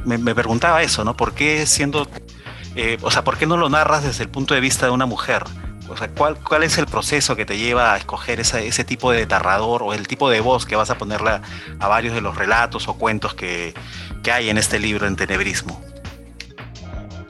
me, 0.05 0.35
preguntaba 0.35 0.81
eso, 0.81 1.03
¿no? 1.03 1.15
¿Por 1.15 1.33
qué 1.33 1.65
siendo, 1.65 2.07
eh, 2.75 2.97
o 3.01 3.11
sea, 3.11 3.23
por 3.23 3.37
qué 3.37 3.45
no 3.45 3.57
lo 3.57 3.69
narras 3.69 4.03
desde 4.03 4.23
el 4.23 4.29
punto 4.29 4.53
de 4.53 4.59
vista 4.59 4.85
de 4.85 4.91
una 4.91 5.05
mujer? 5.05 5.43
O 5.87 5.97
sea, 5.97 6.09
¿cuál, 6.09 6.37
cuál 6.37 6.63
es 6.63 6.77
el 6.77 6.85
proceso 6.85 7.35
que 7.35 7.45
te 7.45 7.57
lleva 7.57 7.93
a 7.93 7.97
escoger 7.97 8.39
ese 8.39 8.83
tipo 8.83 9.11
de 9.11 9.25
narrador 9.25 9.81
o 9.81 9.93
el 9.93 10.07
tipo 10.07 10.29
de 10.29 10.39
voz 10.39 10.65
que 10.67 10.75
vas 10.75 10.91
a 10.91 10.97
ponerle 10.97 11.41
a, 11.79 11.87
varios 11.87 12.13
de 12.13 12.21
los 12.21 12.35
relatos 12.35 12.87
o 12.87 12.93
cuentos 12.93 13.33
que, 13.33 13.73
que 14.21 14.31
hay 14.31 14.49
en 14.49 14.59
este 14.59 14.77
libro 14.77 15.07
en 15.07 15.15
Tenebrismo? 15.15 15.81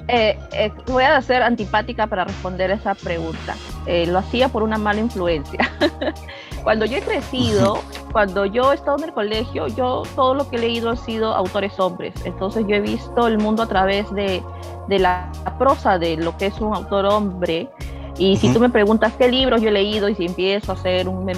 Eh, 0.10 0.38
eh, 0.52 0.72
voy 0.88 1.04
a 1.04 1.22
ser 1.22 1.44
antipática 1.44 2.08
para 2.08 2.26
responder 2.26 2.72
esa 2.72 2.96
pregunta. 2.96 3.56
lo 3.86 4.20
hacía 4.20 4.50
por 4.50 4.64
una 4.64 4.78
mala 4.78 5.00
influencia. 5.00 5.72
Cuando 6.64 6.86
yo 6.86 6.98
he 6.98 7.02
crecido, 7.02 7.80
cuando 8.12 8.46
yo 8.46 8.72
he 8.72 8.76
estado 8.76 8.98
en 8.98 9.04
el 9.06 9.14
colegio, 9.14 9.68
yo 9.68 10.04
todo 10.16 10.34
lo 10.34 10.50
que 10.50 10.58
he 10.58 10.60
leído 10.60 10.92
ha 10.92 10.96
sido 10.96 11.34
autores 11.34 11.80
hombres. 11.80 12.14
Entonces 12.26 12.66
yo 12.68 12.76
he 12.76 12.82
visto 12.82 13.28
el 13.28 13.38
mundo 13.38 13.64
a 13.64 13.68
través 13.68 14.12
de, 14.14 14.44
de 14.88 15.00
la 15.00 15.32
prosa 15.58 15.98
de 15.98 16.18
lo 16.18 16.36
que 16.38 16.48
es 16.48 16.60
un 16.60 16.76
autor 16.76 17.06
hombre. 17.06 17.70
Y 18.20 18.36
si 18.36 18.54
tú 18.54 18.60
me 18.60 18.70
preguntas 18.70 19.14
qué 19.18 19.30
libros 19.30 19.62
yo 19.62 19.70
he 19.70 19.72
leído 19.72 20.10
y 20.10 20.16
si 20.16 20.26
empiezo 20.26 20.74
a 20.74 20.76
hacer 20.76 21.08
un 21.08 21.30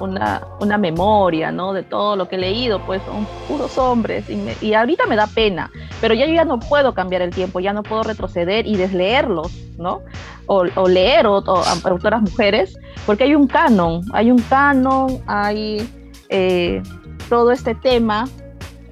una, 0.00 0.42
una, 0.58 0.78
memoria 0.78 1.52
¿no? 1.52 1.72
de 1.72 1.84
todo 1.84 2.16
lo 2.16 2.28
que 2.28 2.34
he 2.34 2.38
leído, 2.38 2.84
pues 2.86 3.00
son 3.04 3.24
puros 3.46 3.78
hombres. 3.78 4.28
Y, 4.28 4.66
y, 4.66 4.74
ahorita 4.74 5.06
me 5.06 5.14
da 5.14 5.28
pena, 5.28 5.70
pero 6.00 6.12
ya 6.14 6.26
yo 6.26 6.34
ya 6.34 6.44
no 6.44 6.58
puedo 6.58 6.92
cambiar 6.92 7.22
el 7.22 7.30
tiempo, 7.30 7.60
ya 7.60 7.72
no 7.72 7.84
puedo 7.84 8.02
retroceder 8.02 8.66
y 8.66 8.76
desleerlos, 8.76 9.52
¿no? 9.78 10.02
O, 10.46 10.64
o 10.74 10.88
leer 10.88 11.28
o, 11.28 11.36
autoras 11.84 12.22
mujeres, 12.22 12.76
porque 13.06 13.24
hay 13.24 13.36
un 13.36 13.46
canon, 13.46 14.02
hay 14.12 14.32
un 14.32 14.40
canon, 14.40 15.22
hay 15.28 15.88
eh, 16.30 16.82
todo 17.28 17.52
este 17.52 17.76
tema 17.76 18.28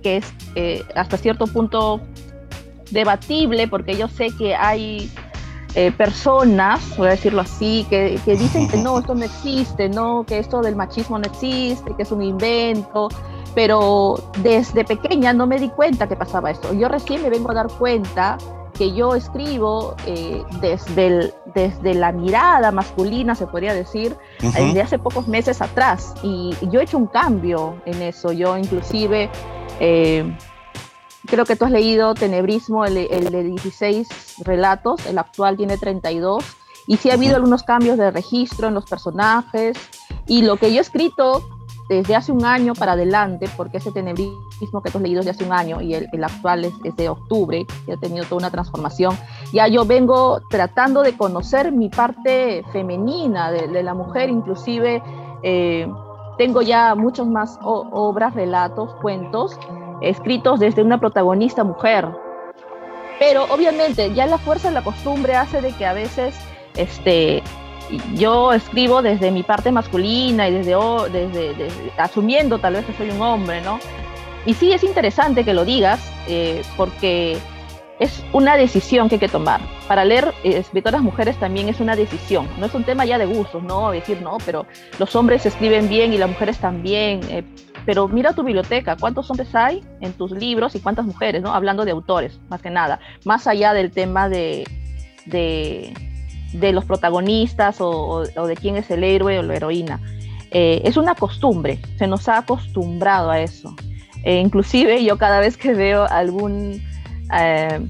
que 0.00 0.18
es 0.18 0.32
eh, 0.54 0.84
hasta 0.94 1.16
cierto 1.16 1.48
punto 1.48 2.00
debatible, 2.90 3.66
porque 3.66 3.96
yo 3.96 4.06
sé 4.08 4.30
que 4.30 4.54
hay 4.54 5.10
eh, 5.80 5.92
personas, 5.92 6.96
voy 6.96 7.06
a 7.06 7.10
decirlo 7.10 7.40
así, 7.40 7.86
que, 7.88 8.18
que, 8.24 8.34
dicen 8.34 8.66
que 8.68 8.78
no, 8.78 8.98
esto 8.98 9.14
no 9.14 9.24
existe, 9.24 9.88
no, 9.88 10.24
que 10.26 10.40
esto 10.40 10.60
del 10.60 10.74
machismo 10.74 11.20
no 11.20 11.24
existe, 11.24 11.94
que 11.94 12.02
es 12.02 12.10
un 12.10 12.20
invento, 12.20 13.08
pero 13.54 14.16
desde 14.42 14.84
pequeña 14.84 15.32
no 15.32 15.46
me 15.46 15.56
di 15.60 15.68
cuenta 15.68 16.08
que 16.08 16.16
pasaba 16.16 16.50
esto. 16.50 16.74
Yo 16.74 16.88
recién 16.88 17.22
me 17.22 17.30
vengo 17.30 17.52
a 17.52 17.54
dar 17.54 17.68
cuenta 17.68 18.38
que 18.76 18.92
yo 18.92 19.14
escribo 19.14 19.94
eh, 20.04 20.42
desde, 20.60 21.32
desde 21.54 21.94
la 21.94 22.10
mirada 22.10 22.72
masculina, 22.72 23.36
se 23.36 23.46
podría 23.46 23.72
decir, 23.72 24.16
desde 24.40 24.82
hace 24.82 24.98
pocos 24.98 25.28
meses 25.28 25.62
atrás. 25.62 26.12
Y, 26.24 26.56
yo 26.72 26.80
he 26.80 26.82
hecho 26.82 26.98
un 26.98 27.06
cambio 27.06 27.80
en 27.86 28.02
eso. 28.02 28.32
Yo 28.32 28.58
inclusive 28.58 29.30
eh, 29.78 30.24
Creo 31.30 31.44
que 31.44 31.56
tú 31.56 31.66
has 31.66 31.70
leído 31.70 32.14
Tenebrismo, 32.14 32.86
el, 32.86 32.94
de 32.94 33.42
16 33.42 34.08
relatos, 34.44 35.04
el 35.06 35.18
actual 35.18 35.58
tiene 35.58 35.76
32, 35.76 36.42
y 36.86 36.96
sí 36.96 37.10
ha 37.10 37.14
habido 37.14 37.36
algunos 37.36 37.62
cambios 37.64 37.98
de 37.98 38.10
registro 38.10 38.68
en 38.68 38.74
los 38.74 38.86
personajes, 38.86 39.76
y 40.26 40.42
lo 40.42 40.56
que 40.56 40.72
yo 40.72 40.78
he 40.78 40.80
escrito 40.80 41.46
desde 41.90 42.16
hace 42.16 42.32
un 42.32 42.46
año 42.46 42.72
para 42.74 42.92
adelante, 42.92 43.46
porque 43.58 43.76
ese 43.76 43.92
tenebrismo 43.92 44.82
que 44.82 44.90
tú 44.90 44.98
has 44.98 45.02
leído 45.02 45.18
desde 45.20 45.32
hace 45.32 45.44
un 45.44 45.52
año 45.52 45.82
y 45.82 45.94
el, 45.94 46.24
actual 46.24 46.64
es, 46.64 46.96
de 46.96 47.08
octubre, 47.10 47.66
que 47.84 47.92
ha 47.92 47.96
tenido 47.98 48.24
toda 48.24 48.36
una 48.36 48.50
transformación, 48.50 49.14
ya 49.52 49.68
yo 49.68 49.84
vengo 49.84 50.40
tratando 50.48 51.02
de 51.02 51.14
conocer 51.14 51.72
mi 51.72 51.90
parte 51.90 52.64
femenina 52.72 53.50
de, 53.50 53.82
la 53.82 53.92
mujer, 53.92 54.30
inclusive 54.30 55.02
eh, 55.42 55.86
tengo 56.38 56.62
ya 56.62 56.94
muchos 56.94 57.26
más 57.26 57.58
obras, 57.62 58.34
relatos, 58.34 58.94
cuentos 59.02 59.58
escritos 60.00 60.60
desde 60.60 60.82
una 60.82 60.98
protagonista 60.98 61.64
mujer. 61.64 62.06
Pero 63.18 63.44
obviamente 63.50 64.12
ya 64.14 64.26
la 64.26 64.38
fuerza 64.38 64.68
de 64.68 64.74
la 64.74 64.82
costumbre 64.82 65.34
hace 65.34 65.60
de 65.60 65.72
que 65.72 65.84
a 65.86 65.92
veces 65.92 66.34
este, 66.76 67.42
yo 68.14 68.52
escribo 68.52 69.02
desde 69.02 69.30
mi 69.30 69.42
parte 69.42 69.72
masculina 69.72 70.48
y 70.48 70.52
desde, 70.52 70.76
desde, 71.10 71.72
asumiendo 71.96 72.58
tal 72.58 72.74
vez 72.74 72.84
que 72.84 72.92
soy 72.92 73.10
un 73.10 73.20
hombre, 73.20 73.60
¿no? 73.62 73.80
Y 74.46 74.54
sí 74.54 74.72
es 74.72 74.84
interesante 74.84 75.44
que 75.44 75.52
lo 75.52 75.64
digas 75.64 76.00
eh, 76.28 76.62
porque 76.76 77.38
es 77.98 78.22
una 78.32 78.56
decisión 78.56 79.08
que 79.08 79.16
hay 79.16 79.20
que 79.20 79.28
tomar. 79.28 79.60
Para 79.88 80.04
leer 80.04 80.32
eh, 80.44 80.58
escritoras 80.58 81.02
mujeres 81.02 81.36
también 81.38 81.68
es 81.68 81.80
una 81.80 81.96
decisión, 81.96 82.48
no 82.58 82.66
es 82.66 82.74
un 82.74 82.84
tema 82.84 83.04
ya 83.04 83.18
de 83.18 83.26
gustos, 83.26 83.62
¿no? 83.62 83.90
Decir, 83.90 84.22
no, 84.22 84.38
pero 84.44 84.66
los 84.98 85.14
hombres 85.16 85.44
escriben 85.46 85.88
bien 85.88 86.12
y 86.12 86.18
las 86.18 86.28
mujeres 86.28 86.58
también. 86.58 87.20
Eh, 87.28 87.42
pero 87.88 88.06
mira 88.06 88.34
tu 88.34 88.42
biblioteca, 88.42 88.98
¿cuántos 89.00 89.30
hombres 89.30 89.54
hay 89.54 89.82
en 90.02 90.12
tus 90.12 90.32
libros 90.32 90.74
y 90.74 90.80
cuántas 90.80 91.06
mujeres, 91.06 91.40
¿no? 91.40 91.54
Hablando 91.54 91.86
de 91.86 91.92
autores, 91.92 92.38
más 92.50 92.60
que 92.60 92.68
nada, 92.68 93.00
más 93.24 93.46
allá 93.46 93.72
del 93.72 93.92
tema 93.92 94.28
de, 94.28 94.68
de, 95.24 96.72
los 96.74 96.84
protagonistas 96.84 97.78
o, 97.80 98.24
de 98.26 98.56
quién 98.56 98.76
es 98.76 98.90
el 98.90 99.04
héroe 99.04 99.38
o 99.38 99.42
la 99.42 99.56
heroína. 99.56 100.00
Eh, 100.50 100.82
es 100.84 100.98
una 100.98 101.14
costumbre, 101.14 101.80
se 101.96 102.06
nos 102.06 102.28
ha 102.28 102.36
acostumbrado 102.36 103.30
a 103.30 103.40
eso. 103.40 103.74
inclusive 104.22 105.02
yo 105.02 105.16
cada 105.16 105.40
vez 105.40 105.56
que 105.56 105.72
veo 105.72 106.04
algún 106.10 106.82
eh, 107.40 107.80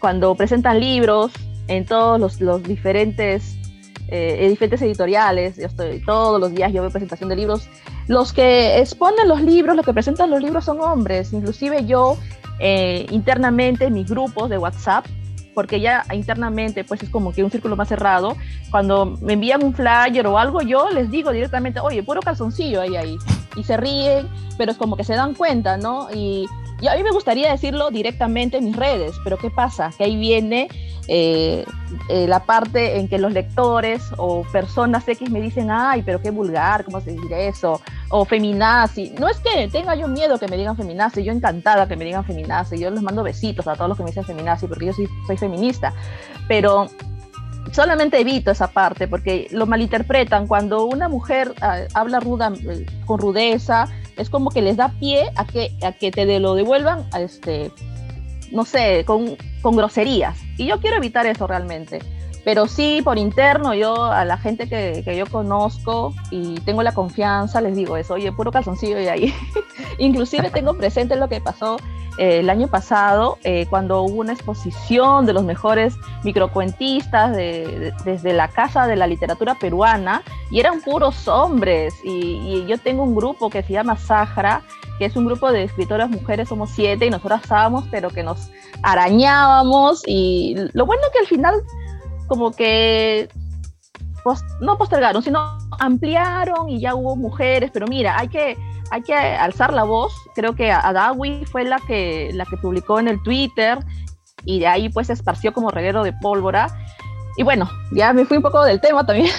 cuando 0.00 0.34
presentan 0.34 0.80
libros 0.80 1.32
en 1.66 1.86
todos 1.86 2.42
los, 2.42 2.62
diferentes, 2.62 3.56
eh, 4.08 4.48
diferentes 4.50 4.82
editoriales, 4.82 5.56
yo 5.56 5.64
estoy, 5.64 6.04
todos 6.04 6.38
los 6.38 6.52
días 6.52 6.74
yo 6.74 6.82
veo 6.82 6.90
presentación 6.90 7.30
de 7.30 7.36
libros, 7.36 7.70
los 8.08 8.32
que 8.32 8.78
exponen 8.78 9.28
los 9.28 9.42
libros, 9.42 9.76
los 9.76 9.84
que 9.84 9.92
presentan 9.92 10.30
los 10.30 10.42
libros 10.42 10.64
son 10.64 10.80
hombres, 10.80 11.32
inclusive 11.32 11.84
yo 11.86 12.16
eh, 12.58 13.06
internamente 13.10 13.86
en 13.86 13.94
mis 13.94 14.08
grupos 14.08 14.50
de 14.50 14.58
WhatsApp, 14.58 15.06
porque 15.54 15.80
ya 15.80 16.04
internamente 16.12 16.84
pues 16.84 17.02
es 17.02 17.10
como 17.10 17.32
que 17.32 17.44
un 17.44 17.50
círculo 17.50 17.76
más 17.76 17.88
cerrado, 17.88 18.36
cuando 18.70 19.18
me 19.20 19.34
envían 19.34 19.62
un 19.62 19.74
flyer 19.74 20.26
o 20.26 20.38
algo, 20.38 20.62
yo 20.62 20.90
les 20.90 21.10
digo 21.10 21.30
directamente, 21.30 21.80
oye, 21.80 22.02
puro 22.02 22.20
calzoncillo 22.20 22.80
ahí, 22.80 22.96
ahí, 22.96 23.16
y 23.56 23.64
se 23.64 23.76
ríen, 23.76 24.28
pero 24.56 24.72
es 24.72 24.78
como 24.78 24.96
que 24.96 25.04
se 25.04 25.14
dan 25.14 25.34
cuenta, 25.34 25.76
¿no? 25.76 26.08
Y 26.14 26.46
y 26.82 26.88
a 26.88 26.96
mí 26.96 27.04
me 27.04 27.12
gustaría 27.12 27.48
decirlo 27.48 27.92
directamente 27.92 28.56
en 28.56 28.64
mis 28.64 28.74
redes, 28.74 29.14
pero 29.22 29.38
¿qué 29.38 29.50
pasa? 29.50 29.92
Que 29.96 30.02
ahí 30.02 30.16
viene 30.16 30.68
eh, 31.06 31.64
eh, 32.08 32.26
la 32.26 32.44
parte 32.44 32.98
en 32.98 33.06
que 33.06 33.18
los 33.18 33.32
lectores 33.32 34.02
o 34.16 34.42
personas 34.50 35.06
X 35.06 35.30
me 35.30 35.40
dicen, 35.40 35.70
ay, 35.70 36.02
pero 36.02 36.20
qué 36.20 36.32
vulgar, 36.32 36.84
¿cómo 36.84 37.00
se 37.00 37.12
dice 37.12 37.46
eso? 37.46 37.80
O 38.08 38.24
feminazi. 38.24 39.14
No 39.16 39.28
es 39.28 39.38
que 39.38 39.68
tenga 39.68 39.94
yo 39.94 40.08
miedo 40.08 40.40
que 40.40 40.48
me 40.48 40.56
digan 40.56 40.76
feminazi, 40.76 41.22
yo 41.22 41.32
encantada 41.32 41.86
que 41.86 41.96
me 41.96 42.04
digan 42.04 42.24
feminazi, 42.24 42.80
yo 42.80 42.90
les 42.90 43.00
mando 43.00 43.22
besitos 43.22 43.68
a 43.68 43.74
todos 43.74 43.88
los 43.88 43.96
que 43.96 44.02
me 44.02 44.10
dicen 44.10 44.24
feminazi, 44.24 44.66
porque 44.66 44.86
yo 44.86 44.92
soy 44.92 45.36
feminista, 45.36 45.94
pero 46.48 46.88
solamente 47.70 48.18
evito 48.18 48.50
esa 48.50 48.72
parte 48.72 49.06
porque 49.06 49.46
lo 49.52 49.66
malinterpretan 49.66 50.48
cuando 50.48 50.84
una 50.84 51.08
mujer 51.08 51.54
ah, 51.60 51.82
habla 51.94 52.18
ruda, 52.18 52.52
eh, 52.68 52.86
con 53.06 53.20
rudeza, 53.20 53.88
es 54.16 54.30
como 54.30 54.50
que 54.50 54.62
les 54.62 54.76
da 54.76 54.88
pie 55.00 55.30
a 55.36 55.44
que, 55.44 55.72
a 55.82 55.92
que 55.92 56.10
te 56.10 56.38
lo 56.40 56.54
devuelvan, 56.54 57.06
a 57.12 57.20
este, 57.20 57.70
no 58.50 58.64
sé, 58.64 59.04
con, 59.04 59.36
con 59.60 59.76
groserías. 59.76 60.38
Y 60.58 60.66
yo 60.66 60.80
quiero 60.80 60.96
evitar 60.96 61.26
eso 61.26 61.46
realmente. 61.46 62.00
Pero 62.44 62.66
sí, 62.66 63.02
por 63.04 63.18
interno, 63.18 63.72
yo 63.72 64.04
a 64.04 64.24
la 64.24 64.36
gente 64.36 64.68
que, 64.68 65.02
que, 65.04 65.16
yo 65.16 65.26
conozco 65.26 66.12
y 66.30 66.54
tengo 66.60 66.82
la 66.82 66.92
confianza, 66.92 67.60
les 67.60 67.76
digo 67.76 67.96
eso, 67.96 68.14
oye, 68.14 68.32
puro 68.32 68.50
calzoncillo 68.50 69.00
y 69.00 69.06
ahí. 69.06 69.34
Inclusive 69.98 70.50
tengo 70.50 70.74
presente 70.74 71.14
lo 71.14 71.28
que 71.28 71.40
pasó 71.40 71.76
eh, 72.18 72.40
el 72.40 72.50
año 72.50 72.68
pasado, 72.68 73.38
eh, 73.42 73.66
cuando 73.70 74.02
hubo 74.02 74.20
una 74.20 74.32
exposición 74.32 75.24
de 75.24 75.32
los 75.32 75.44
mejores 75.44 75.94
microcuentistas 76.24 77.34
de, 77.34 77.94
desde 78.04 78.32
la 78.32 78.48
Casa 78.48 78.86
de 78.86 78.96
la 78.96 79.06
Literatura 79.06 79.54
Peruana, 79.54 80.22
y 80.50 80.60
eran 80.60 80.80
puros 80.80 81.26
hombres. 81.28 81.94
Y, 82.04 82.64
yo 82.66 82.78
tengo 82.78 83.02
un 83.02 83.14
grupo 83.14 83.50
que 83.50 83.62
se 83.62 83.72
llama 83.72 83.96
Sahara, 83.96 84.62
que 84.98 85.06
es 85.06 85.16
un 85.16 85.26
grupo 85.26 85.50
de 85.50 85.64
escritoras 85.64 86.10
mujeres, 86.10 86.48
somos 86.48 86.70
siete, 86.70 87.06
y 87.06 87.10
nosotras 87.10 87.42
estábamos, 87.42 87.86
pero 87.90 88.10
que 88.10 88.22
nos 88.22 88.50
arañábamos. 88.82 90.02
Y 90.06 90.54
lo 90.74 90.86
bueno 90.86 91.02
es 91.06 91.12
que 91.12 91.18
al 91.20 91.26
final, 91.26 91.54
como 92.28 92.52
que 92.52 93.28
no 94.60 94.78
postergaron, 94.78 95.22
sino 95.22 95.58
ampliaron 95.78 96.68
y 96.68 96.80
ya 96.80 96.94
hubo 96.94 97.16
mujeres, 97.16 97.70
pero 97.72 97.86
mira, 97.86 98.18
hay 98.18 98.28
que 98.28 98.56
hay 98.92 99.02
que 99.02 99.14
alzar 99.14 99.72
la 99.72 99.84
voz. 99.84 100.12
Creo 100.34 100.54
que 100.54 100.70
Adawi 100.70 101.46
fue 101.46 101.64
la 101.64 101.78
que, 101.78 102.30
la 102.34 102.44
que 102.44 102.58
publicó 102.58 103.00
en 103.00 103.08
el 103.08 103.22
Twitter 103.22 103.78
y 104.44 104.60
de 104.60 104.66
ahí 104.66 104.90
pues 104.90 105.06
se 105.06 105.14
esparció 105.14 105.54
como 105.54 105.70
reguero 105.70 106.04
de 106.04 106.12
pólvora. 106.12 106.68
Y 107.38 107.42
bueno, 107.42 107.70
ya 107.92 108.12
me 108.12 108.26
fui 108.26 108.36
un 108.36 108.42
poco 108.42 108.62
del 108.62 108.82
tema 108.82 109.06
también. 109.06 109.30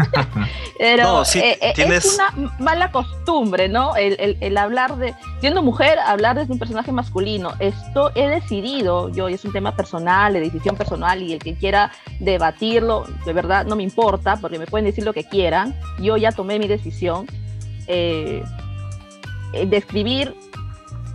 Pero 0.78 1.22
eh, 1.34 1.58
eh, 1.60 1.72
es 1.76 2.14
una 2.16 2.50
mala 2.58 2.90
costumbre, 2.90 3.68
¿no? 3.68 3.94
El, 3.94 4.36
el, 4.40 4.56
hablar 4.56 4.96
de, 4.96 5.14
siendo 5.40 5.62
mujer, 5.62 6.00
hablar 6.00 6.36
desde 6.36 6.52
un 6.52 6.58
personaje 6.58 6.90
masculino. 6.90 7.52
Esto 7.60 8.10
he 8.16 8.26
decidido, 8.28 9.08
yo, 9.10 9.28
y 9.28 9.34
es 9.34 9.44
un 9.44 9.52
tema 9.52 9.76
personal, 9.76 10.32
de 10.32 10.40
decisión 10.40 10.76
personal, 10.76 11.22
y 11.22 11.34
el 11.34 11.38
que 11.38 11.54
quiera 11.54 11.92
debatirlo, 12.18 13.06
de 13.24 13.32
verdad 13.32 13.64
no 13.66 13.76
me 13.76 13.84
importa, 13.84 14.38
porque 14.40 14.58
me 14.58 14.66
pueden 14.66 14.86
decir 14.86 15.04
lo 15.04 15.12
que 15.12 15.22
quieran. 15.22 15.76
Yo 16.00 16.16
ya 16.16 16.32
tomé 16.32 16.58
mi 16.58 16.66
decisión. 16.66 17.26
Eh, 17.86 18.42
eh, 19.52 19.66
describir 19.66 20.34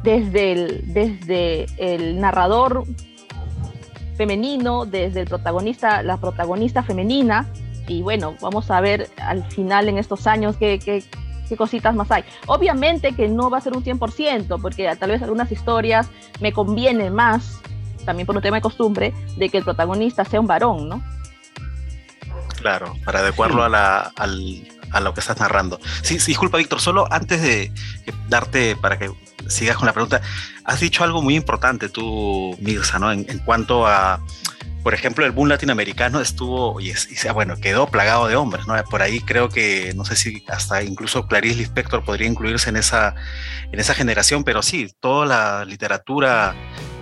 desde 0.04 0.52
el, 0.52 0.94
desde 0.94 1.66
el 1.78 2.20
narrador 2.20 2.84
femenino, 4.18 4.86
desde 4.86 5.22
el 5.22 5.28
protagonista, 5.28 6.04
la 6.04 6.18
protagonista 6.18 6.84
femenina, 6.84 7.48
y 7.88 8.02
bueno, 8.02 8.36
vamos 8.42 8.70
a 8.72 8.80
ver 8.82 9.10
al 9.18 9.44
final 9.46 9.90
en 9.90 9.98
estos 9.98 10.28
años 10.28 10.56
qué, 10.58 10.80
qué, 10.80 11.04
qué 11.50 11.58
cositas 11.58 11.96
más 11.96 12.12
hay. 12.12 12.24
Obviamente 12.48 13.14
que 13.14 13.28
no 13.28 13.50
va 13.50 13.58
a 13.58 13.62
ser 13.62 13.76
un 13.76 13.84
100%, 13.84 14.62
porque 14.62 14.96
tal 14.98 15.12
vez 15.12 15.22
algunas 15.22 15.52
historias 15.52 16.10
me 16.40 16.54
conviene 16.54 17.10
más, 17.10 17.62
también 18.06 18.26
por 18.26 18.36
un 18.36 18.42
tema 18.42 18.58
de 18.58 18.62
costumbre, 18.62 19.14
de 19.38 19.50
que 19.50 19.58
el 19.58 19.64
protagonista 19.64 20.26
sea 20.26 20.40
un 20.40 20.48
varón, 20.48 20.90
¿no? 20.90 21.04
Claro, 22.58 22.94
para 23.04 23.20
adecuarlo 23.20 23.64
a 23.64 23.70
la, 23.70 24.12
al, 24.16 24.64
a 24.94 25.00
lo 25.00 25.14
que 25.14 25.20
estás 25.20 25.40
narrando. 25.40 25.80
Sí, 26.02 26.18
disculpa, 26.18 26.58
Víctor, 26.58 26.80
solo 26.80 27.08
antes 27.12 27.42
de 27.42 27.72
darte 28.30 28.76
para 28.76 28.98
que 28.98 29.12
sigas 29.48 29.78
con 29.78 29.88
la 29.88 29.94
pregunta, 29.94 30.22
has 30.64 30.80
dicho 30.80 31.04
algo 31.04 31.22
muy 31.22 31.36
importante 31.36 31.90
tú, 31.90 32.56
Mirza, 32.62 33.00
¿no? 33.00 33.12
En, 33.12 33.40
cuanto 33.40 33.86
a, 33.88 34.22
por 34.84 34.94
ejemplo, 34.94 35.26
el 35.26 35.32
boom 35.32 35.48
latinoamericano 35.48 36.20
estuvo, 36.20 36.80
y, 36.82 36.90
y, 36.92 37.30
bueno, 37.34 37.56
quedó 37.58 37.88
plagado 37.88 38.28
de 38.28 38.36
hombres, 38.36 38.68
¿no? 38.68 38.76
Por 38.84 39.02
ahí 39.02 39.22
creo 39.22 39.50
que, 39.50 39.94
no 39.96 40.04
sé 40.04 40.16
si 40.18 40.44
hasta 40.50 40.84
incluso 40.84 41.28
Clarice 41.28 41.56
Lispector 41.56 42.04
podría 42.04 42.28
incluirse 42.28 42.70
en 42.70 42.76
esa, 42.76 43.16
en 43.72 43.80
esa 43.80 43.94
generación, 43.94 44.44
pero 44.44 44.62
sí, 44.62 44.94
toda 45.00 45.26
la 45.26 45.66
literatura 45.66 46.54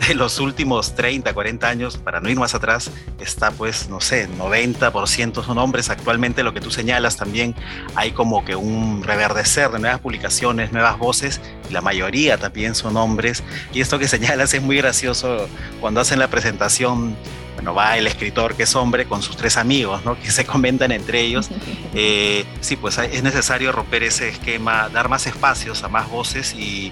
de 0.08 0.16
los 0.16 0.40
últimos 0.40 0.96
30, 0.96 1.34
40 1.34 1.68
años, 1.68 1.98
para 1.98 2.20
no 2.20 2.30
ir 2.30 2.38
más 2.38 2.56
atrás, 2.56 2.92
está 3.20 3.52
pues, 3.52 3.90
no 3.90 4.00
sé, 4.00 4.30
90% 4.30 5.44
son 5.44 5.58
hombres. 5.58 5.90
Actualmente 5.90 6.44
lo 6.44 6.54
que 6.54 6.62
tú 6.62 6.72
señalas 6.72 7.18
también 7.18 7.56
hay 7.96 8.12
como 8.12 8.44
que 8.46 8.56
un 8.56 9.04
reverdecer 9.04 9.70
de 9.70 9.80
nuevas 9.80 10.00
publicaciones, 10.00 10.72
nuevas 10.72 10.98
voces, 10.98 11.42
y 11.70 11.74
la 11.74 11.82
mayoría 11.82 12.38
también 12.38 12.76
son 12.76 12.98
hombres. 12.98 13.44
Y 13.74 13.82
esto 13.82 14.00
que 14.00 14.08
señalas 14.08 14.54
es 14.54 14.62
muy 14.62 14.78
gracioso 14.78 15.48
cuando 15.80 16.02
hacen 16.02 16.20
la 16.20 16.30
presentación 16.30 17.16
bueno, 17.62 17.76
va 17.76 17.96
el 17.96 18.08
escritor 18.08 18.56
que 18.56 18.64
es 18.64 18.76
hombre 18.76 19.06
con 19.06 19.22
sus 19.22 19.38
tres 19.38 19.56
amigos, 19.56 20.04
¿no? 20.04 20.20
Que 20.22 20.32
se 20.32 20.46
comentan 20.46 20.92
entre 20.92 21.22
ellos. 21.22 21.50
Eh, 21.94 22.46
sí, 22.62 22.78
pues 22.78 22.98
es 22.98 23.22
necesario 23.22 23.74
romper 23.74 24.04
ese 24.04 24.30
esquema, 24.30 24.88
dar 24.88 25.10
más 25.10 25.28
espacios 25.28 25.84
a 25.84 25.90
más 25.90 26.10
voces 26.10 26.54
y 26.54 26.90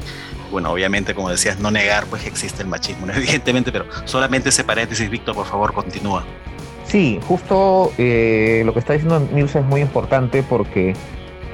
bueno, 0.51 0.71
obviamente, 0.71 1.15
como 1.15 1.29
decías, 1.29 1.57
no 1.57 1.71
negar 1.71 2.05
pues 2.07 2.23
que 2.23 2.27
existe 2.27 2.63
el 2.63 2.67
machismo, 2.67 3.07
evidentemente, 3.15 3.71
pero 3.71 3.85
solamente 4.03 4.49
ese 4.49 4.65
paréntesis, 4.65 5.09
Víctor, 5.09 5.35
por 5.35 5.45
favor, 5.45 5.73
continúa. 5.73 6.25
Sí, 6.85 7.17
justo 7.25 7.93
eh, 7.97 8.61
lo 8.65 8.73
que 8.73 8.79
está 8.79 8.91
diciendo 8.91 9.25
Nilsa 9.33 9.59
es 9.59 9.65
muy 9.65 9.79
importante 9.79 10.43
porque 10.43 10.93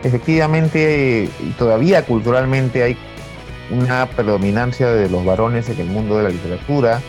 efectivamente 0.04 1.30
y 1.40 1.50
todavía 1.52 2.04
culturalmente 2.04 2.82
hay 2.82 2.98
una 3.70 4.08
predominancia 4.08 4.88
de 4.88 5.08
los 5.08 5.24
varones 5.24 5.70
en 5.70 5.80
el 5.80 5.88
mundo 5.88 6.18
de 6.18 6.24
la 6.24 6.30
literatura 6.30 7.00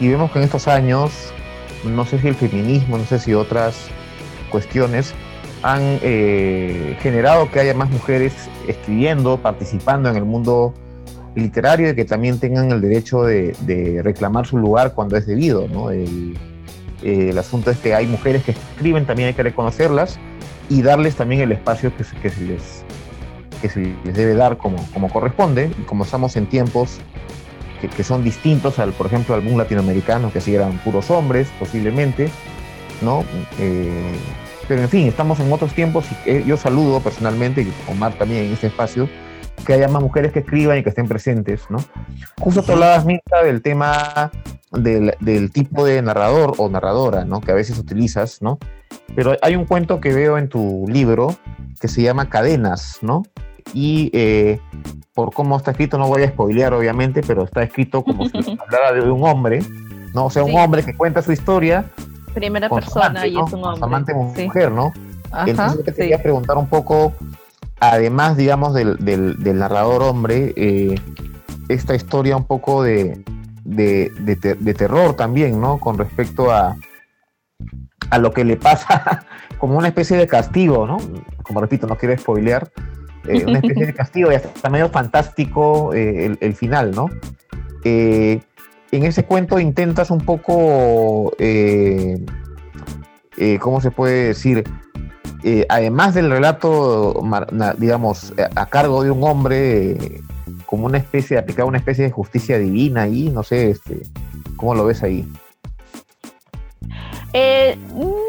y 0.00 0.08
vemos 0.08 0.32
que 0.32 0.38
en 0.38 0.44
estos 0.46 0.66
años, 0.66 1.12
no 1.84 2.06
sé 2.06 2.18
si 2.18 2.28
el 2.28 2.34
feminismo, 2.34 2.96
no 2.96 3.04
sé 3.04 3.18
si 3.18 3.34
otras 3.34 3.88
cuestiones, 4.50 5.14
han 5.62 5.98
eh, 6.02 6.96
generado 7.00 7.50
que 7.50 7.60
haya 7.60 7.74
más 7.74 7.90
mujeres 7.90 8.32
escribiendo, 8.66 9.36
participando 9.36 10.08
en 10.08 10.16
el 10.16 10.24
mundo 10.24 10.72
literario 11.34 11.90
y 11.90 11.94
que 11.94 12.06
también 12.06 12.40
tengan 12.40 12.72
el 12.72 12.80
derecho 12.80 13.22
de, 13.22 14.00
reclamar 14.02 14.46
su 14.46 14.56
lugar 14.56 14.94
cuando 14.94 15.18
es 15.18 15.26
debido. 15.26 15.68
¿no? 15.68 15.90
El, 15.90 16.36
asunto 17.38 17.70
es 17.70 17.78
que 17.78 17.94
hay 17.94 18.06
mujeres 18.06 18.42
que 18.42 18.52
escriben, 18.52 19.06
también 19.06 19.28
hay 19.28 19.34
que 19.34 19.42
reconocerlas 19.42 20.18
y 20.68 20.82
darles 20.82 21.16
también 21.16 21.42
el 21.42 21.52
espacio 21.52 21.92
que, 21.96 22.04
que 22.20 22.30
se, 22.30 22.42
les, 22.42 22.84
que 23.60 23.68
se 23.68 23.94
les 24.04 24.14
debe 24.14 24.34
dar 24.34 24.56
como, 24.56 24.78
como 24.94 25.10
corresponde. 25.10 25.70
Y 25.78 25.82
como 25.82 26.04
estamos 26.04 26.36
en 26.36 26.46
tiempos 26.46 27.00
que, 27.88 28.04
son 28.04 28.22
distintos 28.24 28.78
al, 28.78 28.92
por 28.92 29.06
ejemplo, 29.06 29.34
algún 29.34 29.56
latinoamericano 29.58 30.32
que 30.32 30.40
sí 30.40 30.54
eran 30.54 30.78
puros 30.78 31.10
hombres, 31.10 31.48
posiblemente, 31.58 32.30
¿no? 33.02 33.24
Eh, 33.58 34.16
pero 34.68 34.82
en 34.82 34.88
fin, 34.88 35.08
estamos 35.08 35.40
en 35.40 35.52
otros 35.52 35.74
tiempos 35.74 36.06
y 36.26 36.30
eh, 36.30 36.44
yo 36.46 36.56
saludo 36.56 37.00
personalmente, 37.00 37.62
y 37.62 37.72
Omar 37.90 38.12
también 38.14 38.44
en 38.44 38.52
este 38.52 38.68
espacio, 38.68 39.08
que 39.66 39.72
haya 39.72 39.88
más 39.88 40.02
mujeres 40.02 40.32
que 40.32 40.40
escriban 40.40 40.78
y 40.78 40.82
que 40.82 40.90
estén 40.90 41.08
presentes, 41.08 41.62
¿no? 41.70 41.78
Justo 42.38 42.62
tú 42.62 42.72
hablabas, 42.72 43.04
Mirta, 43.04 43.42
del 43.42 43.62
tema 43.62 44.30
del, 44.72 45.14
del, 45.20 45.50
tipo 45.50 45.84
de 45.84 46.00
narrador 46.02 46.54
o 46.58 46.68
narradora, 46.68 47.24
¿no? 47.24 47.40
Que 47.40 47.52
a 47.52 47.54
veces 47.54 47.78
utilizas, 47.78 48.40
¿no? 48.42 48.58
Pero 49.14 49.36
hay 49.42 49.56
un 49.56 49.64
cuento 49.64 50.00
que 50.00 50.12
veo 50.12 50.38
en 50.38 50.48
tu 50.48 50.86
libro 50.88 51.36
que 51.80 51.88
se 51.88 52.02
llama 52.02 52.28
Cadenas, 52.28 52.98
¿no? 53.02 53.24
Y 53.72 54.10
eh, 54.12 54.60
por 55.14 55.32
cómo 55.32 55.56
está 55.56 55.72
escrito, 55.72 55.98
no 55.98 56.08
voy 56.08 56.22
a 56.22 56.28
spoilear 56.28 56.74
obviamente, 56.74 57.22
pero 57.26 57.44
está 57.44 57.62
escrito 57.62 58.02
como 58.02 58.28
si 58.28 58.38
hablara 58.60 58.92
de 58.92 59.10
un 59.10 59.26
hombre, 59.26 59.62
¿no? 60.14 60.26
O 60.26 60.30
sea, 60.30 60.44
un 60.44 60.56
hombre 60.56 60.84
que 60.84 60.96
cuenta 60.96 61.22
su 61.22 61.32
historia. 61.32 61.84
Primera 62.34 62.68
persona 62.68 63.26
y 63.26 63.36
es 63.38 63.52
un 63.52 63.64
hombre. 63.64 63.84
amante 63.84 64.14
mujer, 64.14 64.70
¿no? 64.70 64.92
Entonces 65.46 65.84
te 65.84 65.94
quería 65.94 66.22
preguntar 66.22 66.56
un 66.56 66.66
poco, 66.66 67.12
además, 67.78 68.36
digamos, 68.36 68.74
del, 68.74 68.96
del, 68.98 69.58
narrador 69.58 70.02
hombre, 70.02 70.52
eh, 70.56 71.00
esta 71.68 71.94
historia 71.94 72.36
un 72.36 72.44
poco 72.44 72.82
de, 72.82 73.22
de, 73.64 74.10
de, 74.18 74.74
terror 74.74 75.14
también, 75.14 75.60
¿no? 75.60 75.78
Con 75.78 75.98
respecto 75.98 76.50
a, 76.50 76.76
a 78.10 78.18
lo 78.18 78.32
que 78.32 78.44
le 78.44 78.56
pasa 78.56 79.24
como 79.58 79.78
una 79.78 79.88
especie 79.88 80.16
de 80.16 80.26
castigo, 80.26 80.86
¿no? 80.86 80.98
Como 81.42 81.60
repito, 81.60 81.86
no 81.86 81.96
quiero 81.96 82.16
spoilear, 82.18 82.70
eh, 83.26 83.44
una 83.46 83.58
especie 83.62 83.86
de 83.86 83.94
castigo 83.94 84.32
y 84.32 84.34
hasta 84.34 84.68
medio 84.70 84.88
fantástico 84.88 85.92
eh, 85.94 86.36
el, 86.40 86.54
final, 86.54 86.92
¿no? 86.92 87.08
Eh, 87.84 88.40
en 88.92 89.04
ese 89.04 89.24
cuento 89.24 89.58
intentas 89.60 90.10
un 90.10 90.20
poco, 90.20 91.32
¿cómo 93.60 93.80
se 93.80 93.90
puede 93.90 94.28
decir? 94.28 94.64
además 95.68 96.12
del 96.12 96.28
relato, 96.28 97.22
digamos, 97.78 98.34
a 98.56 98.66
cargo 98.66 99.02
de 99.04 99.10
un 99.10 99.22
hombre, 99.22 100.20
como 100.66 100.86
una 100.86 100.98
especie 100.98 101.36
de 101.36 101.42
aplicar 101.42 101.64
una 101.64 101.78
especie 101.78 102.04
de 102.04 102.10
justicia 102.10 102.58
divina 102.58 103.02
ahí, 103.02 103.30
no 103.30 103.44
sé, 103.44 103.70
este, 103.70 104.02
¿cómo 104.56 104.74
lo 104.74 104.84
ves 104.84 105.02
ahí? 105.04 105.26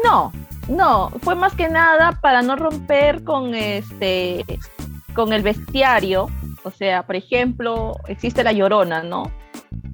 no, 0.04 0.32
no, 0.68 1.10
fue 1.22 1.34
más 1.34 1.54
que 1.54 1.68
nada 1.68 2.20
para 2.20 2.42
no 2.42 2.54
romper 2.54 3.24
con 3.24 3.54
este 3.54 4.44
con 5.14 5.32
el 5.32 5.42
bestiario, 5.42 6.28
o 6.64 6.70
sea, 6.70 7.04
por 7.04 7.16
ejemplo, 7.16 7.96
existe 8.08 8.44
la 8.44 8.52
llorona, 8.52 9.02
¿no? 9.02 9.30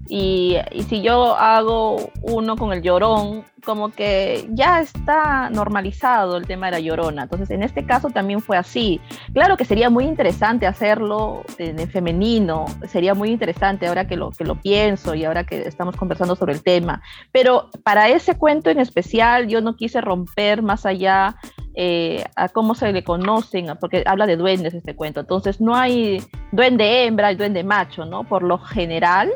Y, 0.09 0.57
si 0.89 1.03
yo 1.03 1.37
hago 1.37 2.11
uno 2.23 2.57
con 2.57 2.73
el 2.73 2.81
llorón, 2.81 3.45
como 3.63 3.91
que 3.91 4.49
ya 4.51 4.81
está 4.81 5.51
normalizado 5.51 6.39
el 6.39 6.47
tema 6.47 6.67
de 6.67 6.73
la 6.73 6.81
llorona. 6.81 7.25
Entonces, 7.25 7.51
en 7.51 7.63
este 7.63 7.85
caso 7.85 8.09
también 8.09 8.41
fue 8.41 8.57
así. 8.57 9.01
Claro 9.35 9.59
que 9.59 9.67
sería 9.67 9.91
muy 9.91 10.05
interesante 10.05 10.67
hacerlo 10.67 11.43
en, 11.59 11.79
femenino, 11.91 12.65
sería 12.89 13.13
muy 13.13 13.31
interesante 13.31 13.87
ahora 13.87 14.07
que 14.07 14.17
lo, 14.17 14.31
que 14.31 14.45
lo 14.45 14.55
pienso 14.55 15.15
y 15.15 15.25
ahora 15.25 15.45
que 15.45 15.69
estamos 15.69 15.97
conversando 15.97 16.37
sobre 16.37 16.55
el 16.55 16.63
tema. 16.63 17.03
Pero 17.31 17.69
para 17.83 18.09
ese 18.09 18.37
cuento 18.37 18.71
en 18.71 18.81
especial, 18.81 19.49
yo 19.49 19.61
no 19.61 19.77
quise 19.77 20.01
romper 20.01 20.63
más 20.63 20.87
allá 20.87 21.37
eh, 21.81 22.25
a 22.35 22.49
cómo 22.49 22.75
se 22.75 22.93
le 22.93 23.05
conocen, 23.05 23.69
porque 23.79 24.03
habla 24.05 24.27
de 24.27 24.37
duendes 24.37 24.75
este 24.75 24.97
cuento. 24.97 25.21
Entonces, 25.21 25.61
no 25.61 25.77
hay 25.77 26.21
duende 26.51 27.05
hembra 27.05 27.31
y 27.31 27.37
duende 27.37 27.63
macho, 27.63 28.05
¿no? 28.05 28.25
Por 28.25 28.43
lo 28.43 28.59
general 28.59 29.31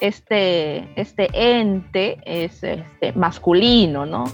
este, 0.00 0.88
este 0.94 1.28
ente 1.32 2.18
es 2.24 2.62
este, 2.62 3.12
masculino, 3.14 4.06
¿no? 4.06 4.26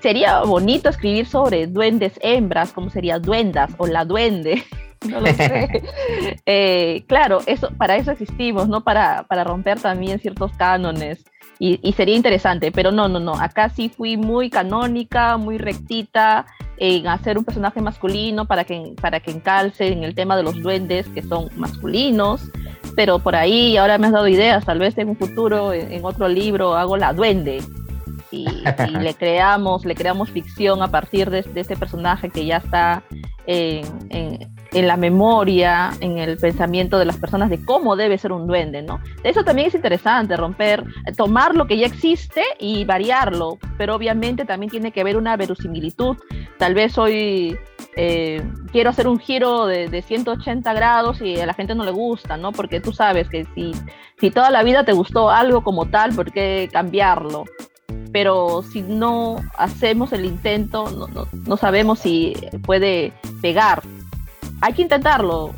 Sería 0.00 0.40
bonito 0.40 0.88
escribir 0.88 1.26
sobre 1.26 1.66
duendes 1.66 2.18
hembras, 2.22 2.72
como 2.72 2.88
sería 2.88 3.18
duendas 3.18 3.72
o 3.76 3.86
la 3.86 4.06
duende. 4.06 4.64
No 5.08 5.18
lo 5.18 5.28
sé. 5.28 5.82
Eh, 6.44 7.04
claro, 7.06 7.40
eso, 7.46 7.70
para 7.78 7.96
eso 7.96 8.10
existimos, 8.10 8.68
¿no? 8.68 8.84
Para, 8.84 9.22
para 9.24 9.44
romper 9.44 9.80
también 9.80 10.18
ciertos 10.18 10.52
cánones. 10.52 11.24
Y, 11.62 11.92
sería 11.92 12.16
interesante, 12.16 12.72
pero 12.72 12.90
no, 12.90 13.06
no, 13.06 13.20
no. 13.20 13.34
Acá 13.34 13.68
sí 13.68 13.90
fui 13.90 14.16
muy 14.16 14.48
canónica, 14.48 15.36
muy 15.36 15.58
rectita 15.58 16.46
en 16.80 17.06
hacer 17.06 17.38
un 17.38 17.44
personaje 17.44 17.80
masculino 17.80 18.46
para 18.46 18.64
que, 18.64 18.94
para 19.00 19.20
que 19.20 19.30
encalce 19.30 19.92
en 19.92 20.02
el 20.02 20.14
tema 20.14 20.36
de 20.36 20.42
los 20.42 20.60
duendes 20.60 21.06
que 21.08 21.22
son 21.22 21.48
masculinos 21.56 22.50
pero 22.94 23.18
por 23.18 23.34
ahí 23.36 23.76
ahora 23.76 23.98
me 23.98 24.06
has 24.06 24.12
dado 24.12 24.28
ideas, 24.28 24.64
tal 24.64 24.78
vez 24.78 24.96
en 24.98 25.08
un 25.08 25.16
futuro, 25.16 25.72
en, 25.72 26.04
otro 26.04 26.28
libro, 26.28 26.74
hago 26.74 26.96
la 26.96 27.12
duende. 27.12 27.62
Y, 28.30 28.46
le 29.00 29.14
creamos, 29.14 29.84
le 29.84 29.94
creamos 29.94 30.30
ficción 30.30 30.82
a 30.82 30.88
partir 30.88 31.30
de, 31.30 31.42
de 31.42 31.60
este 31.60 31.76
personaje 31.76 32.30
que 32.30 32.46
ya 32.46 32.58
está 32.58 33.02
en, 33.46 34.50
en, 34.72 34.86
la 34.86 34.96
memoria, 34.96 35.90
en 36.00 36.18
el 36.18 36.36
pensamiento 36.36 36.98
de 36.98 37.04
las 37.04 37.16
personas 37.16 37.50
de 37.50 37.64
cómo 37.64 37.96
debe 37.96 38.18
ser 38.18 38.30
un 38.30 38.46
duende, 38.46 38.82
¿no? 38.82 39.00
Eso 39.24 39.42
también 39.42 39.68
es 39.68 39.74
interesante, 39.74 40.36
romper, 40.36 40.84
tomar 41.16 41.56
lo 41.56 41.66
que 41.66 41.76
ya 41.76 41.86
existe 41.86 42.42
y 42.60 42.84
variarlo, 42.84 43.58
pero 43.76 43.96
obviamente 43.96 44.44
también 44.44 44.70
tiene 44.70 44.92
que 44.92 45.00
haber 45.00 45.16
una 45.16 45.36
verosimilitud. 45.36 46.16
Tal 46.58 46.74
vez 46.74 46.96
hoy 46.98 47.58
eh, 47.96 48.42
quiero 48.70 48.90
hacer 48.90 49.08
un 49.08 49.18
giro 49.18 49.66
de, 49.66 49.88
de, 49.88 50.02
180 50.02 50.72
grados 50.72 51.20
y 51.20 51.40
a 51.40 51.46
la 51.46 51.54
gente 51.54 51.74
no 51.74 51.84
le 51.84 51.90
gusta, 51.90 52.36
¿no? 52.36 52.52
Porque 52.52 52.80
tú 52.80 52.92
sabes 52.92 53.28
que 53.28 53.46
si, 53.56 53.72
si 54.20 54.30
toda 54.30 54.50
la 54.50 54.62
vida 54.62 54.84
te 54.84 54.92
gustó 54.92 55.30
algo 55.30 55.64
como 55.64 55.86
tal, 55.86 56.14
¿por 56.14 56.30
qué 56.30 56.68
cambiarlo? 56.72 57.44
Pero 58.12 58.62
si 58.72 58.82
no 58.82 59.36
hacemos 59.56 60.12
el 60.12 60.24
intento, 60.24 60.90
no, 60.90 61.06
no, 61.08 61.28
no 61.32 61.56
sabemos 61.56 62.00
si 62.00 62.34
puede 62.64 63.12
pegar. 63.40 63.82
Hay 64.60 64.72
que 64.74 64.82
intentarlo, 64.82 65.54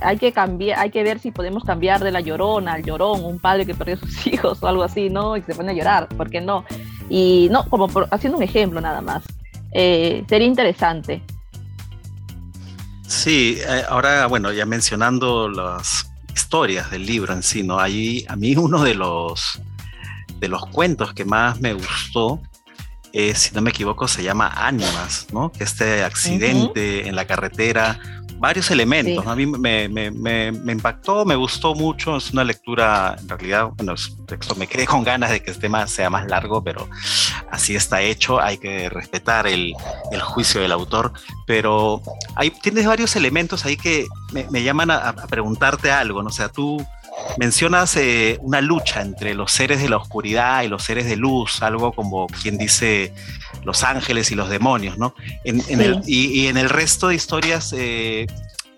hay 0.00 0.18
que 0.18 0.32
cambiar, 0.32 0.78
hay 0.78 0.90
que 0.90 1.02
ver 1.02 1.18
si 1.18 1.30
podemos 1.30 1.64
cambiar 1.64 2.02
de 2.02 2.12
la 2.12 2.20
llorona 2.20 2.74
al 2.74 2.84
llorón, 2.84 3.24
un 3.24 3.38
padre 3.38 3.66
que 3.66 3.74
perdió 3.74 3.96
sus 3.96 4.26
hijos 4.28 4.62
o 4.62 4.68
algo 4.68 4.82
así, 4.82 5.10
¿no? 5.10 5.36
Y 5.36 5.42
se 5.42 5.54
pone 5.54 5.72
a 5.72 5.74
llorar, 5.74 6.08
¿por 6.08 6.30
qué 6.30 6.40
no? 6.40 6.64
Y 7.08 7.48
no, 7.50 7.64
como 7.68 7.88
haciendo 8.10 8.38
un 8.38 8.42
ejemplo 8.42 8.80
nada 8.80 9.00
más. 9.00 9.24
Eh, 9.72 10.24
sería 10.28 10.46
interesante. 10.46 11.22
Sí, 13.06 13.58
eh, 13.60 13.82
ahora, 13.88 14.26
bueno, 14.26 14.52
ya 14.52 14.66
mencionando 14.66 15.48
las 15.48 16.10
historias 16.34 16.90
del 16.90 17.06
libro 17.06 17.32
en 17.32 17.42
sí, 17.42 17.62
¿no? 17.62 17.78
Allí, 17.78 18.24
a 18.28 18.36
mí 18.36 18.56
uno 18.56 18.82
de 18.82 18.94
los, 18.94 19.60
de 20.38 20.48
los 20.48 20.66
cuentos 20.66 21.14
que 21.14 21.24
más 21.24 21.60
me 21.60 21.72
gustó, 21.72 22.40
si 23.12 23.54
no 23.54 23.62
me 23.62 23.70
equivoco, 23.70 24.08
se 24.08 24.22
llama 24.22 24.52
Ánimas, 24.54 25.26
¿no? 25.32 25.50
Que 25.50 25.64
este 25.64 26.04
accidente 26.04 27.08
en 27.08 27.16
la 27.16 27.26
carretera 27.26 27.98
varios 28.38 28.70
elementos. 28.70 29.26
A 29.26 29.34
mí 29.34 29.46
me, 29.46 29.88
me, 29.88 30.10
me, 30.10 30.72
impactó, 30.72 31.24
me 31.24 31.36
gustó 31.36 31.74
mucho. 31.74 32.16
Es 32.16 32.32
una 32.32 32.44
lectura, 32.44 33.16
en 33.20 33.28
realidad, 33.28 33.68
bueno, 33.76 33.94
texto, 34.26 34.54
me 34.54 34.66
quedé 34.66 34.86
con 34.86 35.04
ganas 35.04 35.30
de 35.30 35.42
que 35.42 35.50
este 35.50 35.62
tema 35.62 35.86
sea 35.86 36.10
más 36.10 36.26
largo, 36.26 36.62
pero 36.62 36.88
así 37.50 37.74
está 37.74 38.02
hecho. 38.02 38.40
Hay 38.40 38.58
que 38.58 38.88
respetar 38.88 39.46
el, 39.46 39.74
el 40.12 40.20
juicio 40.20 40.60
del 40.60 40.72
autor. 40.72 41.12
Pero 41.46 42.02
hay, 42.34 42.50
tienes 42.50 42.86
varios 42.86 43.16
elementos 43.16 43.64
ahí 43.64 43.76
que 43.76 44.06
me, 44.32 44.62
llaman 44.62 44.90
a, 44.90 45.14
preguntarte 45.28 45.90
algo. 45.90 46.22
¿no? 46.22 46.28
O 46.28 46.32
sea, 46.32 46.48
tú 46.48 46.84
mencionas 47.38 47.96
eh, 47.96 48.38
una 48.40 48.60
lucha 48.60 49.02
entre 49.02 49.34
los 49.34 49.52
seres 49.52 49.80
de 49.80 49.88
la 49.88 49.96
oscuridad 49.96 50.62
y 50.62 50.68
los 50.68 50.82
seres 50.82 51.06
de 51.06 51.16
luz, 51.16 51.62
algo 51.62 51.92
como 51.92 52.26
quien 52.26 52.58
dice 52.58 53.12
los 53.64 53.84
ángeles 53.84 54.30
y 54.30 54.34
los 54.34 54.48
demonios, 54.48 54.98
¿no? 54.98 55.14
En, 55.44 55.60
el, 55.80 56.02
y, 56.06 56.46
en 56.46 56.56
el 56.56 56.68
resto 56.68 57.08
de 57.08 57.14
historias, 57.14 57.74
eh, 57.76 58.26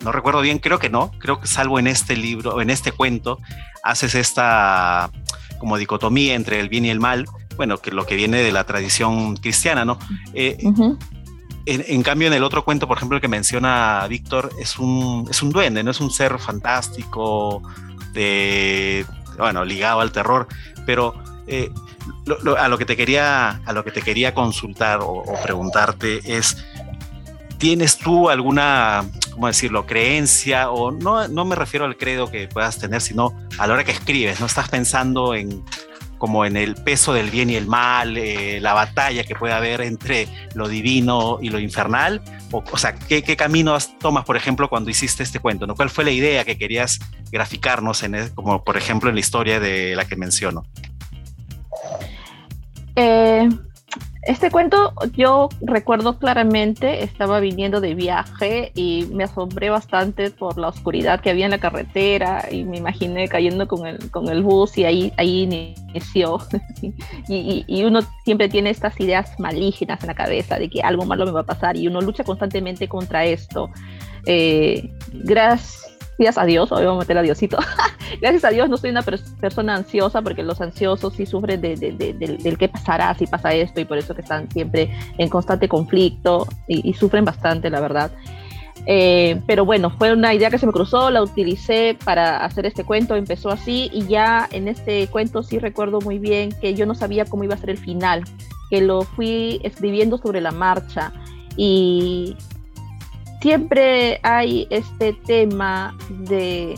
no 0.01 0.12
recuerdo 0.12 0.40
bien, 0.40 0.59
creo 0.59 0.79
que 0.79 0.88
no, 0.88 1.11
creo 1.18 1.40
que 1.40 1.46
salvo 1.46 1.79
en 1.79 1.87
este 1.87 2.16
libro, 2.16 2.61
en 2.61 2.70
este 2.70 2.92
cuento, 2.92 3.38
haces 3.83 4.14
esta 4.14 5.11
como 5.59 5.77
dicotomía 5.77 6.35
entre 6.35 6.61
el 6.61 6.68
bien 6.68 6.85
y 6.85 6.90
el 6.90 7.01
mal, 7.01 7.27
bueno, 7.57 7.79
que 7.79 7.90
lo 7.90 8.07
que 8.07 8.14
viene 8.14 8.38
de 8.38 8.53
la 8.53 8.64
tradición 8.64 9.37
cristiana, 9.37 9.85
¿no? 9.85 9.98
Eh, 10.33 10.57
en, 11.70 12.03
cambio, 12.03 12.29
en 12.29 12.35
el 12.35 12.44
otro 12.44 12.64
cuento, 12.64 12.88
por 12.88 12.96
ejemplo, 12.96 13.16
el 13.16 13.20
que 13.20 13.29
menciona 13.29 14.07
Víctor, 14.09 14.51
es 14.59 14.79
un, 14.79 15.27
es 15.29 15.42
un 15.42 15.51
duende, 15.51 15.83
no 15.83 15.90
es 15.90 16.01
un 16.01 16.11
ser 16.11 16.38
fantástico, 16.38 17.62
bueno, 19.37 19.65
ligado 19.65 20.01
al 20.01 20.13
terror, 20.13 20.49
pero 20.87 21.15
eh, 21.47 21.71
a 22.59 22.69
lo 22.69 22.79
que 22.79 22.85
te 22.85 22.97
quería, 22.97 23.61
a 23.65 23.73
lo 23.73 23.85
que 23.85 23.91
te 23.91 24.03
quería 24.03 24.35
consultar 24.35 25.01
o, 25.03 25.25
preguntarte 25.43 26.21
es 26.25 26.65
¿tienes 27.59 27.99
tú 27.99 28.29
alguna, 28.31 29.05
cómo 29.33 29.47
decirlo, 29.47 29.87
creencia? 29.87 30.71
O 30.71 30.91
no, 30.91 31.27
no 31.29 31.45
me 31.45 31.57
refiero 31.57 31.87
al 31.87 31.97
credo 31.97 32.31
que 32.31 32.49
puedas 32.49 32.79
tener, 32.79 33.01
sino 33.01 33.35
a 33.59 33.67
la 33.67 33.75
hora 33.75 33.85
que 33.85 33.93
escribes, 33.93 34.41
¿no? 34.41 34.47
Estás 34.47 34.69
pensando 34.69 35.35
en 35.35 35.65
como 36.19 36.45
en 36.45 36.57
el 36.57 36.75
peso 36.75 37.15
del 37.15 37.31
bien 37.31 37.51
y 37.51 37.57
el 37.57 37.67
mal, 37.67 38.17
eh, 38.17 38.61
la 38.61 38.75
batalla 38.75 39.25
que 39.25 39.35
puede 39.35 39.55
haber 39.55 39.81
entre 39.81 40.29
lo 40.55 40.69
divino 40.69 41.39
y 41.41 41.51
lo 41.51 41.59
infernal? 41.59 42.21
O, 42.51 42.77
sea, 42.77 42.95
¿qué, 42.95 43.23
¿qué, 43.23 43.37
caminos 43.37 43.99
tomas, 43.99 44.25
por 44.25 44.37
ejemplo, 44.37 44.69
cuando 44.69 44.91
hiciste 44.91 45.23
este 45.23 45.39
cuento? 45.39 45.67
¿Cuál 45.75 45.91
fue 45.91 46.05
la 46.05 46.11
idea 46.11 46.45
que 46.45 46.59
querías 46.59 46.99
graficarnos, 47.31 48.03
en 48.03 48.29
como 48.35 48.65
por 48.65 48.77
ejemplo 48.77 49.09
en 49.09 49.17
la 49.17 49.21
historia 49.21 49.61
de 49.61 49.95
la 49.95 50.05
que 50.07 50.17
menciono? 50.17 50.65
Eh, 52.97 53.49
este 54.29 54.51
cuento 54.51 54.93
yo 55.17 55.49
recuerdo 55.62 56.19
claramente, 56.19 57.03
estaba 57.03 57.41
viniendo 57.41 57.81
de 57.81 57.95
viaje 57.95 58.73
y 58.75 59.07
me 59.11 59.25
asombré 59.25 59.71
bastante 59.71 60.31
por 60.31 60.59
la 60.59 60.69
oscuridad 60.69 61.21
que 61.21 61.31
había 61.31 61.47
en 61.47 61.51
la 61.51 61.59
carretera 61.59 62.45
y 62.51 62.64
me 62.64 62.77
imaginé 62.77 63.27
cayendo 63.29 63.67
con 63.67 63.87
el, 63.87 64.11
con 64.11 64.29
el 64.29 64.43
bus 64.43 64.77
y 64.77 64.85
ahí, 64.85 65.14
ahí 65.17 65.45
inició. 65.95 66.41
y, 67.29 67.64
y, 67.67 67.85
uno 67.85 68.01
siempre 68.25 68.51
tiene 68.51 68.69
estas 68.69 69.01
ideas 69.01 69.41
malignas 69.41 70.03
en 70.03 70.07
la 70.07 70.14
cabeza 70.14 70.59
de 70.59 70.69
que 70.69 70.83
algo 70.83 71.07
malo 71.07 71.25
me 71.25 71.33
va 71.33 71.41
a 71.41 71.47
pasar 71.47 71.79
y 71.79 71.88
uno 71.88 72.03
lucha 72.03 72.23
constantemente 72.23 72.87
contra 72.87 73.25
esto. 73.25 73.71
Eh, 74.27 74.93
gracias 75.11 75.88
gracias 76.19 76.39
a 76.39 76.47
Dios, 76.47 76.73
hoy 76.73 76.85
vamos 76.85 77.01
a 77.01 77.05
meter 77.05 77.19
a 77.19 77.23
Diosito, 77.23 77.59
gracias 78.21 78.45
a 78.45 78.51
Dios 78.51 78.69
no 78.69 78.77
soy 78.77 78.91
una 78.91 79.03
persona 79.03 79.77
ansiosa 79.77 80.21
porque 80.21 80.43
los 80.43 80.61
ansiosos 80.61 81.15
sí 81.15 81.27
sufren 81.27 81.61
de, 81.61 81.77
de, 81.77 81.93
de, 81.93 82.13
del 82.13 82.59
qué 82.59 82.69
pasará 82.69 83.15
si 83.15 83.27
pasa 83.27 83.53
esto 83.53 83.81
y 83.81 83.85
por 83.85 83.99
eso 83.99 84.15
que 84.15 84.23
están 84.23 84.51
siempre 84.51 84.91
en 85.17 85.29
constante 85.29 85.69
conflicto 85.69 86.47
y, 86.67 86.89
y 86.89 86.95
sufren 86.95 87.25
bastante, 87.25 87.71
la 87.71 87.81
verdad. 87.81 88.11
Eh, 88.87 89.41
pero 89.47 89.65
bueno, 89.65 89.91
fue 89.91 90.13
una 90.13 90.33
idea 90.33 90.51
que 90.51 90.59
se 90.59 90.67
me 90.67 90.73
cruzó, 90.73 91.11
la 91.11 91.23
utilicé 91.23 91.97
para 92.05 92.45
hacer 92.45 92.65
este 92.65 92.85
cuento, 92.85 93.17
empezó 93.17 93.51
así 93.51 93.91
y 93.93 94.07
ya 94.07 94.49
en 94.51 94.67
este 94.67 95.07
cuento 95.09 95.43
sí 95.43 95.59
recuerdo 95.59 96.01
muy 96.01 96.19
bien 96.19 96.53
que 96.61 96.75
yo 96.75 96.87
no 96.87 96.95
sabía 96.95 97.25
cómo 97.27 97.45
iba 97.45 97.55
a 97.55 97.59
ser 97.59 97.71
el 97.71 97.79
final, 97.79 98.25
que 98.71 98.81
lo 98.81 99.03
fui 99.03 99.61
escribiendo 99.63 100.17
sobre 100.19 100.41
la 100.41 100.53
marcha 100.53 101.13
y 101.57 102.37
siempre 103.40 104.20
hay 104.22 104.66
este 104.70 105.12
tema 105.12 105.96
de, 106.09 106.74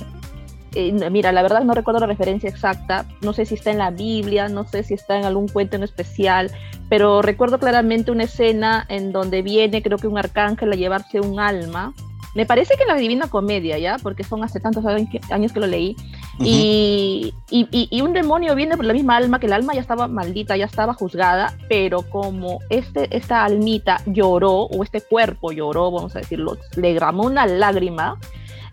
eh, 0.74 1.10
mira, 1.10 1.32
la 1.32 1.42
verdad 1.42 1.64
no 1.64 1.74
recuerdo 1.74 2.00
la 2.00 2.06
referencia 2.06 2.48
exacta, 2.48 3.06
no 3.20 3.32
sé 3.32 3.46
si 3.46 3.54
está 3.54 3.70
en 3.70 3.78
la 3.78 3.90
Biblia, 3.90 4.48
no 4.48 4.64
sé 4.66 4.82
si 4.82 4.94
está 4.94 5.18
en 5.18 5.24
algún 5.24 5.48
cuento 5.48 5.76
en 5.76 5.82
especial, 5.82 6.50
pero 6.88 7.22
recuerdo 7.22 7.58
claramente 7.58 8.10
una 8.10 8.24
escena 8.24 8.84
en 8.88 9.12
donde 9.12 9.42
viene, 9.42 9.82
creo 9.82 9.98
que 9.98 10.08
un 10.08 10.18
arcángel 10.18 10.72
a 10.72 10.76
llevarse 10.76 11.20
un 11.20 11.40
alma 11.40 11.94
me 12.34 12.46
parece 12.46 12.76
que 12.76 12.82
en 12.82 12.88
la 12.88 12.94
Divina 12.94 13.28
Comedia, 13.28 13.78
¿ya? 13.78 13.96
Porque 14.02 14.24
son 14.24 14.44
hace 14.44 14.60
tantos 14.60 14.84
años 14.86 15.52
que 15.52 15.60
lo 15.60 15.66
leí. 15.66 15.96
y, 16.38 17.34
y, 17.50 17.88
y, 17.90 18.00
un 18.02 18.12
demonio 18.12 18.54
viene 18.54 18.76
por 18.76 18.86
la 18.86 18.92
misma 18.92 19.16
alma, 19.16 19.40
que 19.40 19.46
el 19.46 19.52
alma 19.52 19.74
ya 19.74 19.80
estaba 19.80 20.08
maldita, 20.08 20.56
ya 20.56 20.64
estaba 20.64 20.94
juzgada, 20.94 21.56
pero 21.68 22.02
como 22.02 22.60
este, 22.70 23.14
esta 23.16 23.44
almita 23.44 24.00
lloró, 24.06 24.62
o 24.62 24.82
este 24.82 25.00
cuerpo 25.00 25.52
lloró, 25.52 25.90
vamos 25.90 26.14
a 26.16 26.20
decirlo, 26.20 26.56
le 26.76 26.94
gramó 26.94 27.24
una 27.24 27.46
lágrima, 27.46 28.18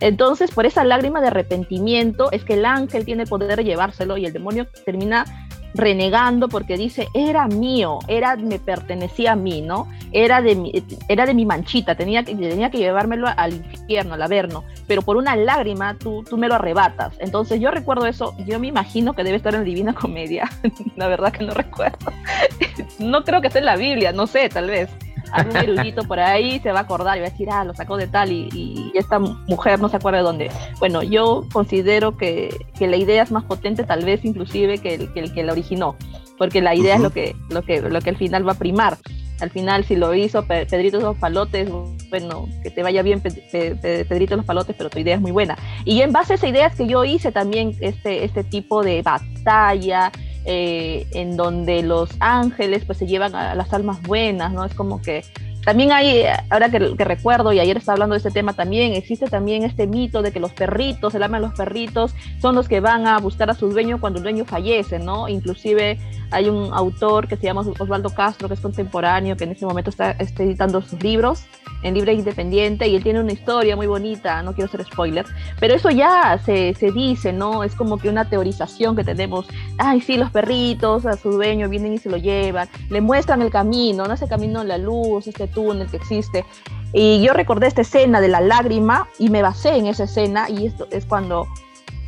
entonces, 0.00 0.50
por 0.52 0.64
esa 0.66 0.84
lágrima 0.84 1.20
de 1.20 1.28
arrepentimiento 1.28 2.30
es 2.30 2.44
que 2.44 2.54
el 2.54 2.64
ángel 2.64 3.04
tiene 3.04 3.24
el 3.24 3.28
poder 3.28 3.56
de 3.56 3.64
llevárselo 3.64 4.16
y 4.16 4.26
el 4.26 4.32
demonio 4.32 4.68
termina 4.84 5.47
renegando 5.74 6.48
porque 6.48 6.76
dice, 6.76 7.08
era 7.14 7.46
mío, 7.46 7.98
era, 8.08 8.36
me 8.36 8.58
pertenecía 8.58 9.32
a 9.32 9.36
mí, 9.36 9.60
¿no? 9.60 9.88
Era 10.12 10.40
de 10.40 10.54
mi, 10.54 10.72
era 11.08 11.26
de 11.26 11.34
mi 11.34 11.44
manchita, 11.44 11.94
tenía 11.94 12.22
que, 12.24 12.34
tenía 12.34 12.70
que 12.70 12.78
llevármelo 12.78 13.28
al 13.36 13.52
infierno, 13.54 14.14
al 14.14 14.22
averno, 14.22 14.64
pero 14.86 15.02
por 15.02 15.16
una 15.16 15.36
lágrima 15.36 15.96
tú, 15.98 16.24
tú 16.28 16.36
me 16.36 16.48
lo 16.48 16.54
arrebatas. 16.54 17.14
Entonces 17.18 17.60
yo 17.60 17.70
recuerdo 17.70 18.06
eso, 18.06 18.34
yo 18.46 18.58
me 18.58 18.68
imagino 18.68 19.14
que 19.14 19.24
debe 19.24 19.36
estar 19.36 19.54
en 19.54 19.64
Divina 19.64 19.94
Comedia, 19.94 20.50
la 20.96 21.08
verdad 21.08 21.32
que 21.32 21.44
no 21.44 21.54
recuerdo. 21.54 22.12
no 22.98 23.24
creo 23.24 23.40
que 23.40 23.48
esté 23.48 23.60
en 23.60 23.66
la 23.66 23.76
Biblia, 23.76 24.12
no 24.12 24.26
sé, 24.26 24.48
tal 24.48 24.68
vez 24.68 24.88
algún 25.32 25.56
erudito 25.56 26.04
por 26.04 26.20
ahí 26.20 26.60
se 26.60 26.72
va 26.72 26.80
a 26.80 26.82
acordar 26.82 27.16
y 27.16 27.20
va 27.20 27.26
a 27.26 27.30
decir, 27.30 27.48
ah, 27.50 27.64
lo 27.64 27.74
sacó 27.74 27.96
de 27.96 28.06
tal 28.06 28.32
y, 28.32 28.48
y, 28.52 28.92
esta 28.94 29.18
mujer 29.18 29.80
no 29.80 29.88
se 29.88 29.96
acuerda 29.96 30.18
de 30.18 30.24
dónde. 30.24 30.50
Bueno, 30.78 31.02
yo 31.02 31.44
considero 31.52 32.16
que, 32.16 32.54
que, 32.78 32.86
la 32.86 32.96
idea 32.96 33.22
es 33.22 33.30
más 33.30 33.44
potente 33.44 33.84
tal 33.84 34.04
vez 34.04 34.24
inclusive 34.24 34.78
que 34.78 34.94
el 34.94 35.12
que, 35.12 35.20
el 35.20 35.32
que 35.32 35.44
la 35.44 35.52
originó, 35.52 35.96
porque 36.36 36.60
la 36.60 36.74
idea 36.74 36.96
uh 36.96 36.98
-huh. 36.98 37.00
es 37.00 37.02
lo 37.02 37.10
que, 37.10 37.36
lo, 37.50 37.62
que, 37.62 37.80
lo 37.80 38.00
que 38.00 38.10
al 38.10 38.16
final 38.16 38.46
va 38.46 38.52
a 38.52 38.58
primar. 38.58 38.96
Al 39.40 39.50
final, 39.50 39.84
si 39.84 39.94
lo 39.94 40.14
hizo 40.14 40.44
Pedrito 40.46 40.98
los 40.98 41.16
Palotes, 41.16 41.70
bueno, 42.10 42.48
que 42.62 42.70
te 42.70 42.82
vaya 42.82 43.02
bien 43.02 43.20
Pedrito 43.20 44.36
los 44.36 44.44
Palotes, 44.44 44.74
pero 44.76 44.90
tu 44.90 44.98
idea 44.98 45.14
es 45.14 45.20
muy 45.20 45.30
buena. 45.30 45.56
Y 45.84 46.00
en 46.00 46.12
base 46.12 46.32
a 46.32 46.36
esa 46.36 46.48
idea 46.48 46.66
es 46.66 46.74
que 46.74 46.88
yo 46.88 47.04
hice 47.04 47.30
también 47.30 47.76
este, 47.80 48.24
este 48.24 48.42
tipo 48.42 48.82
de 48.82 49.00
batalla, 49.02 50.10
eh, 50.50 51.06
en 51.12 51.36
donde 51.36 51.82
los 51.82 52.08
ángeles 52.20 52.86
pues 52.86 52.96
se 52.96 53.06
llevan 53.06 53.34
a 53.34 53.54
las 53.54 53.70
almas 53.74 54.00
buenas, 54.00 54.50
¿no? 54.50 54.64
Es 54.64 54.72
como 54.72 55.02
que 55.02 55.22
también 55.62 55.92
hay, 55.92 56.24
ahora 56.48 56.70
que, 56.70 56.78
recuerdo, 56.78 57.52
y 57.52 57.60
ayer 57.60 57.76
estaba 57.76 57.92
hablando 57.92 58.14
de 58.14 58.18
este 58.18 58.30
tema 58.30 58.54
también, 58.54 58.94
existe 58.94 59.26
también 59.26 59.64
este 59.64 59.86
mito 59.86 60.22
de 60.22 60.32
que 60.32 60.40
los 60.40 60.52
perritos, 60.52 61.14
el 61.14 61.22
alma 61.22 61.38
de 61.38 61.46
los 61.48 61.54
perritos, 61.54 62.14
son 62.40 62.54
los 62.54 62.66
que 62.66 62.80
van 62.80 63.06
a 63.06 63.18
buscar 63.18 63.50
a 63.50 63.54
su 63.54 63.68
dueño 63.68 64.00
cuando 64.00 64.20
el 64.20 64.22
dueño 64.22 64.46
fallece, 64.46 64.98
¿no? 64.98 65.28
Inclusive 65.28 65.98
hay 66.30 66.48
un 66.48 66.72
autor 66.72 67.28
que 67.28 67.36
se 67.36 67.44
llama 67.44 67.62
Osvaldo 67.78 68.10
Castro, 68.10 68.48
que 68.48 68.54
es 68.54 68.60
contemporáneo, 68.60 69.36
que 69.36 69.44
en 69.44 69.50
este 69.52 69.64
momento 69.66 69.90
está, 69.90 70.12
está 70.12 70.42
editando 70.42 70.82
sus 70.82 71.02
libros 71.02 71.44
en 71.82 71.94
libre 71.94 72.12
independiente, 72.12 72.88
y 72.88 72.96
él 72.96 73.02
tiene 73.02 73.20
una 73.20 73.32
historia 73.32 73.76
muy 73.76 73.86
bonita, 73.86 74.42
no 74.42 74.52
quiero 74.52 74.70
ser 74.70 74.84
spoiler, 74.84 75.24
pero 75.60 75.74
eso 75.74 75.90
ya 75.90 76.40
se, 76.44 76.74
se 76.74 76.90
dice, 76.90 77.32
¿no? 77.32 77.62
Es 77.62 77.74
como 77.74 77.98
que 77.98 78.08
una 78.08 78.28
teorización 78.28 78.96
que 78.96 79.04
tenemos, 79.04 79.46
ay, 79.78 80.00
sí, 80.00 80.16
los 80.16 80.30
perritos 80.30 81.06
a 81.06 81.16
su 81.16 81.30
dueño 81.30 81.68
vienen 81.68 81.94
y 81.94 81.98
se 81.98 82.10
lo 82.10 82.16
llevan, 82.16 82.68
le 82.90 83.00
muestran 83.00 83.42
el 83.42 83.50
camino, 83.50 84.06
¿no? 84.06 84.14
Ese 84.14 84.28
camino, 84.28 84.64
la 84.64 84.78
luz, 84.78 85.26
este 85.26 85.46
túnel 85.46 85.88
que 85.88 85.98
existe. 85.98 86.44
Y 86.92 87.22
yo 87.22 87.32
recordé 87.32 87.66
esta 87.66 87.82
escena 87.82 88.20
de 88.20 88.28
la 88.28 88.40
lágrima 88.40 89.08
y 89.18 89.28
me 89.28 89.42
basé 89.42 89.76
en 89.76 89.86
esa 89.86 90.04
escena 90.04 90.48
y 90.48 90.66
esto 90.66 90.88
es 90.90 91.04
cuando, 91.04 91.46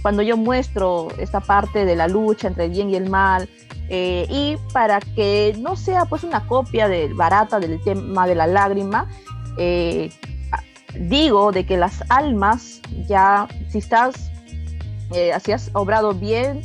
cuando 0.03 0.23
yo 0.23 0.37
muestro 0.37 1.09
esta 1.19 1.41
parte 1.41 1.85
de 1.85 1.97
la 1.97 2.09
lucha 2.09 2.49
entre 2.49 2.65
el 2.65 2.71
bien 2.71 2.91
y 2.91 2.97
el 2.97 3.11
mal. 3.11 3.49
Eh, 3.93 4.27
y 4.31 4.57
para 4.73 5.01
que 5.01 5.55
no 5.59 5.75
sea 5.75 6.05
pues 6.05 6.23
una 6.23 6.47
copia 6.47 6.89
barata 7.15 7.59
del 7.59 7.83
tema 7.83 8.25
de 8.27 8.37
la 8.37 8.47
lágrima, 8.47 9.09
eh, 9.59 10.11
digo 10.95 11.51
de 11.51 11.67
que 11.67 11.77
las 11.77 12.05
almas 12.09 12.81
ya, 13.09 13.49
si 13.69 13.79
estás, 13.79 14.31
eh, 15.13 15.33
si 15.45 15.51
has 15.51 15.71
obrado 15.73 16.15
bien, 16.15 16.63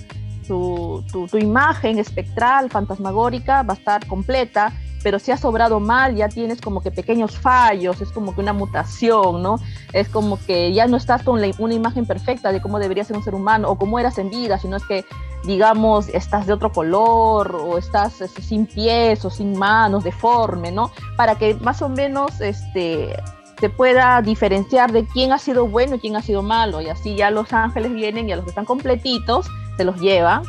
tu, 0.48 1.04
tu, 1.12 1.38
imagen 1.40 1.98
espectral, 1.98 2.70
fantasmagórica 2.70 3.64
va 3.64 3.74
a 3.74 3.78
estar 3.78 4.06
completa 4.06 4.72
pero 5.06 5.20
si 5.20 5.32
has 5.32 5.46
obrado 5.46 5.80
mal, 5.80 6.16
ya 6.16 6.30
tienes 6.30 6.60
como 6.60 6.82
que 6.82 6.90
pequeños 6.90 7.38
fallos, 7.38 8.02
es 8.02 8.12
como 8.12 8.34
que 8.34 8.42
una 8.42 8.54
mutación, 8.54 9.44
¿no? 9.44 9.60
Es 9.94 10.10
como 10.10 10.44
que 10.44 10.74
ya 10.74 10.88
no 10.88 10.98
estás 10.98 11.22
con 11.22 11.40
una 11.60 11.74
imagen 11.76 12.08
perfecta 12.08 12.52
de 12.52 12.60
cómo 12.60 12.80
debería 12.80 13.04
ser 13.04 13.16
un 13.16 13.24
ser 13.24 13.36
humano 13.36 13.70
o 13.70 13.78
cómo 13.78 14.00
eras 14.00 14.18
en 14.18 14.32
vida, 14.32 14.58
sino 14.58 14.78
es 14.78 14.84
que, 14.84 15.06
digamos, 15.46 16.10
estás 16.10 16.48
de 16.48 16.54
otro 16.54 16.72
color 16.72 17.56
o 17.56 17.78
estás 17.78 18.22
este, 18.22 18.42
sin 18.42 18.66
pies 18.66 19.24
o 19.26 19.30
sin 19.30 19.58
manos, 19.58 20.04
deforme, 20.04 20.72
¿no? 20.72 20.92
Para 21.16 21.36
que 21.36 21.56
más 21.56 21.82
o 21.82 21.90
menos 21.90 22.42
este, 22.42 23.16
se 23.60 23.70
pueda 23.70 24.22
diferenciar 24.22 24.92
de 24.92 25.06
quién 25.06 25.32
ha 25.32 25.40
sido 25.40 25.68
bueno 25.68 25.96
y 25.96 26.00
quién 26.00 26.16
ha 26.16 26.22
sido 26.22 26.42
malo, 26.42 26.82
y 26.82 26.90
así 26.90 27.16
ya 27.16 27.32
los 27.32 27.54
ángeles 27.54 27.94
vienen 27.94 28.30
y 28.30 28.34
a 28.34 28.36
los 28.36 28.46
que 28.46 28.50
están 28.50 28.66
completitos 28.66 29.48
se 29.78 29.84
los 29.84 30.00
llevan 30.00 30.44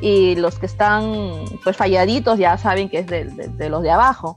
y 0.00 0.34
los 0.34 0.58
que 0.58 0.66
están 0.66 1.44
pues 1.62 1.76
falladitos 1.76 2.38
ya 2.38 2.58
saben 2.58 2.88
que 2.88 2.98
es 2.98 3.06
de, 3.06 3.24
de, 3.24 3.68
los 3.70 3.82
de 3.82 3.90
abajo. 3.90 4.36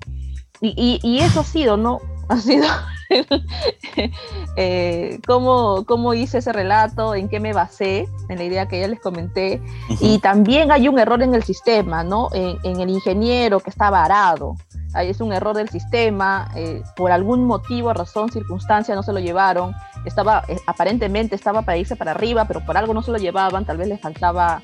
Y, 0.61 0.73
y, 0.77 0.99
y, 1.03 1.19
eso 1.19 1.41
ha 1.41 1.43
sido, 1.43 1.75
¿no? 1.75 1.99
Ha 2.27 2.37
sido 2.37 2.65
eh, 4.57 5.19
cómo, 5.27 5.85
cómo, 5.85 6.13
hice 6.13 6.39
ese 6.39 6.51
relato, 6.53 7.15
en 7.15 7.29
qué 7.29 7.39
me 7.39 7.53
basé, 7.53 8.07
en 8.29 8.37
la 8.37 8.43
idea 8.43 8.67
que 8.67 8.79
ya 8.79 8.87
les 8.87 8.99
comenté. 8.99 9.61
Uh 9.89 9.93
-huh. 9.93 9.97
Y 10.01 10.19
también 10.19 10.71
hay 10.71 10.87
un 10.87 10.99
error 10.99 11.21
en 11.21 11.35
el 11.35 11.43
sistema, 11.43 12.03
¿no? 12.03 12.29
En, 12.33 12.57
en 12.63 12.79
el 12.79 12.89
ingeniero 12.89 13.59
que 13.59 13.69
está 13.69 13.89
varado. 13.89 14.55
Ahí 14.95 15.09
es 15.09 15.19
un 15.19 15.33
error 15.33 15.53
del 15.57 15.67
sistema, 15.67 16.49
eh, 16.55 16.81
por 16.95 17.11
algún 17.11 17.45
motivo, 17.45 17.91
razón, 17.91 18.31
circunstancia, 18.31 18.95
no 18.95 19.03
se 19.03 19.11
lo 19.11 19.19
llevaron. 19.19 19.75
Estaba, 20.05 20.43
eh, 20.47 20.57
aparentemente 20.67 21.35
estaba 21.35 21.63
para 21.63 21.77
irse 21.77 21.97
para 21.97 22.11
arriba, 22.11 22.45
pero 22.45 22.61
por 22.65 22.77
algo 22.77 22.93
no 22.93 23.01
se 23.01 23.11
lo 23.11 23.17
llevaban, 23.17 23.65
tal 23.65 23.75
vez 23.75 23.89
le 23.89 23.97
faltaba 23.97 24.61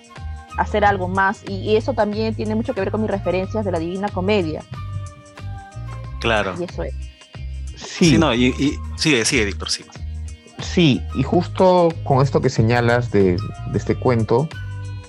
hacer 0.58 0.86
algo 0.86 1.10
más. 1.10 1.44
Y, 1.50 1.56
y, 1.56 1.76
eso 1.76 1.94
también 1.94 2.34
tiene 2.34 2.56
mucho 2.56 2.74
que 2.74 2.80
ver 2.80 2.92
con 2.92 3.02
mis 3.02 3.12
referencias 3.12 3.66
de 3.66 3.74
la 3.74 3.80
Divina 3.80 4.08
Comedia. 4.08 4.64
Claro. 6.22 6.56
Y 6.58 6.64
eso 6.64 6.84
es. 6.84 7.11
Sí, 7.86 8.12
sí 8.12 8.18
no, 8.18 8.34
y, 8.34 8.48
y 8.48 8.80
sigue, 8.98 9.26
sigue, 9.26 9.46
Víctor, 9.46 9.70
sí. 9.70 9.84
Sí, 10.62 11.02
y 11.16 11.24
justo 11.24 11.90
con 12.04 12.22
esto 12.22 12.40
que 12.40 12.50
señalas 12.50 13.12
de, 13.12 13.36
de, 13.72 13.78
este 13.78 13.96
cuento, 13.96 14.48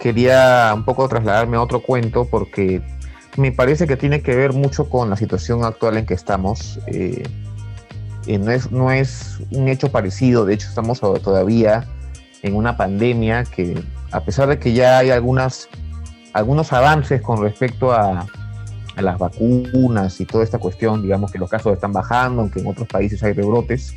quería 0.00 0.72
un 0.74 0.84
poco 0.84 1.08
trasladarme 1.08 1.56
a 1.56 1.62
otro 1.62 1.80
cuento 1.80 2.26
porque 2.30 2.82
me 3.36 3.52
parece 3.52 3.86
que 3.86 3.96
tiene 3.96 4.22
que 4.22 4.34
ver 4.34 4.52
mucho 4.52 4.88
con 4.88 5.10
la 5.10 5.16
situación 5.16 5.64
actual 5.64 5.98
en 5.98 6.06
que 6.06 6.14
estamos. 6.14 6.78
Eh, 6.86 7.22
eh, 8.26 8.38
no, 8.38 8.50
es, 8.50 8.70
no 8.70 8.90
es 8.90 9.38
un 9.50 9.68
hecho 9.68 9.90
parecido, 9.90 10.44
de 10.44 10.54
hecho 10.54 10.68
estamos 10.68 11.00
todavía 11.00 11.86
en 12.42 12.54
una 12.54 12.76
pandemia 12.76 13.44
que 13.44 13.82
a 14.10 14.20
pesar 14.20 14.48
de 14.48 14.58
que 14.58 14.72
ya 14.72 14.98
hay 14.98 15.10
algunas, 15.10 15.68
algunos 16.32 16.72
avances 16.72 17.20
con 17.22 17.42
respecto 17.42 17.92
a, 17.92 18.26
a 18.96 19.02
las 19.02 19.18
vacunas 19.18 20.20
y 20.20 20.26
toda 20.26 20.44
esta 20.44 20.58
cuestión, 20.58 21.02
digamos 21.02 21.32
que 21.32 21.38
los 21.38 21.50
casos 21.50 21.72
están 21.72 21.92
bajando, 21.92 22.42
aunque 22.42 22.60
en 22.60 22.66
otros 22.66 22.88
países 22.88 23.22
hay 23.22 23.32
rebrotes, 23.32 23.94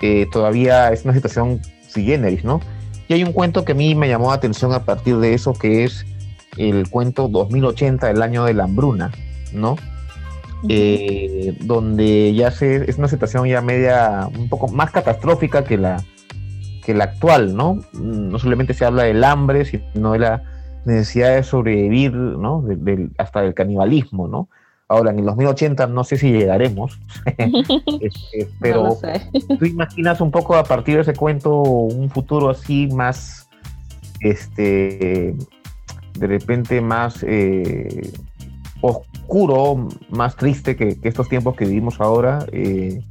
eh, 0.00 0.26
todavía 0.30 0.92
es 0.92 1.04
una 1.04 1.14
situación 1.14 1.60
sui 1.88 2.04
generis, 2.04 2.44
¿no? 2.44 2.60
Y 3.08 3.14
hay 3.14 3.22
un 3.22 3.32
cuento 3.32 3.64
que 3.64 3.72
a 3.72 3.74
mí 3.74 3.94
me 3.94 4.08
llamó 4.08 4.28
la 4.28 4.34
atención 4.34 4.72
a 4.72 4.84
partir 4.84 5.16
de 5.18 5.34
eso, 5.34 5.52
que 5.52 5.84
es 5.84 6.04
el 6.56 6.88
cuento 6.90 7.28
2080, 7.28 8.10
el 8.10 8.22
año 8.22 8.44
de 8.44 8.54
la 8.54 8.64
hambruna, 8.64 9.12
¿no? 9.52 9.76
Eh, 10.68 11.56
donde 11.60 12.34
ya 12.34 12.50
se, 12.50 12.90
es 12.90 12.98
una 12.98 13.08
situación 13.08 13.46
ya 13.46 13.60
media, 13.60 14.28
un 14.36 14.48
poco 14.48 14.68
más 14.68 14.90
catastrófica 14.90 15.64
que 15.64 15.76
la, 15.76 16.02
que 16.84 16.94
la 16.94 17.04
actual, 17.04 17.54
¿no? 17.54 17.80
No 17.92 18.38
solamente 18.38 18.74
se 18.74 18.84
habla 18.84 19.04
del 19.04 19.22
hambre, 19.22 19.64
sino 19.64 20.12
de 20.12 20.18
la 20.18 20.55
necesidad 20.86 21.34
de 21.34 21.42
sobrevivir, 21.42 22.12
¿no? 22.14 22.64
hasta 23.18 23.42
del 23.42 23.54
canibalismo, 23.54 24.28
¿no? 24.28 24.48
Ahora, 24.88 25.10
en 25.10 25.18
el 25.18 25.24
2080 25.24 25.88
no 25.88 26.04
sé 26.04 26.16
si 26.16 26.30
llegaremos, 26.30 27.00
este, 28.00 28.48
pero 28.60 28.96
tú 29.58 29.64
imaginas 29.64 30.20
un 30.20 30.30
poco 30.30 30.54
a 30.54 30.62
partir 30.62 30.96
de 30.96 31.00
ese 31.02 31.14
cuento 31.14 31.60
un 31.60 32.08
futuro 32.08 32.50
así 32.50 32.86
más, 32.88 33.48
este, 34.20 35.34
de 36.18 36.26
repente 36.26 36.80
más 36.80 37.24
eh, 37.26 38.12
oscuro, 38.80 39.88
más 40.08 40.36
triste 40.36 40.76
que, 40.76 40.96
estos 41.02 41.28
tiempos 41.28 41.56
que 41.56 41.64
vivimos 41.64 42.00
ahora, 42.00 42.46
eh, 42.52 43.02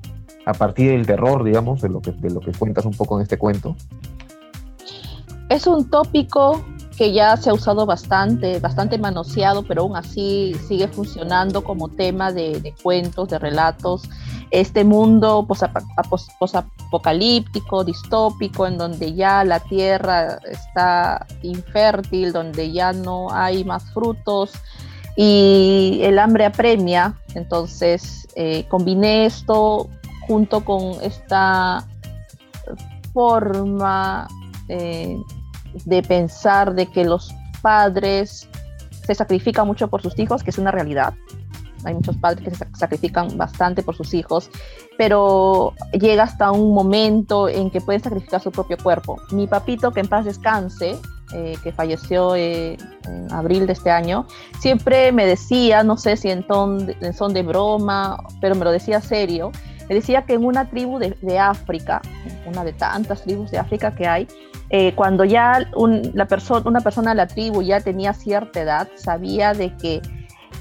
a 0.45 0.53
partir 0.53 0.91
del 0.91 1.05
terror, 1.05 1.43
digamos, 1.43 1.81
de 1.81 1.89
lo, 1.89 2.01
que, 2.01 2.11
de 2.11 2.29
lo 2.29 2.39
que 2.39 2.51
cuentas 2.53 2.85
un 2.85 2.93
poco 2.93 3.17
en 3.17 3.23
este 3.23 3.37
cuento. 3.37 3.75
Es 5.49 5.67
un 5.67 5.89
tópico 5.89 6.63
que 6.97 7.11
ya 7.11 7.35
se 7.37 7.49
ha 7.49 7.53
usado 7.53 7.85
bastante, 7.85 8.59
bastante 8.59 8.97
manoseado, 8.97 9.63
pero 9.63 9.81
aún 9.81 9.95
así 9.97 10.55
sigue 10.67 10.87
funcionando 10.87 11.63
como 11.63 11.89
tema 11.89 12.31
de, 12.31 12.73
cuentos, 12.81 13.27
de 13.29 13.39
relatos. 13.39 14.03
Este 14.51 14.85
mundo 14.85 15.45
posapocalíptico, 16.39 17.83
distópico, 17.83 18.65
en 18.67 18.77
donde 18.77 19.13
ya 19.13 19.43
la 19.43 19.59
tierra 19.59 20.39
está 20.49 21.25
infértil, 21.41 22.31
donde 22.31 22.71
ya 22.71 22.93
no 22.93 23.31
hay 23.31 23.65
más 23.65 23.83
frutos 23.91 24.53
y 25.17 25.99
el 26.03 26.19
hambre 26.19 26.45
apremia. 26.45 27.19
Entonces, 27.33 28.27
eh, 28.35 28.65
combiné 28.69 29.25
esto 29.25 29.89
junto 30.27 30.63
con 30.63 30.93
esta 31.01 31.85
forma 33.13 34.27
eh, 34.69 35.17
de 35.85 36.01
pensar 36.03 36.73
de 36.73 36.87
que 36.87 37.03
los 37.03 37.33
padres 37.61 38.47
se 39.05 39.15
sacrifican 39.15 39.67
mucho 39.67 39.87
por 39.87 40.01
sus 40.01 40.17
hijos, 40.19 40.43
que 40.43 40.49
es 40.49 40.57
una 40.57 40.71
realidad. 40.71 41.13
Hay 41.83 41.93
muchos 41.93 42.17
padres 42.17 42.43
que 42.43 42.55
se 42.55 42.65
sacrifican 42.75 43.37
bastante 43.37 43.83
por 43.83 43.95
sus 43.95 44.13
hijos, 44.13 44.49
pero 44.97 45.73
llega 45.93 46.23
hasta 46.23 46.51
un 46.51 46.73
momento 46.73 47.47
en 47.47 47.69
que 47.69 47.81
pueden 47.81 48.01
sacrificar 48.01 48.41
su 48.41 48.51
propio 48.51 48.77
cuerpo. 48.77 49.17
Mi 49.31 49.45
papito, 49.45 49.91
que 49.91 49.99
en 49.99 50.07
paz 50.07 50.25
descanse, 50.25 50.97
eh, 51.33 51.57
que 51.63 51.71
falleció 51.71 52.35
eh, 52.35 52.77
en 53.07 53.31
abril 53.31 53.67
de 53.67 53.73
este 53.73 53.91
año, 53.91 54.25
siempre 54.59 55.11
me 55.11 55.25
decía, 55.25 55.83
no 55.83 55.97
sé 55.97 56.17
si 56.17 56.29
en, 56.29 56.45
son 56.47 57.33
de 57.33 57.43
broma, 57.43 58.17
pero 58.41 58.55
me 58.55 58.65
lo 58.65 58.71
decía 58.71 58.99
serio, 59.01 59.51
me 59.87 59.95
decía 59.95 60.25
que 60.25 60.33
en 60.33 60.43
una 60.43 60.69
tribu 60.69 60.97
de, 60.97 61.17
de 61.21 61.37
África, 61.37 62.01
una 62.47 62.63
de 62.63 62.73
tantas 62.73 63.21
tribus 63.21 63.51
de 63.51 63.59
África 63.59 63.93
que 63.93 64.07
hay, 64.07 64.27
eh, 64.77 64.91
cuando 64.93 65.23
ya 65.23 65.65
la 66.13 66.25
persona, 66.25 66.63
una 66.65 66.81
persona 66.81 67.11
de 67.11 67.15
la 67.15 67.27
tribu 67.27 67.61
ya 67.61 67.79
tenía 67.79 68.11
cierta 68.11 68.59
edad, 68.59 68.89
sabía 68.95 69.53
de 69.53 69.73
que 69.77 70.01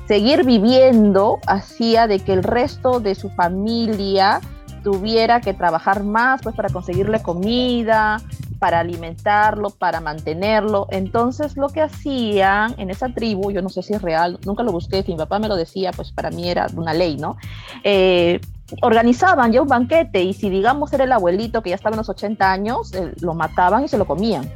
seguir 0.07 0.45
viviendo 0.45 1.41
hacía 1.49 2.07
de 2.07 2.21
que 2.21 2.33
el 2.33 2.45
resto 2.45 3.01
de 3.01 3.17
su 3.17 3.29
familia 3.31 4.41
tuviera 4.85 5.41
que 5.41 5.53
trabajar 5.53 6.05
más 6.05 6.43
pues 6.43 6.55
para 6.55 6.69
conseguirle 6.69 7.23
comida, 7.23 8.19
para 8.65 8.81
alimentarlo, 8.81 9.69
para 9.69 10.01
mantenerlo. 10.01 10.87
Entonces 10.91 11.55
lo 11.59 11.69
que 11.69 11.83
hacían 11.83 12.75
en 12.79 12.89
esa 12.89 13.11
tribu, 13.11 13.51
yo 13.51 13.61
no 13.61 13.69
sé 13.69 13.83
si 13.83 13.93
es 13.93 14.01
real, 14.01 14.39
nunca 14.47 14.63
lo 14.63 14.73
busqué, 14.73 15.03
si 15.03 15.13
mi 15.13 15.19
papá 15.19 15.39
me 15.39 15.49
lo 15.49 15.57
decía, 15.57 15.91
pues 15.93 16.13
para 16.13 16.31
mí 16.31 16.49
era 16.49 16.67
una 16.75 16.95
ley, 16.95 17.19
¿no? 17.19 17.37
Eh, 17.83 18.41
organizaban 18.81 19.53
ya 19.53 19.61
un 19.61 19.69
banquete 19.69 20.23
y 20.23 20.33
si 20.33 20.49
digamos 20.49 20.91
era 20.95 21.05
el 21.05 21.13
abuelito 21.13 21.63
que 21.63 21.69
ya 21.69 21.77
estaba 21.77 21.93
en 21.93 21.99
los 21.99 22.09
80 22.09 22.51
años, 22.51 22.95
eh, 22.95 23.13
lo 23.21 23.35
mataban 23.35 23.85
y 23.85 23.89
se 23.89 23.99
lo 23.99 24.07
comían. 24.07 24.51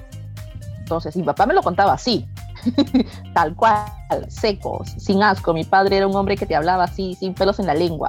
Entonces, 0.78 1.14
mi 1.14 1.22
papá 1.22 1.44
me 1.44 1.52
lo 1.52 1.62
contaba 1.62 1.92
así, 1.92 2.26
tal 3.34 3.54
cual, 3.56 3.84
secos, 4.28 4.88
sin 4.96 5.22
asco. 5.22 5.52
Mi 5.52 5.64
padre 5.64 5.98
era 5.98 6.06
un 6.06 6.16
hombre 6.16 6.38
que 6.38 6.46
te 6.46 6.56
hablaba 6.56 6.84
así, 6.84 7.14
sin 7.14 7.34
pelos 7.34 7.59
en 7.59 7.66
la 7.66 7.74
lengua. 7.74 8.09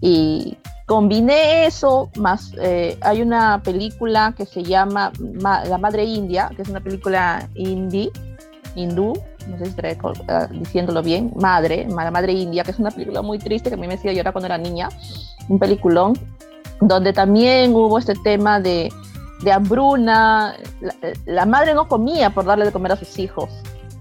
Y 0.00 0.56
combiné 0.86 1.66
eso, 1.66 2.10
más 2.16 2.52
eh, 2.60 2.96
hay 3.00 3.20
una 3.20 3.60
película 3.62 4.34
que 4.36 4.46
se 4.46 4.62
llama 4.62 5.12
La 5.42 5.78
Madre 5.78 6.04
India, 6.04 6.50
que 6.54 6.62
es 6.62 6.68
una 6.68 6.80
película 6.80 7.48
indie, 7.54 8.10
hindú, 8.76 9.14
no 9.48 9.58
sé 9.58 9.64
si 9.64 9.70
estaré 9.70 9.98
uh, 10.02 10.46
diciéndolo 10.52 11.02
bien, 11.02 11.32
Madre, 11.36 11.86
La 11.88 12.10
Madre 12.12 12.32
India, 12.32 12.62
que 12.62 12.70
es 12.70 12.78
una 12.78 12.92
película 12.92 13.20
muy 13.20 13.38
triste 13.38 13.68
que 13.68 13.74
a 13.74 13.78
mí 13.78 13.88
me 13.88 13.94
hacía 13.94 14.12
llorar 14.12 14.32
cuando 14.32 14.46
era 14.46 14.58
niña, 14.58 14.88
un 15.48 15.58
peliculón, 15.58 16.14
donde 16.80 17.12
también 17.12 17.74
hubo 17.74 17.98
este 17.98 18.14
tema 18.22 18.60
de, 18.60 18.92
de 19.42 19.52
hambruna, 19.52 20.54
la, 20.80 20.94
la, 21.24 21.46
madre 21.46 21.74
no 21.74 21.88
comía 21.88 22.30
por 22.30 22.44
darle 22.44 22.64
de 22.64 22.72
comer 22.72 22.92
a 22.92 22.96
sus 22.96 23.18
hijos. 23.18 23.50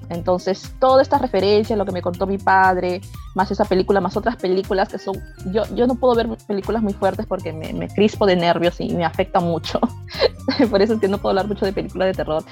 Entonces, 0.09 0.73
toda 0.79 1.01
esta 1.01 1.17
referencia, 1.17 1.75
lo 1.75 1.85
que 1.85 1.91
me 1.91 2.01
contó 2.01 2.27
mi 2.27 2.37
padre, 2.37 3.01
más 3.33 3.51
esa 3.51 3.65
película, 3.65 4.01
más 4.01 4.15
otras 4.17 4.35
películas 4.35 4.89
que 4.89 4.97
son... 4.97 5.15
Yo, 5.51 5.63
yo 5.75 5.87
no 5.87 5.95
puedo 5.95 6.15
ver 6.15 6.27
películas 6.47 6.81
muy 6.81 6.93
fuertes 6.93 7.25
porque 7.25 7.53
me, 7.53 7.73
me 7.73 7.87
crispo 7.87 8.25
de 8.25 8.35
nervios 8.35 8.79
y 8.79 8.93
me 8.93 9.05
afecta 9.05 9.39
mucho. 9.39 9.79
por 10.69 10.81
eso 10.81 10.93
es 10.93 10.99
que 10.99 11.07
no 11.07 11.17
puedo 11.17 11.31
hablar 11.31 11.47
mucho 11.47 11.65
de 11.65 11.73
películas 11.73 12.07
de 12.07 12.13
terror 12.13 12.43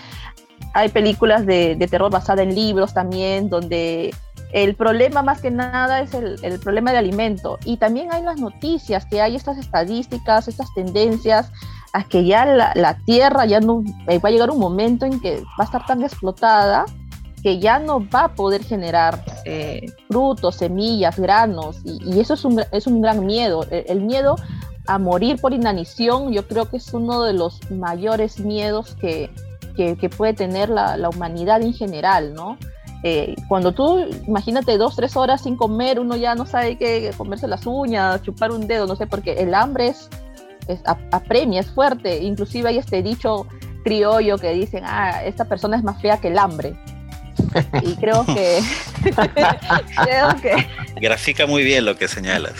hay 0.73 0.89
películas 0.89 1.45
de, 1.45 1.75
terror 1.89 2.11
basadas 2.11 2.45
en 2.45 2.55
libros 2.55 2.93
también, 2.93 3.49
donde 3.49 4.13
el 4.53 4.75
problema 4.75 5.21
más 5.21 5.41
que 5.41 5.51
nada 5.51 6.01
es 6.01 6.13
el, 6.13 6.59
problema 6.59 6.91
de 6.91 6.97
alimento. 6.97 7.59
Y 7.65 7.77
también 7.77 8.11
hay 8.11 8.23
las 8.23 8.39
noticias, 8.39 9.05
que 9.05 9.21
hay 9.21 9.35
estas 9.35 9.57
estadísticas, 9.57 10.47
estas 10.47 10.73
tendencias 10.73 11.51
a 11.93 12.03
que 12.05 12.25
ya 12.25 12.45
la, 12.45 12.97
tierra 13.05 13.45
ya 13.45 13.59
no 13.59 13.83
eh, 14.07 14.17
va 14.17 14.29
a 14.29 14.31
llegar 14.31 14.49
un 14.49 14.59
momento 14.59 15.05
en 15.05 15.19
que 15.19 15.41
va 15.41 15.63
a 15.63 15.63
estar 15.63 15.85
tan 15.85 16.01
explotada 16.01 16.85
que 17.43 17.59
ya 17.59 17.77
no 17.77 18.07
va 18.09 18.25
a 18.25 18.35
poder 18.35 18.63
generar 18.63 19.23
eh, 19.45 19.85
frutos, 20.07 20.55
semillas, 20.55 21.19
granos. 21.19 21.81
Y, 21.83 22.19
eso 22.19 22.33
es 22.33 22.45
un, 22.45 22.63
es 22.71 22.87
un 22.87 23.01
gran 23.01 23.25
miedo. 23.25 23.67
el 23.69 24.01
miedo 24.01 24.37
a 24.87 24.97
morir 24.97 25.39
por 25.39 25.53
inanición, 25.53 26.31
yo 26.31 26.47
creo 26.47 26.69
que 26.69 26.77
es 26.77 26.93
uno 26.93 27.23
de 27.23 27.33
los 27.33 27.69
mayores 27.71 28.39
miedos 28.39 28.95
que, 28.99 29.29
que, 29.75 30.09
puede 30.09 30.33
tener 30.33 30.69
la, 30.69 30.97
la, 30.97 31.09
humanidad 31.09 31.61
en 31.61 31.73
general, 31.73 32.33
¿no? 32.33 32.57
Eh, 33.03 33.35
cuando 33.49 33.73
tú, 33.73 34.05
imagínate, 34.27 34.77
dos, 34.77 34.95
tres 34.95 35.17
horas 35.17 35.41
sin 35.41 35.57
comer, 35.57 35.99
uno 35.99 36.15
ya 36.15 36.35
no 36.35 36.45
sabe 36.45 36.77
qué 36.77 37.11
comerse 37.17 37.47
las 37.47 37.65
uñas, 37.65 38.21
chupar 38.23 38.51
un 38.51 38.65
dedo, 38.65 38.87
no 38.87 38.95
sé, 38.95 39.07
porque 39.07 39.33
el 39.33 39.53
hambre 39.53 39.87
es, 39.87 40.09
es 40.67 40.81
apremia, 40.85 41.59
es 41.59 41.69
fuerte. 41.69 42.23
Inclusive 42.23 42.69
hay 42.69 42.77
este 42.77 43.03
dicho 43.03 43.45
criollo 43.83 44.37
que 44.37 44.53
dicen, 44.53 44.83
ah, 44.85 45.21
esta 45.25 45.45
persona 45.45 45.75
es 45.75 45.83
más 45.83 46.01
fea 46.01 46.17
que 46.19 46.29
el 46.29 46.37
hambre. 46.37 46.77
Y 47.81 47.95
creo 47.99 48.25
que... 48.25 48.61
Grafica 50.95 51.45
muy 51.47 51.63
bien 51.63 51.85
lo 51.85 51.97
que 51.97 52.07
señalas. 52.07 52.53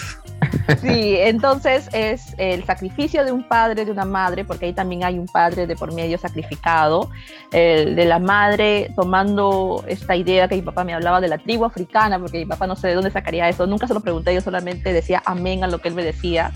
Sí, 0.82 1.16
entonces 1.18 1.90
es 1.94 2.36
el 2.38 2.64
sacrificio 2.66 3.24
de 3.26 3.32
un 3.32 3.48
padre, 3.48 3.86
de 3.86 3.92
una 3.92 4.06
madre, 4.06 4.46
porque 4.46 4.66
ahí 4.66 4.74
también 4.74 5.04
hay 5.04 5.18
un 5.18 5.28
padre 5.28 5.68
de 5.68 5.76
por 5.76 5.94
medio 5.94 6.18
sacrificado, 6.18 7.10
el 7.52 7.96
de 7.96 8.06
la 8.06 8.20
madre 8.20 8.92
tomando 8.96 9.84
esta 9.88 10.16
idea 10.16 10.48
que 10.48 10.56
mi 10.56 10.62
papá 10.62 10.84
me 10.84 10.94
hablaba 10.94 11.22
de 11.22 11.28
la 11.28 11.38
tribu 11.38 11.66
africana, 11.66 12.20
porque 12.20 12.40
mi 12.40 12.46
papá 12.46 12.68
no 12.68 12.76
sé 12.76 12.88
de 12.88 12.96
dónde 12.96 13.12
sacaría 13.12 13.50
eso, 13.50 13.68
nunca 13.68 13.88
se 13.88 13.94
lo 13.94 14.02
pregunté, 14.02 14.34
yo 14.34 14.42
solamente 14.42 14.94
decía 14.94 15.22
amén 15.26 15.64
a 15.64 15.68
lo 15.68 15.80
que 15.80 15.90
él 15.90 15.96
me 15.96 16.04
decía, 16.04 16.52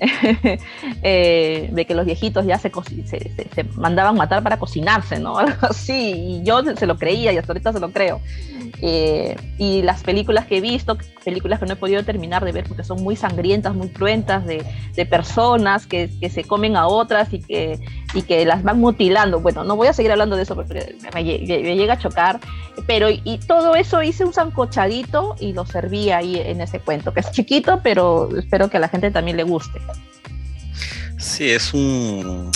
eh, 1.02 1.68
de 1.72 1.86
que 1.86 1.94
los 1.94 2.06
viejitos 2.06 2.46
ya 2.46 2.58
se, 2.58 2.70
se, 3.06 3.30
se, 3.54 3.64
mandaban 3.74 4.16
matar 4.16 4.42
para 4.42 4.58
cocinarse, 4.58 5.18
¿no? 5.18 5.38
Algo 5.38 5.68
así, 5.68 6.12
y 6.16 6.42
yo 6.44 6.62
se 6.76 6.86
lo 6.86 6.98
creía 6.98 7.32
y 7.32 7.38
hasta 7.38 7.52
ahorita 7.52 7.72
se 7.72 7.80
lo 7.80 7.90
creo. 7.90 8.20
Eh, 8.82 9.36
y 9.58 9.82
las 9.82 10.02
películas 10.02 10.46
que 10.46 10.58
he 10.58 10.60
visto, 10.60 10.98
películas 11.24 11.60
que 11.60 11.66
no 11.66 11.74
he 11.74 11.76
podido 11.76 12.02
terminar 12.04 12.44
de 12.44 12.52
ver 12.52 12.64
porque 12.64 12.84
son 12.84 13.02
muy 13.02 13.16
sangrientas, 13.16 13.45
muy 13.74 13.88
cruentas, 13.88 14.46
de, 14.46 14.64
de 14.94 15.06
personas 15.06 15.86
que, 15.86 16.10
que, 16.20 16.30
se 16.30 16.44
comen 16.44 16.76
a 16.76 16.86
otras 16.86 17.32
y 17.32 17.40
que, 17.40 17.80
y 18.14 18.22
que 18.22 18.44
las 18.44 18.62
van 18.62 18.78
mutilando. 18.80 19.40
Bueno, 19.40 19.64
no 19.64 19.76
voy 19.76 19.88
a 19.88 19.92
seguir 19.92 20.12
hablando 20.12 20.36
de 20.36 20.42
eso 20.42 20.54
porque 20.54 20.96
me, 21.14 21.22
me, 21.22 21.76
llega 21.76 21.94
a 21.94 21.98
chocar. 21.98 22.40
pero 22.86 23.08
y 23.10 23.38
todo 23.46 23.74
eso 23.74 24.02
hice 24.02 24.24
un 24.24 24.32
zancochadito 24.32 25.36
y 25.40 25.52
lo 25.52 25.66
serví 25.66 26.10
ahí 26.10 26.36
en 26.36 26.60
ese 26.60 26.80
cuento, 26.80 27.12
que 27.12 27.20
es 27.20 27.30
chiquito, 27.30 27.80
pero 27.82 28.28
espero 28.36 28.68
que 28.68 28.76
a 28.76 28.80
la 28.80 28.88
gente 28.88 29.10
también 29.10 29.36
le 29.36 29.44
guste. 29.44 29.80
Sí, 31.18 31.50
es 31.50 31.72
un 31.72 32.50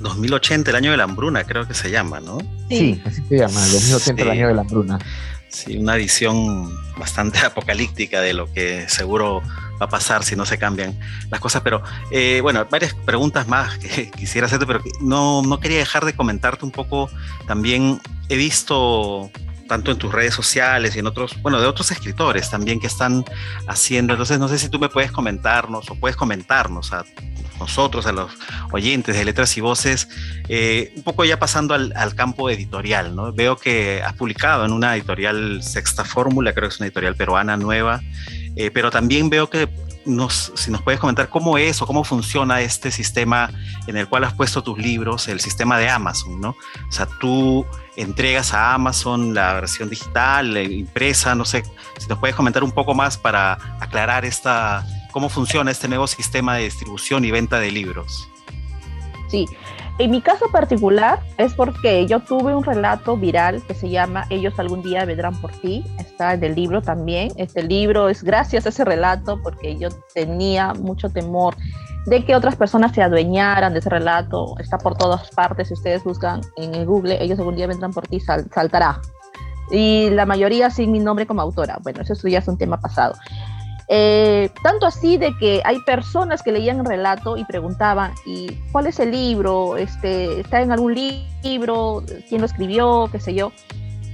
2080, 0.00 0.70
eh, 0.70 0.72
el 0.72 0.76
año 0.76 0.90
de 0.92 0.96
la 0.96 1.04
hambruna, 1.04 1.44
creo 1.44 1.66
que 1.66 1.74
se 1.74 1.90
llama, 1.90 2.20
¿no? 2.20 2.38
Sí, 2.68 3.00
así 3.04 3.22
se 3.28 3.36
llama, 3.36 3.60
2080, 3.60 4.22
el 4.22 4.30
año 4.30 4.48
de 4.48 4.54
la 4.54 4.60
hambruna. 4.60 4.98
Sí, 5.48 5.76
una 5.76 5.96
visión 5.96 6.70
bastante 6.98 7.38
apocalíptica 7.46 8.20
de 8.20 8.34
lo 8.34 8.52
que 8.52 8.88
seguro 8.88 9.42
va 9.80 9.86
a 9.86 9.88
pasar 9.88 10.24
si 10.24 10.36
no 10.36 10.44
se 10.44 10.58
cambian 10.58 10.98
las 11.30 11.40
cosas. 11.40 11.62
Pero 11.62 11.82
eh, 12.10 12.40
bueno, 12.42 12.66
varias 12.70 12.94
preguntas 12.94 13.48
más 13.48 13.78
que 13.78 14.10
quisiera 14.16 14.46
hacerte, 14.46 14.66
pero 14.66 14.82
no, 15.00 15.42
no 15.42 15.60
quería 15.60 15.78
dejar 15.78 16.04
de 16.04 16.14
comentarte 16.14 16.64
un 16.64 16.70
poco. 16.70 17.10
También 17.46 18.00
he 18.28 18.36
visto 18.36 19.30
tanto 19.68 19.92
en 19.92 19.98
tus 19.98 20.10
redes 20.10 20.34
sociales 20.34 20.96
y 20.96 20.98
en 20.98 21.06
otros, 21.06 21.40
bueno, 21.42 21.60
de 21.60 21.66
otros 21.66 21.90
escritores 21.92 22.50
también 22.50 22.80
que 22.80 22.88
están 22.88 23.24
haciendo. 23.68 24.14
Entonces, 24.14 24.38
no 24.40 24.48
sé 24.48 24.58
si 24.58 24.68
tú 24.68 24.80
me 24.80 24.88
puedes 24.88 25.12
comentarnos 25.12 25.88
o 25.90 25.94
puedes 25.94 26.16
comentarnos 26.16 26.92
a 26.92 27.04
nosotros, 27.60 28.06
a 28.06 28.12
los 28.12 28.32
oyentes 28.72 29.16
de 29.16 29.24
Letras 29.24 29.56
y 29.56 29.60
Voces, 29.60 30.08
eh, 30.48 30.92
un 30.96 31.02
poco 31.02 31.24
ya 31.24 31.38
pasando 31.38 31.74
al, 31.74 32.14
campo 32.14 32.50
editorial, 32.50 33.14
¿no? 33.14 33.32
Veo 33.32 33.56
que 33.56 34.02
has 34.02 34.14
publicado 34.14 34.64
en 34.64 34.72
una 34.72 34.96
editorial 34.96 35.62
Sexta 35.62 36.04
Fórmula, 36.04 36.52
creo 36.52 36.68
que 36.68 36.74
es 36.74 36.80
una 36.80 36.86
editorial 36.86 37.14
peruana 37.14 37.56
nueva, 37.56 38.00
eh, 38.56 38.70
pero 38.72 38.90
también 38.90 39.30
veo 39.30 39.50
que 39.50 39.68
si 40.54 40.70
nos 40.70 40.82
puedes 40.82 41.00
comentar 41.00 41.28
cómo 41.28 41.58
es 41.58 41.82
o 41.82 41.86
cómo 41.86 42.02
funciona 42.04 42.60
este 42.60 42.90
sistema 42.90 43.50
en 43.86 43.96
el 43.96 44.08
cual 44.08 44.24
has 44.24 44.34
puesto 44.34 44.62
tus 44.62 44.78
libros, 44.78 45.28
el 45.28 45.40
sistema 45.40 45.78
de 45.78 45.88
Amazon, 45.88 46.40
¿no? 46.40 46.50
O 46.50 46.92
sea, 46.92 47.06
tú 47.20 47.66
entregas 47.96 48.54
a 48.54 48.74
Amazon 48.74 49.34
la 49.34 49.54
versión 49.54 49.90
digital, 49.90 50.56
impresa, 50.70 51.34
no 51.34 51.44
sé, 51.44 51.64
si 51.98 52.08
nos 52.08 52.18
puedes 52.18 52.34
comentar 52.34 52.64
un 52.64 52.72
poco 52.72 52.94
más 52.94 53.18
para 53.18 53.58
aclarar 53.80 54.24
esta, 54.24 54.86
cómo 55.12 55.28
funciona 55.28 55.70
este 55.70 55.88
nuevo 55.88 56.06
sistema 56.06 56.56
de 56.56 56.64
distribución 56.64 57.24
y 57.24 57.30
venta 57.30 57.60
de 57.60 57.70
libros. 57.70 58.28
Sí, 59.28 59.46
en 59.98 60.10
mi 60.12 60.20
caso 60.20 60.46
particular 60.52 61.18
es 61.38 61.54
porque 61.54 62.06
yo 62.06 62.20
tuve 62.20 62.54
un 62.54 62.62
relato 62.62 63.16
viral 63.16 63.62
que 63.66 63.74
se 63.74 63.88
llama 63.88 64.26
Ellos 64.30 64.58
algún 64.58 64.82
día 64.82 65.04
vendrán 65.04 65.34
por 65.40 65.50
ti. 65.52 65.84
Está 65.98 66.34
en 66.34 66.44
el 66.44 66.54
libro 66.54 66.82
también. 66.82 67.32
Este 67.36 67.62
libro 67.64 68.08
es 68.08 68.22
gracias 68.22 68.66
a 68.66 68.68
ese 68.68 68.84
relato 68.84 69.40
porque 69.42 69.76
yo 69.76 69.88
tenía 70.14 70.72
mucho 70.74 71.10
temor 71.10 71.56
de 72.06 72.24
que 72.24 72.36
otras 72.36 72.54
personas 72.54 72.92
se 72.92 73.02
adueñaran 73.02 73.72
de 73.72 73.80
ese 73.80 73.90
relato. 73.90 74.54
Está 74.60 74.78
por 74.78 74.96
todas 74.96 75.30
partes. 75.30 75.68
Si 75.68 75.74
ustedes 75.74 76.04
buscan 76.04 76.42
en 76.56 76.74
el 76.74 76.86
Google, 76.86 77.22
Ellos 77.22 77.38
algún 77.38 77.56
día 77.56 77.66
vendrán 77.66 77.92
por 77.92 78.06
ti, 78.06 78.20
saltará. 78.20 79.00
Y 79.70 80.10
la 80.10 80.24
mayoría 80.26 80.70
sin 80.70 80.92
mi 80.92 81.00
nombre 81.00 81.26
como 81.26 81.42
autora. 81.42 81.78
Bueno, 81.82 82.02
eso 82.02 82.28
ya 82.28 82.38
es 82.38 82.48
un 82.48 82.56
tema 82.56 82.80
pasado. 82.80 83.14
Eh, 83.90 84.50
tanto 84.62 84.84
así 84.84 85.16
de 85.16 85.34
que 85.38 85.62
hay 85.64 85.80
personas 85.80 86.42
que 86.42 86.52
leían 86.52 86.80
el 86.80 86.84
relato 86.84 87.38
y 87.38 87.44
preguntaban, 87.44 88.12
¿y 88.26 88.52
cuál 88.70 88.86
es 88.86 89.00
el 89.00 89.10
libro? 89.10 89.78
Este, 89.78 90.40
¿Está 90.40 90.60
en 90.60 90.72
algún 90.72 90.94
libro? 91.42 92.02
¿Quién 92.28 92.42
lo 92.42 92.46
escribió? 92.46 93.08
¿Qué 93.10 93.18
sé 93.18 93.34
yo? 93.34 93.52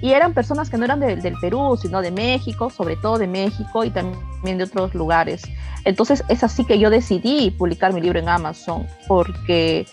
Y 0.00 0.12
eran 0.12 0.34
personas 0.34 0.70
que 0.70 0.76
no 0.76 0.84
eran 0.84 1.00
del 1.00 1.34
Perú, 1.40 1.78
sino 1.80 2.02
de 2.02 2.10
México, 2.10 2.70
sobre 2.70 2.96
todo 2.96 3.18
de 3.18 3.26
México 3.26 3.84
y 3.84 3.90
también 3.90 4.58
de 4.58 4.64
otros 4.64 4.94
lugares. 4.94 5.42
Entonces 5.84 6.22
es 6.28 6.44
así 6.44 6.64
que 6.64 6.78
yo 6.78 6.90
decidí 6.90 7.50
publicar 7.50 7.92
mi 7.92 8.00
libro 8.00 8.18
en 8.18 8.28
Amazon, 8.28 8.86
porque 9.08 9.86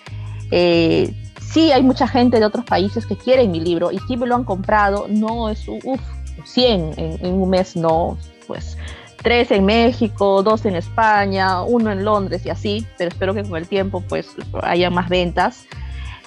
eh, 0.52 1.14
sí 1.40 1.72
hay 1.72 1.82
mucha 1.82 2.08
gente 2.08 2.40
de 2.40 2.46
otros 2.46 2.66
países 2.66 3.06
que 3.06 3.16
quieren 3.16 3.52
mi 3.52 3.62
libro 3.62 3.92
y 3.92 4.00
sí 4.00 4.18
me 4.18 4.28
lo 4.28 4.36
han 4.36 4.44
comprado, 4.44 5.08
no 5.08 5.50
es, 5.50 5.66
uff, 5.68 6.02
100 6.44 6.94
en, 6.98 7.26
en 7.26 7.34
un 7.34 7.50
mes, 7.50 7.76
no, 7.76 8.18
pues 8.48 8.78
tres 9.22 9.51
en 9.51 9.65
México, 9.65 10.43
dos 10.43 10.65
en 10.65 10.76
España, 10.76 11.63
uno 11.63 11.91
en 11.91 12.03
Londres 12.03 12.45
y 12.45 12.49
así, 12.49 12.86
pero 12.97 13.09
espero 13.09 13.34
que 13.34 13.43
con 13.43 13.57
el 13.57 13.67
tiempo 13.67 14.01
pues 14.01 14.30
haya 14.63 14.89
más 14.89 15.09
ventas. 15.09 15.65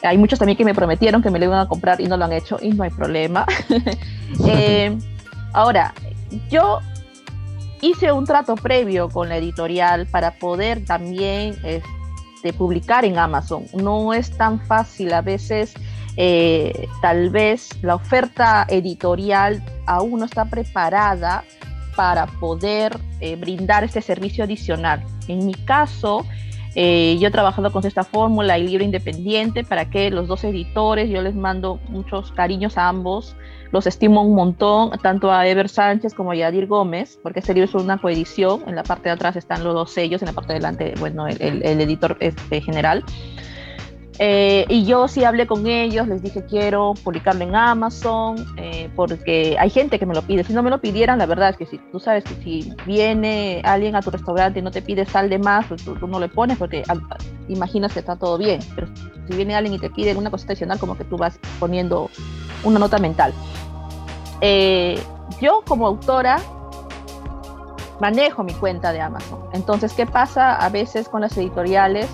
Hay 0.02 0.18
muchos 0.18 0.38
también 0.38 0.56
que 0.56 0.64
me 0.64 0.74
prometieron 0.74 1.22
que 1.22 1.30
me 1.30 1.38
lo 1.38 1.46
iban 1.46 1.60
a 1.60 1.66
comprar 1.66 2.00
y 2.00 2.06
no 2.06 2.16
lo 2.16 2.26
han 2.26 2.32
hecho 2.32 2.58
y 2.60 2.70
no 2.70 2.84
hay 2.84 2.90
problema. 2.90 3.46
Eh, 4.48 4.98
ahora, 5.52 5.94
yo 6.50 6.80
hice 7.82 8.10
un 8.10 8.24
trato 8.24 8.56
previo 8.56 9.08
con 9.08 9.28
la 9.28 9.36
editorial 9.36 10.06
para 10.06 10.32
poder 10.32 10.84
también 10.84 11.56
este, 11.62 12.52
publicar 12.52 13.04
en 13.04 13.18
Amazon. 13.18 13.66
No 13.74 14.12
es 14.12 14.36
tan 14.36 14.60
fácil 14.60 15.12
a 15.12 15.20
veces. 15.20 15.74
Eh, 16.16 16.88
tal 17.02 17.30
vez 17.30 17.68
la 17.82 17.96
oferta 17.96 18.66
editorial 18.68 19.62
aún 19.86 20.20
no 20.20 20.24
está 20.24 20.46
preparada 20.46 21.44
para 21.96 22.26
poder 22.26 22.96
eh, 23.20 23.36
brindar 23.36 23.84
este 23.84 24.00
servicio 24.02 24.44
adicional. 24.44 25.02
En 25.28 25.46
mi 25.46 25.54
caso, 25.54 26.24
eh, 26.74 27.16
yo 27.20 27.28
he 27.28 27.30
trabajado 27.30 27.70
con 27.70 27.86
esta 27.86 28.02
fórmula 28.02 28.58
y 28.58 28.66
libro 28.66 28.84
independiente 28.84 29.62
para 29.62 29.90
que 29.90 30.10
los 30.10 30.26
dos 30.26 30.44
editores, 30.44 31.08
yo 31.08 31.22
les 31.22 31.34
mando 31.34 31.78
muchos 31.88 32.32
cariños 32.32 32.76
a 32.78 32.88
ambos, 32.88 33.36
los 33.70 33.86
estimo 33.86 34.22
un 34.22 34.34
montón, 34.34 34.90
tanto 35.02 35.32
a 35.32 35.46
Ever 35.46 35.68
Sánchez 35.68 36.14
como 36.14 36.32
a 36.32 36.36
Yadir 36.36 36.66
Gómez, 36.66 37.18
porque 37.22 37.40
este 37.40 37.54
libro 37.54 37.68
es 37.68 37.74
una 37.74 37.98
coedición, 37.98 38.62
en 38.66 38.76
la 38.76 38.82
parte 38.82 39.08
de 39.08 39.12
atrás 39.12 39.36
están 39.36 39.64
los 39.64 39.74
dos 39.74 39.90
sellos, 39.90 40.22
en 40.22 40.26
la 40.26 40.32
parte 40.32 40.52
de 40.52 40.58
delante, 40.60 40.94
bueno, 40.98 41.26
el, 41.26 41.40
el 41.40 41.80
editor 41.80 42.16
este, 42.20 42.60
general. 42.60 43.04
Eh, 44.18 44.64
y 44.68 44.84
yo 44.84 45.08
sí 45.08 45.24
hablé 45.24 45.46
con 45.46 45.66
ellos, 45.66 46.06
les 46.06 46.22
dije 46.22 46.44
quiero 46.48 46.94
publicarlo 47.02 47.42
en 47.42 47.54
Amazon, 47.54 48.36
eh, 48.56 48.88
porque 48.94 49.56
hay 49.58 49.70
gente 49.70 49.98
que 49.98 50.06
me 50.06 50.14
lo 50.14 50.22
pide. 50.22 50.44
Si 50.44 50.52
no 50.52 50.62
me 50.62 50.70
lo 50.70 50.80
pidieran, 50.80 51.18
la 51.18 51.26
verdad 51.26 51.50
es 51.50 51.56
que 51.56 51.66
si 51.66 51.78
tú 51.90 51.98
sabes 51.98 52.22
que 52.24 52.34
si 52.42 52.72
viene 52.86 53.60
alguien 53.64 53.96
a 53.96 54.02
tu 54.02 54.10
restaurante 54.10 54.60
y 54.60 54.62
no 54.62 54.70
te 54.70 54.82
pide 54.82 55.04
sal 55.04 55.28
de 55.28 55.38
más, 55.38 55.66
pues 55.66 55.84
tú, 55.84 55.94
no 56.06 56.20
le 56.20 56.28
pones 56.28 56.58
porque 56.58 56.84
imaginas 57.48 57.92
que 57.92 58.00
está 58.00 58.16
todo 58.16 58.38
bien. 58.38 58.60
Pero 58.74 58.86
si 59.28 59.36
viene 59.36 59.56
alguien 59.56 59.74
y 59.74 59.78
te 59.78 59.90
pide 59.90 60.14
una 60.14 60.30
cosa 60.30 60.46
adicional, 60.46 60.78
como 60.78 60.96
que 60.96 61.04
tú 61.04 61.16
vas 61.16 61.38
poniendo 61.58 62.08
una 62.62 62.78
nota 62.78 62.98
mental. 62.98 63.32
Eh, 64.40 65.00
yo 65.40 65.62
como 65.66 65.86
autora 65.88 66.38
manejo 68.00 68.44
mi 68.44 68.52
cuenta 68.54 68.92
de 68.92 69.00
Amazon. 69.00 69.40
Entonces, 69.52 69.92
¿qué 69.92 70.06
pasa 70.06 70.54
a 70.54 70.68
veces 70.68 71.08
con 71.08 71.22
las 71.22 71.36
editoriales? 71.36 72.08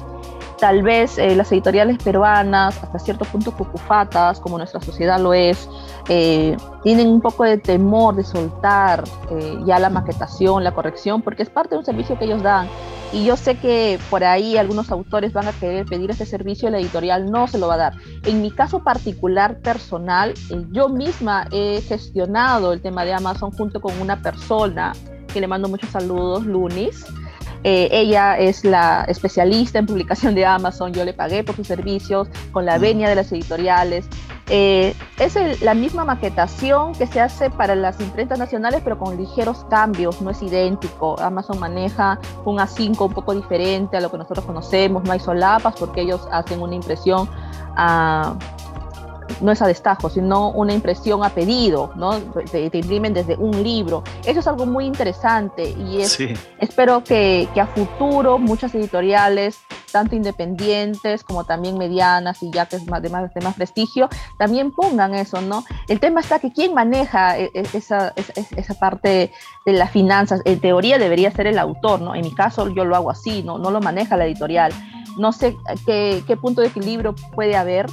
Tal 0.61 0.82
vez 0.82 1.16
eh, 1.18 1.34
las 1.34 1.50
editoriales 1.50 1.96
peruanas, 2.02 2.80
hasta 2.82 2.98
cierto 2.98 3.24
punto 3.24 3.52
cucufatas, 3.52 4.38
como 4.38 4.58
nuestra 4.58 4.80
sociedad 4.80 5.18
lo 5.18 5.32
es, 5.32 5.68
eh, 6.08 6.56
tienen 6.82 7.08
un 7.08 7.20
poco 7.20 7.44
de 7.44 7.56
temor 7.58 8.14
de 8.14 8.24
soltar 8.24 9.02
eh, 9.30 9.58
ya 9.64 9.78
la 9.78 9.88
maquetación, 9.88 10.62
la 10.62 10.72
corrección, 10.72 11.22
porque 11.22 11.42
es 11.42 11.50
parte 11.50 11.74
de 11.74 11.78
un 11.78 11.84
servicio 11.84 12.18
que 12.18 12.26
ellos 12.26 12.42
dan. 12.42 12.68
Y 13.12 13.24
yo 13.24 13.36
sé 13.36 13.56
que 13.56 13.98
por 14.08 14.22
ahí 14.22 14.56
algunos 14.56 14.92
autores 14.92 15.32
van 15.32 15.48
a 15.48 15.52
querer 15.52 15.84
pedir 15.86 16.11
ese 16.11 16.26
servicio 16.26 16.68
y 16.68 16.72
la 16.72 16.78
editorial 16.78 17.28
no 17.28 17.48
se 17.48 17.58
lo 17.58 17.66
va 17.66 17.74
a 17.74 17.78
dar. 17.78 17.92
En 18.24 18.40
mi 18.40 18.52
caso 18.52 18.84
particular, 18.84 19.58
personal, 19.61 20.34
yo 20.70 20.88
misma 20.88 21.48
he 21.50 21.80
gestionado 21.80 22.72
el 22.72 22.80
tema 22.80 23.04
de 23.04 23.14
Amazon 23.14 23.50
junto 23.50 23.80
con 23.80 24.00
una 24.00 24.22
persona 24.22 24.92
que 25.32 25.40
le 25.40 25.48
mando 25.48 25.68
muchos 25.68 25.90
saludos, 25.90 26.46
Lunis. 26.46 27.04
Eh, 27.62 27.88
ella 27.92 28.38
es 28.38 28.64
la 28.64 29.04
especialista 29.06 29.78
en 29.78 29.86
publicación 29.86 30.34
de 30.34 30.46
Amazon, 30.46 30.92
yo 30.92 31.04
le 31.04 31.12
pagué 31.12 31.44
por 31.44 31.56
sus 31.56 31.66
servicios, 31.66 32.28
con 32.52 32.64
la 32.64 32.78
venia 32.78 33.08
de 33.08 33.14
las 33.14 33.30
editoriales. 33.32 34.08
Eh, 34.52 34.94
es 35.18 35.62
la 35.62 35.74
misma 35.74 36.04
maquetación 36.04 36.92
que 36.94 37.06
se 37.06 37.20
hace 37.20 37.50
para 37.50 37.76
las 37.76 38.00
imprentas 38.00 38.38
nacionales, 38.38 38.80
pero 38.82 38.98
con 38.98 39.16
ligeros 39.16 39.64
cambios, 39.70 40.20
no 40.22 40.30
es 40.30 40.42
idéntico. 40.42 41.20
Amazon 41.20 41.61
maneja 41.61 42.18
un 42.44 42.56
A5 42.58 43.06
un 43.06 43.12
poco 43.12 43.34
diferente 43.34 43.96
a 43.96 44.00
lo 44.00 44.11
que 44.11 44.18
nosotros 44.18 44.44
conocemos, 44.44 45.04
no 45.04 45.12
hay 45.12 45.20
solapas 45.20 45.74
porque 45.78 46.00
ellos 46.00 46.26
hacen 46.32 46.61
una 46.61 46.74
impresión 46.74 47.28
a 47.76 48.34
no 49.40 49.52
es 49.52 49.62
a 49.62 49.66
destajo, 49.66 50.10
sino 50.10 50.50
una 50.50 50.72
impresión 50.72 51.24
a 51.24 51.30
pedido, 51.30 51.92
¿no? 51.96 52.18
Te, 52.18 52.70
imprimen 52.72 53.14
desde 53.14 53.36
un 53.36 53.62
libro. 53.62 54.02
Eso 54.24 54.40
es 54.40 54.46
algo 54.46 54.66
muy 54.66 54.86
interesante 54.86 55.70
y 55.70 56.00
es, 56.00 56.18
espero 56.58 57.02
que, 57.04 57.48
que, 57.54 57.60
a 57.60 57.66
futuro 57.66 58.38
muchas 58.38 58.74
editoriales, 58.74 59.60
tanto 59.90 60.16
independientes 60.16 61.24
como 61.24 61.44
también 61.44 61.78
medianas 61.78 62.42
y 62.42 62.50
ya 62.50 62.66
que 62.66 62.76
es 62.76 62.86
más, 62.86 63.02
de, 63.02 63.10
más, 63.10 63.32
de 63.34 63.40
más 63.40 63.54
prestigio, 63.54 64.08
también 64.38 64.70
pongan 64.72 65.14
eso, 65.14 65.40
¿no? 65.40 65.64
El 65.88 66.00
tema 66.00 66.20
está 66.20 66.38
que 66.38 66.52
quién 66.52 66.74
maneja 66.74 67.38
e, 67.38 67.50
e, 67.54 67.64
esa, 67.72 68.12
esa, 68.16 68.32
esa 68.56 68.74
parte 68.74 69.32
de 69.66 69.72
las 69.72 69.90
finanzas, 69.90 70.40
en 70.44 70.60
teoría 70.60 70.98
debería 70.98 71.30
ser 71.30 71.46
el 71.46 71.58
autor, 71.58 72.00
¿no? 72.00 72.14
En 72.14 72.22
mi 72.22 72.34
caso 72.34 72.68
yo 72.68 72.84
lo 72.84 72.96
hago 72.96 73.10
así, 73.10 73.42
¿no? 73.42 73.58
No 73.58 73.70
lo 73.70 73.80
maneja 73.80 74.16
la 74.16 74.26
editorial. 74.26 74.72
No 75.18 75.32
sé 75.32 75.56
qué, 75.86 76.22
qué 76.26 76.36
punto 76.36 76.60
de 76.60 76.68
equilibrio 76.68 77.14
puede 77.34 77.56
haber, 77.56 77.86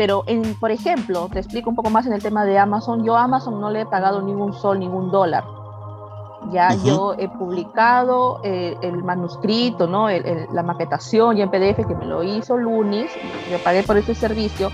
pero, 0.00 0.24
en, 0.26 0.54
por 0.54 0.70
ejemplo, 0.70 1.28
te 1.30 1.40
explico 1.40 1.68
un 1.68 1.76
poco 1.76 1.90
más 1.90 2.06
en 2.06 2.14
el 2.14 2.22
tema 2.22 2.46
de 2.46 2.58
Amazon. 2.58 3.04
Yo 3.04 3.18
a 3.18 3.24
Amazon 3.24 3.60
no 3.60 3.68
le 3.68 3.82
he 3.82 3.84
pagado 3.84 4.22
ningún 4.22 4.54
sol, 4.54 4.78
ningún 4.78 5.10
dólar. 5.10 5.44
Ya 6.50 6.74
yo 6.86 7.14
he 7.18 7.28
publicado 7.28 8.40
eh, 8.42 8.78
el 8.80 9.04
manuscrito, 9.04 9.86
¿no? 9.86 10.08
la 10.08 10.62
maquetación 10.62 11.36
ya 11.36 11.44
en 11.44 11.50
PDF 11.50 11.86
que 11.86 11.94
me 11.94 12.06
lo 12.06 12.22
hizo 12.22 12.56
Lunis, 12.56 13.10
yo 13.50 13.58
pagué 13.62 13.82
por 13.82 13.98
ese 13.98 14.14
servicio, 14.14 14.70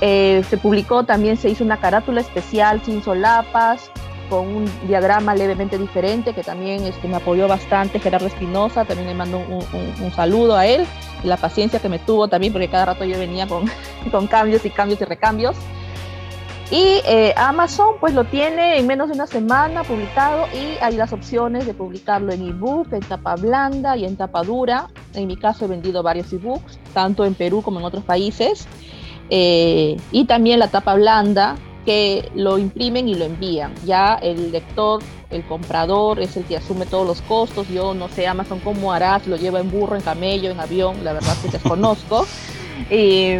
Eh, 0.00 0.44
se 0.48 0.58
publicó, 0.58 1.02
también 1.02 1.36
se 1.38 1.48
hizo 1.48 1.64
una 1.64 1.78
carátula 1.78 2.20
especial 2.20 2.80
sin 2.82 3.02
solapas, 3.02 3.90
con 4.28 4.46
un 4.46 4.70
diagrama 4.86 5.34
levemente 5.34 5.78
diferente, 5.78 6.32
que 6.32 6.42
también 6.42 6.84
este, 6.84 7.08
me 7.08 7.16
apoyó 7.16 7.48
bastante 7.48 8.00
Gerardo 8.00 8.26
Espinosa, 8.26 8.84
también 8.84 9.08
le 9.08 9.14
mando 9.14 9.38
un, 9.38 10.12
saludo 10.12 10.56
a 10.56 10.66
él, 10.66 10.86
la 11.24 11.36
paciencia 11.36 11.80
que 11.80 11.88
me 11.88 11.98
tuvo 11.98 12.28
también, 12.28 12.52
porque 12.52 12.68
cada 12.68 12.86
rato 12.86 13.04
yo 13.04 13.18
venía 13.18 13.46
con, 13.46 13.64
con 14.10 14.26
cambios 14.26 14.64
y 14.64 14.70
cambios 14.70 15.00
y 15.00 15.04
recambios. 15.04 15.56
Y 16.70 17.00
eh, 17.06 17.32
Amazon 17.36 17.94
pues 18.00 18.12
lo 18.12 18.24
tiene 18.24 18.78
en 18.78 18.88
menos 18.88 19.08
de 19.08 19.14
una 19.14 19.28
semana 19.28 19.84
publicado 19.84 20.46
y 20.52 20.82
hay 20.82 20.96
las 20.96 21.12
opciones 21.12 21.64
de 21.64 21.74
publicarlo 21.74 22.32
en 22.32 22.48
ebook, 22.48 22.92
en 22.92 23.00
tapa 23.00 23.36
blanda 23.36 23.96
y 23.96 24.04
en 24.04 24.16
tapa 24.16 24.42
dura. 24.42 24.88
En 25.14 25.28
mi 25.28 25.36
caso 25.36 25.66
he 25.66 25.68
vendido 25.68 26.02
varios 26.02 26.32
ebooks, 26.32 26.80
tanto 26.92 27.24
en 27.24 27.34
Perú 27.34 27.62
como 27.62 27.78
en 27.78 27.84
otros 27.84 28.02
países. 28.02 28.66
Eh, 29.30 29.96
y 30.10 30.24
también 30.24 30.58
la 30.58 30.66
tapa 30.68 30.94
blanda 30.94 31.56
que 31.86 32.30
lo 32.34 32.58
imprimen 32.58 33.08
y 33.08 33.14
lo 33.14 33.24
envían. 33.24 33.72
Ya 33.86 34.16
el 34.16 34.52
lector, 34.52 35.02
el 35.30 35.46
comprador 35.46 36.20
es 36.20 36.36
el 36.36 36.44
que 36.44 36.58
asume 36.58 36.84
todos 36.84 37.06
los 37.06 37.22
costos. 37.22 37.68
Yo 37.68 37.94
no 37.94 38.08
sé 38.08 38.26
Amazon 38.26 38.60
cómo 38.60 38.92
harás, 38.92 39.26
lo 39.26 39.36
lleva 39.36 39.60
en 39.60 39.70
burro, 39.70 39.96
en 39.96 40.02
camello, 40.02 40.50
en 40.50 40.60
avión, 40.60 41.02
la 41.02 41.14
verdad 41.14 41.34
que 41.42 41.48
desconozco. 41.48 42.26
y, 42.90 43.36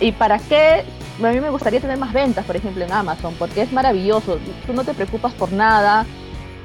y 0.00 0.12
para 0.12 0.38
qué 0.38 0.84
a 1.22 1.32
mí 1.32 1.40
me 1.40 1.50
gustaría 1.50 1.80
tener 1.80 1.98
más 1.98 2.12
ventas, 2.12 2.44
por 2.46 2.56
ejemplo, 2.56 2.84
en 2.84 2.92
Amazon, 2.92 3.34
porque 3.38 3.62
es 3.62 3.72
maravilloso. 3.72 4.38
Tú 4.66 4.72
no 4.72 4.84
te 4.84 4.94
preocupas 4.94 5.34
por 5.34 5.52
nada. 5.52 6.06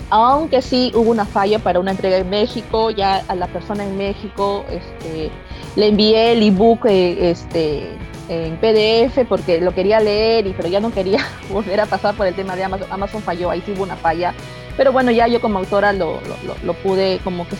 Aunque 0.09 0.61
sí 0.61 0.91
hubo 0.93 1.09
una 1.09 1.25
falla 1.25 1.59
para 1.59 1.79
una 1.79 1.91
entrega 1.91 2.17
en 2.17 2.29
México, 2.29 2.91
ya 2.91 3.23
a 3.27 3.35
la 3.35 3.47
persona 3.47 3.83
en 3.83 3.97
México 3.97 4.65
este, 4.69 5.31
le 5.75 5.87
envié 5.87 6.33
el 6.33 6.43
ebook 6.43 6.85
eh, 6.85 7.31
este, 7.31 7.97
en 8.29 8.57
PDF 8.57 9.27
porque 9.27 9.59
lo 9.59 9.73
quería 9.73 9.99
leer, 9.99 10.45
y, 10.45 10.53
pero 10.53 10.67
ya 10.67 10.79
no 10.79 10.91
quería 10.91 11.25
volver 11.49 11.81
a 11.81 11.85
pasar 11.85 12.15
por 12.15 12.27
el 12.27 12.35
tema 12.35 12.55
de 12.55 12.63
Amazon. 12.63 12.87
Amazon 12.91 13.21
falló, 13.21 13.49
ahí 13.49 13.61
sí 13.65 13.71
hubo 13.71 13.83
una 13.83 13.95
falla. 13.95 14.33
Pero 14.77 14.91
bueno, 14.91 15.09
ya 15.11 15.27
yo 15.27 15.41
como 15.41 15.59
autora 15.59 15.93
lo, 15.93 16.19
lo, 16.63 16.73
pude 16.73 17.19
como 17.23 17.47
que 17.47 17.55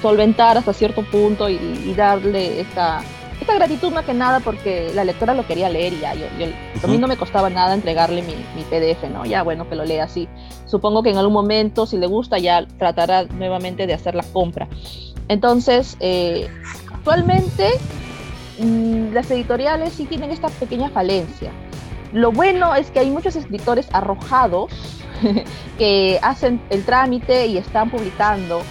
solventar 0.00 0.56
hasta 0.56 0.72
cierto 0.72 1.02
punto 1.02 1.50
y 1.50 1.92
darle 1.94 2.60
esta 2.60 3.02
esta 3.40 3.54
gratitud 3.54 3.92
más 3.92 4.04
que 4.04 4.14
nada 4.14 4.40
porque 4.40 4.90
la 4.94 5.04
lectora 5.04 5.34
lo 5.34 5.46
quería 5.46 5.68
leer 5.68 5.92
y 5.92 6.00
ya, 6.00 6.14
yo, 6.14 6.26
a 6.82 6.86
mí 6.86 6.98
no 6.98 7.06
me 7.06 7.16
costaba 7.16 7.50
nada 7.50 7.74
entregarle 7.74 8.22
mi, 8.22 8.34
mi, 8.56 8.62
PDF, 8.64 9.08
¿no? 9.10 9.24
Ya, 9.24 9.42
bueno, 9.42 9.68
que 9.68 9.76
lo 9.76 9.84
lea 9.84 10.04
así. 10.04 10.28
Supongo 10.66 11.02
que 11.02 11.10
en 11.10 11.18
algún 11.18 11.32
momento, 11.32 11.86
si 11.86 11.96
le 11.98 12.06
gusta, 12.06 12.38
ya 12.38 12.66
tratará 12.78 13.24
nuevamente 13.24 13.86
de 13.86 13.94
hacer 13.94 14.14
la 14.14 14.24
compra. 14.24 14.68
Entonces, 15.28 15.96
eh, 16.00 16.48
actualmente 16.92 17.70
mm, 18.58 19.12
las 19.12 19.30
editoriales 19.30 19.92
sí 19.92 20.06
tienen 20.06 20.30
esta 20.30 20.48
pequeña 20.48 20.88
falencia. 20.88 21.52
Lo 22.12 22.32
bueno 22.32 22.74
es 22.74 22.90
que 22.90 23.00
hay 23.00 23.10
muchos 23.10 23.36
escritores 23.36 23.88
arrojados 23.92 24.72
que 25.78 26.18
hacen 26.22 26.60
el 26.70 26.84
trámite 26.84 27.46
y 27.46 27.58
están 27.58 27.90
publicando 27.90 28.62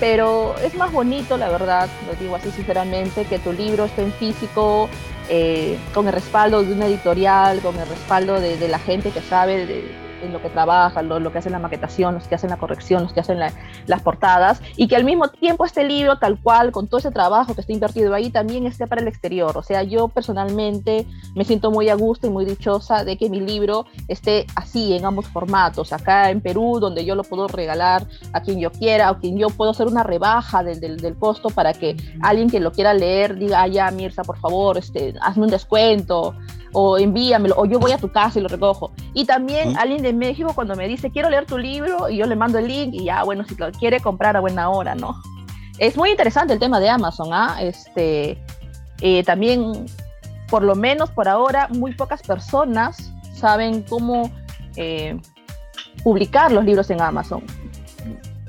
pero 0.00 0.56
es 0.64 0.74
más 0.74 0.90
bonito, 0.90 1.36
la 1.36 1.50
verdad, 1.50 1.88
lo 2.06 2.14
digo 2.14 2.34
así 2.34 2.50
sinceramente, 2.50 3.26
que 3.26 3.38
tu 3.38 3.52
libro 3.52 3.84
esté 3.84 4.02
en 4.02 4.12
físico, 4.14 4.88
eh, 5.28 5.78
con 5.94 6.06
el 6.08 6.14
respaldo 6.14 6.64
de 6.64 6.72
una 6.72 6.86
editorial, 6.86 7.60
con 7.60 7.78
el 7.78 7.86
respaldo 7.86 8.40
de, 8.40 8.56
de 8.56 8.66
la 8.66 8.78
gente 8.78 9.10
que 9.10 9.20
sabe 9.20 9.66
de, 9.66 10.09
en 10.22 10.32
lo 10.32 10.42
que 10.42 10.48
trabajan, 10.48 11.08
lo, 11.08 11.32
que 11.32 11.38
hacen 11.38 11.52
la 11.52 11.58
maquetación, 11.58 12.14
los 12.14 12.28
que 12.28 12.34
hacen 12.34 12.50
la 12.50 12.56
corrección, 12.56 13.02
los 13.02 13.12
que 13.12 13.20
hacen 13.20 13.38
las 13.38 14.02
portadas, 14.02 14.62
y 14.76 14.88
que 14.88 14.96
al 14.96 15.04
mismo 15.04 15.28
tiempo 15.28 15.64
este 15.64 15.84
libro, 15.84 16.18
tal 16.18 16.40
cual, 16.40 16.72
con 16.72 16.88
todo 16.88 16.98
ese 16.98 17.10
trabajo 17.10 17.54
que 17.54 17.60
está 17.60 17.72
invertido 17.72 18.14
ahí, 18.14 18.30
también 18.30 18.66
esté 18.66 18.86
para 18.86 19.00
el 19.00 19.08
exterior. 19.08 19.56
O 19.56 19.62
sea, 19.62 19.82
yo 19.82 20.08
personalmente 20.08 21.06
me 21.34 21.44
siento 21.44 21.70
muy 21.70 21.88
a 21.88 21.94
gusto 21.94 22.26
y 22.26 22.30
muy 22.30 22.44
dichosa 22.44 23.04
de 23.04 23.16
que 23.16 23.30
mi 23.30 23.40
libro 23.40 23.86
esté 24.08 24.46
así, 24.56 24.94
en 24.94 25.04
ambos 25.04 25.26
formatos, 25.28 25.92
acá 25.92 26.30
en 26.30 26.40
Perú, 26.40 26.78
donde 26.80 27.04
yo 27.04 27.14
lo 27.14 27.24
puedo 27.24 27.48
regalar 27.48 28.06
a 28.32 28.40
quien 28.40 28.58
yo 28.60 28.70
quiera, 28.70 29.10
o 29.10 29.18
quien 29.18 29.38
yo 29.38 29.48
puedo 29.48 29.70
hacer 29.70 29.86
una 29.86 30.02
rebaja 30.02 30.62
del, 30.62 30.80
del, 30.80 31.16
costo 31.16 31.50
para 31.50 31.74
que 31.74 31.96
alguien 32.22 32.48
que 32.48 32.60
lo 32.60 32.72
quiera 32.72 32.94
leer 32.94 33.36
diga, 33.36 33.62
ah, 33.62 33.66
ya, 33.66 33.90
Mirza, 33.90 34.22
por 34.22 34.38
favor, 34.38 34.78
este, 34.78 35.14
hazme 35.20 35.44
un 35.44 35.50
descuento 35.50 36.34
o 36.72 36.98
envíamelo, 36.98 37.54
o 37.56 37.66
yo 37.66 37.78
voy 37.78 37.92
a 37.92 37.98
tu 37.98 38.10
casa 38.10 38.38
y 38.38 38.42
lo 38.42 38.48
recojo. 38.48 38.92
Y 39.12 39.24
también 39.24 39.76
alguien 39.76 40.02
de 40.02 40.09
México 40.18 40.52
cuando 40.54 40.76
me 40.76 40.88
dice, 40.88 41.10
quiero 41.10 41.30
leer 41.30 41.46
tu 41.46 41.58
libro, 41.58 42.08
y 42.08 42.16
yo 42.16 42.26
le 42.26 42.36
mando 42.36 42.58
el 42.58 42.68
link, 42.68 42.94
y 42.94 43.04
ya, 43.04 43.22
bueno, 43.24 43.44
si 43.44 43.54
lo 43.56 43.70
quiere 43.72 44.00
comprar 44.00 44.36
a 44.36 44.40
buena 44.40 44.70
hora, 44.70 44.94
¿no? 44.94 45.20
Es 45.78 45.96
muy 45.96 46.10
interesante 46.10 46.52
el 46.52 46.58
tema 46.58 46.80
de 46.80 46.88
Amazon, 46.88 47.28
¿ah? 47.32 47.56
Este, 47.60 48.38
eh, 49.00 49.22
también, 49.24 49.86
por 50.48 50.62
lo 50.62 50.74
menos 50.74 51.10
por 51.10 51.28
ahora, 51.28 51.68
muy 51.68 51.94
pocas 51.94 52.22
personas 52.22 53.12
saben 53.34 53.82
cómo 53.82 54.30
eh, 54.76 55.18
publicar 56.04 56.52
los 56.52 56.64
libros 56.64 56.90
en 56.90 57.00
Amazon. 57.00 57.42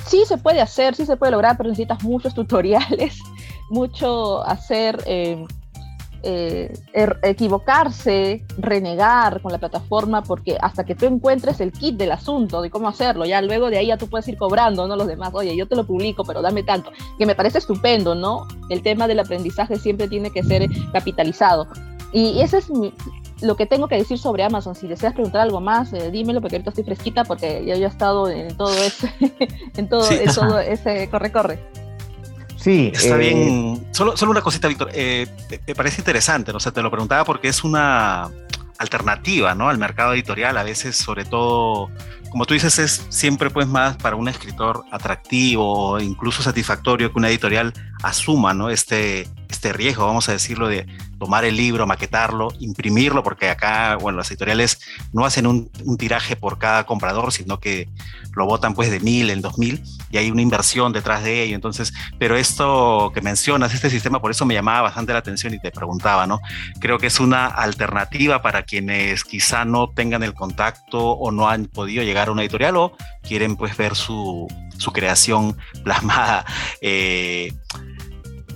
Sí 0.05 0.23
se 0.25 0.37
puede 0.37 0.59
hacer, 0.59 0.95
sí 0.95 1.05
se 1.05 1.15
puede 1.15 1.31
lograr, 1.31 1.55
pero 1.55 1.69
necesitas 1.69 2.03
muchos 2.03 2.33
tutoriales, 2.35 3.19
mucho 3.69 4.43
hacer... 4.45 5.01
Eh, 6.23 6.71
er, 6.93 7.17
equivocarse, 7.23 8.45
renegar 8.59 9.41
con 9.41 9.51
la 9.51 9.57
plataforma, 9.57 10.21
porque 10.21 10.55
hasta 10.61 10.83
que 10.83 10.93
tú 10.93 11.07
encuentres 11.07 11.59
el 11.61 11.71
kit 11.71 11.97
del 11.97 12.11
asunto 12.11 12.61
de 12.61 12.69
cómo 12.69 12.87
hacerlo, 12.87 13.25
ya 13.25 13.41
luego 13.41 13.71
de 13.71 13.79
ahí 13.79 13.87
ya 13.87 13.97
tú 13.97 14.07
puedes 14.07 14.27
ir 14.27 14.37
cobrando, 14.37 14.87
¿no? 14.87 14.95
Los 14.95 15.07
demás, 15.07 15.31
oye, 15.33 15.55
yo 15.55 15.67
te 15.67 15.75
lo 15.75 15.85
publico, 15.85 16.23
pero 16.23 16.43
dame 16.43 16.61
tanto, 16.61 16.91
que 17.17 17.25
me 17.25 17.33
parece 17.33 17.57
estupendo, 17.57 18.13
¿no? 18.13 18.47
El 18.69 18.83
tema 18.83 19.07
del 19.07 19.19
aprendizaje 19.19 19.77
siempre 19.77 20.07
tiene 20.07 20.29
que 20.29 20.43
ser 20.43 20.69
capitalizado. 20.93 21.67
Y 22.13 22.39
ese 22.41 22.59
es 22.59 22.69
lo 23.41 23.55
que 23.55 23.65
tengo 23.65 23.87
que 23.87 23.95
decir 23.95 24.19
sobre 24.19 24.43
Amazon. 24.43 24.75
Si 24.75 24.87
deseas 24.87 25.13
preguntar 25.13 25.41
algo 25.41 25.59
más, 25.59 25.91
eh, 25.93 26.11
dímelo, 26.11 26.41
porque 26.41 26.57
ahorita 26.57 26.69
estoy 26.69 26.83
fresquita, 26.83 27.23
porque 27.23 27.65
yo 27.65 27.75
ya 27.75 27.87
he 27.87 27.89
estado 27.89 28.29
en 28.29 28.55
todo 28.55 28.73
ese, 28.73 29.11
en 29.77 29.89
todo, 29.89 30.09
en 30.11 30.33
todo 30.33 30.59
ese 30.59 31.09
corre-corre. 31.09 31.59
Sí. 32.61 32.91
Está 32.93 33.17
bien. 33.17 33.37
Eh, 33.37 33.87
solo, 33.91 34.15
solo 34.15 34.31
una 34.31 34.41
cosita, 34.41 34.67
Víctor. 34.67 34.89
Eh, 34.93 35.27
me 35.67 35.75
parece 35.75 36.01
interesante, 36.01 36.51
¿no? 36.51 36.57
O 36.57 36.59
sea, 36.59 36.71
te 36.71 36.81
lo 36.81 36.91
preguntaba 36.91 37.25
porque 37.25 37.47
es 37.47 37.63
una 37.63 38.29
alternativa, 38.77 39.55
¿no? 39.55 39.69
Al 39.69 39.77
mercado 39.77 40.13
editorial, 40.13 40.57
a 40.57 40.63
veces, 40.63 40.95
sobre 40.95 41.25
todo, 41.25 41.89
como 42.29 42.45
tú 42.45 42.53
dices, 42.53 42.79
es 42.79 43.05
siempre 43.09 43.49
pues 43.49 43.67
más 43.67 43.97
para 43.97 44.15
un 44.15 44.27
escritor 44.27 44.83
atractivo 44.91 45.91
o 45.91 45.99
incluso 45.99 46.41
satisfactorio 46.41 47.11
que 47.11 47.19
una 47.19 47.29
editorial 47.29 47.73
asuma, 48.03 48.53
¿no? 48.53 48.69
Este, 48.69 49.27
este 49.49 49.73
riesgo, 49.73 50.05
vamos 50.05 50.29
a 50.29 50.31
decirlo, 50.31 50.67
de 50.67 50.87
tomar 51.21 51.45
el 51.45 51.55
libro, 51.55 51.85
maquetarlo, 51.85 52.47
imprimirlo, 52.57 53.21
porque 53.21 53.47
acá, 53.47 53.95
bueno, 53.95 54.17
las 54.17 54.31
editoriales 54.31 54.81
no 55.13 55.23
hacen 55.23 55.45
un, 55.45 55.69
tiraje 55.99 56.35
por 56.35 56.57
cada 56.57 56.87
comprador, 56.87 57.31
sino 57.31 57.59
que 57.59 57.87
lo 58.35 58.47
votan 58.47 58.73
pues 58.73 58.89
de 58.89 58.99
mil 59.01 59.29
en 59.29 59.39
dos 59.39 59.59
mil 59.59 59.83
y 60.09 60.17
hay 60.17 60.31
una 60.31 60.41
inversión 60.41 60.93
detrás 60.93 61.23
de 61.23 61.43
ello. 61.43 61.53
Entonces, 61.53 61.93
pero 62.17 62.35
esto 62.37 63.11
que 63.13 63.21
mencionas, 63.21 63.71
este 63.75 63.91
sistema, 63.91 64.19
por 64.19 64.31
eso 64.31 64.47
me 64.47 64.55
llamaba 64.55 64.81
bastante 64.81 65.13
la 65.13 65.19
atención 65.19 65.53
y 65.53 65.59
te 65.59 65.69
preguntaba, 65.69 66.25
¿no? 66.25 66.39
Creo 66.79 66.97
que 66.97 67.05
es 67.05 67.19
una 67.19 67.45
alternativa 67.45 68.41
para 68.41 68.63
quienes 68.63 69.23
quizá 69.23 69.63
no 69.63 69.91
tengan 69.91 70.23
el 70.23 70.33
contacto 70.33 71.11
o 71.11 71.29
no 71.29 71.47
han 71.49 71.67
podido 71.67 72.01
llegar 72.01 72.29
a 72.29 72.31
una 72.31 72.41
editorial 72.41 72.77
o 72.77 72.97
quieren 73.21 73.57
pues 73.57 73.77
ver 73.77 73.95
su, 73.95 74.47
su 74.79 74.91
creación 74.91 75.55
plasmada. 75.83 76.45
Eh, 76.81 77.53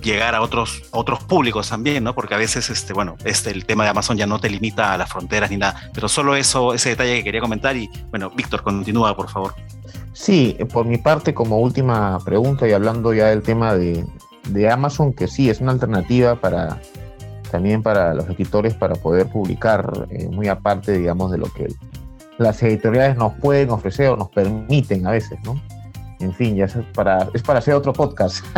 llegar 0.06 0.34
a 0.34 0.40
otros, 0.40 0.84
otros 0.92 1.22
públicos 1.24 1.68
también, 1.68 2.04
¿no? 2.04 2.14
Porque 2.14 2.34
a 2.34 2.38
veces, 2.38 2.70
este, 2.70 2.94
bueno, 2.94 3.16
este, 3.24 3.50
el 3.50 3.66
tema 3.66 3.84
de 3.84 3.90
Amazon 3.90 4.16
ya 4.16 4.26
no 4.26 4.38
te 4.38 4.48
limita 4.48 4.94
a 4.94 4.98
las 4.98 5.10
fronteras 5.10 5.50
ni 5.50 5.58
nada, 5.58 5.90
pero 5.92 6.08
solo 6.08 6.36
eso, 6.36 6.72
ese 6.72 6.90
detalle 6.90 7.16
que 7.16 7.24
quería 7.24 7.40
comentar 7.40 7.76
y, 7.76 7.90
bueno, 8.10 8.30
Víctor, 8.30 8.62
continúa, 8.62 9.14
por 9.14 9.28
favor. 9.28 9.54
Sí, 10.14 10.56
por 10.72 10.86
mi 10.86 10.96
parte, 10.96 11.34
como 11.34 11.58
última 11.58 12.18
pregunta 12.24 12.66
y 12.66 12.72
hablando 12.72 13.12
ya 13.12 13.26
del 13.26 13.42
tema 13.42 13.74
de, 13.74 14.06
de 14.48 14.70
Amazon, 14.70 15.12
que 15.12 15.28
sí, 15.28 15.50
es 15.50 15.60
una 15.60 15.72
alternativa 15.72 16.40
para 16.40 16.80
también 17.50 17.82
para 17.82 18.14
los 18.14 18.28
escritores 18.28 18.74
para 18.74 18.94
poder 18.96 19.28
publicar, 19.28 20.08
eh, 20.10 20.28
muy 20.28 20.48
aparte, 20.48 20.98
digamos, 20.98 21.30
de 21.30 21.38
lo 21.38 21.46
que 21.46 21.68
las 22.38 22.62
editoriales 22.62 23.16
nos 23.16 23.34
pueden 23.34 23.70
ofrecer 23.70 24.08
o 24.08 24.16
nos 24.16 24.30
permiten 24.30 25.06
a 25.06 25.10
veces, 25.12 25.38
¿no? 25.44 25.60
En 26.20 26.32
fin, 26.32 26.56
ya 26.56 26.64
es 26.66 26.76
para, 26.94 27.28
es 27.34 27.42
para 27.42 27.58
hacer 27.58 27.74
otro 27.74 27.92
podcast. 27.92 28.44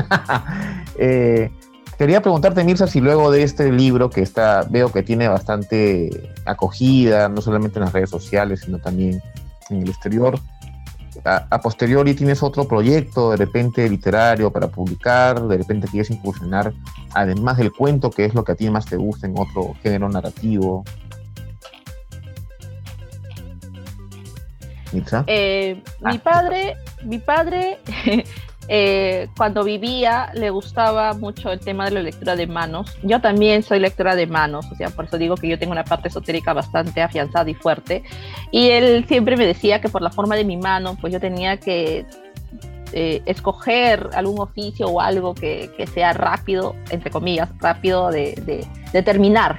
Eh, 1.01 1.53
quería 1.97 2.21
preguntarte, 2.21 2.65
Mirza, 2.65 2.89
si 2.89 3.01
luego 3.01 3.31
de 3.31 3.45
este 3.45 3.71
libro 3.71 4.11
que 4.11 4.21
está, 4.21 4.67
veo 4.69 4.91
que 4.91 5.05
tiene 5.05 5.29
bastante 5.29 6.33
acogida, 6.45 7.29
no 7.29 7.41
solamente 7.41 7.79
en 7.79 7.85
las 7.85 7.93
redes 7.93 8.11
sociales, 8.11 8.63
sino 8.65 8.79
también 8.81 9.23
en 9.71 9.83
el 9.83 9.91
exterior, 9.91 10.41
a, 11.25 11.61
posteriori 11.61 12.15
tienes 12.15 12.43
otro 12.43 12.67
proyecto 12.67 13.31
de 13.31 13.37
repente 13.37 13.89
literario 13.89 14.53
para 14.53 14.69
publicar, 14.69 15.41
de 15.47 15.59
repente 15.59 15.89
quieres 15.89 16.11
incursionar, 16.11 16.73
además 17.13 17.59
del 17.59 17.73
cuento, 17.73 18.11
que 18.11 18.25
es 18.25 18.35
lo 18.35 18.45
que 18.45 18.53
a 18.53 18.55
ti 18.55 18.71
más 18.71 18.87
te 18.87 18.97
gusta 18.97 19.27
en 19.27 19.35
otro 19.37 19.75
género 19.83 20.09
narrativo. 20.09 20.85
Eh, 25.27 25.81
mi 26.01 26.19
padre, 26.19 26.77
mi 27.03 27.19
padre 27.19 27.79
eh, 28.69 29.29
cuando 29.37 29.65
vivía 29.65 30.31
le 30.35 30.51
gustaba 30.51 31.15
mucho 31.15 31.51
el 31.51 31.61
tema 31.61 31.87
de 31.87 31.93
la 31.93 32.03
lectura 32.03 32.37
de 32.37 32.47
manos. 32.47 32.97
Yo 33.03 33.21
también 33.21 33.63
soy 33.63 33.81
lectora 33.81 34.15
de 34.15 34.27
manos, 34.27 34.67
o 34.71 34.75
sea, 34.75 34.91
por 34.91 35.07
eso 35.07 35.19
digo 35.19 35.37
que 35.37 35.49
yo 35.49 35.59
tengo 35.59 35.73
una 35.73 35.85
parte 35.85 36.09
esotérica 36.09 36.53
bastante 36.53 37.03
afianzada 37.03 37.49
y 37.51 37.55
fuerte. 37.55 38.03
Y 38.51 38.71
él 38.71 39.05
siempre 39.07 39.37
me 39.37 39.47
decía 39.47 39.81
que 39.81 39.89
por 39.89 40.03
la 40.03 40.11
forma 40.11 40.37
de 40.37 40.45
mi 40.45 40.57
mano, 40.57 40.97
pues 41.01 41.13
yo 41.13 41.21
tenía 41.21 41.59
que 41.59 42.07
eh, 42.93 43.23
escoger 43.27 44.09
algún 44.15 44.41
oficio 44.41 44.87
o 44.87 45.01
algo 45.01 45.35
que, 45.35 45.71
que, 45.77 45.87
sea 45.87 46.15
rápido, 46.15 46.75
entre 46.89 47.11
comillas, 47.11 47.51
rápido 47.59 48.11
de, 48.11 48.35
de, 48.47 48.67
de, 48.95 49.03
terminar, 49.03 49.59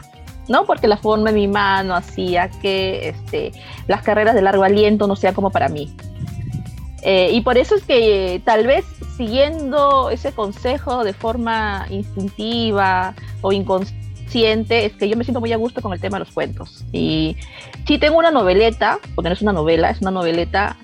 ¿no? 0.50 0.66
Porque 0.66 0.88
la 0.88 0.98
forma 0.98 1.32
de 1.32 1.36
mi 1.36 1.48
mano 1.48 1.96
hacía 1.96 2.50
que 2.50 3.10
este, 3.10 3.52
las 3.88 4.02
carreras 4.02 4.36
de 4.36 4.42
largo 4.42 4.64
aliento 4.64 5.08
no 5.08 5.16
sean 5.16 5.34
como 5.34 5.52
para 5.52 5.70
mí. 5.70 5.96
Eh, 7.02 7.30
y 7.32 7.42
por 7.42 7.58
eso 7.58 7.76
es 7.76 7.84
que 7.84 8.42
tal 8.44 8.68
vez 8.68 8.84
siguiendo 9.16 10.10
ese 10.10 10.34
consejo 10.34 11.04
de 11.04 11.14
forma 11.14 11.86
instintiva 11.90 13.14
o 13.42 13.54
inconsciente, 13.54 14.86
es 14.86 14.94
que 14.94 15.08
yo 15.08 15.16
me 15.16 15.24
siento 15.24 15.40
muy 15.40 15.54
a 15.54 15.58
gusto 15.58 15.82
con 15.82 15.94
el 15.94 16.02
tema 16.02 16.18
de 16.18 16.26
los 16.26 16.34
cuentos. 16.34 16.84
Y 16.92 17.38
sí 17.88 17.98
tengo 17.98 18.18
una 18.18 18.32
noveleta, 18.32 19.00
porque 19.16 19.30
no 19.30 19.34
es 19.34 19.42
una 19.42 19.54
novela, 19.54 19.90
es 19.92 20.02
una 20.02 20.12
noveleta 20.12 20.78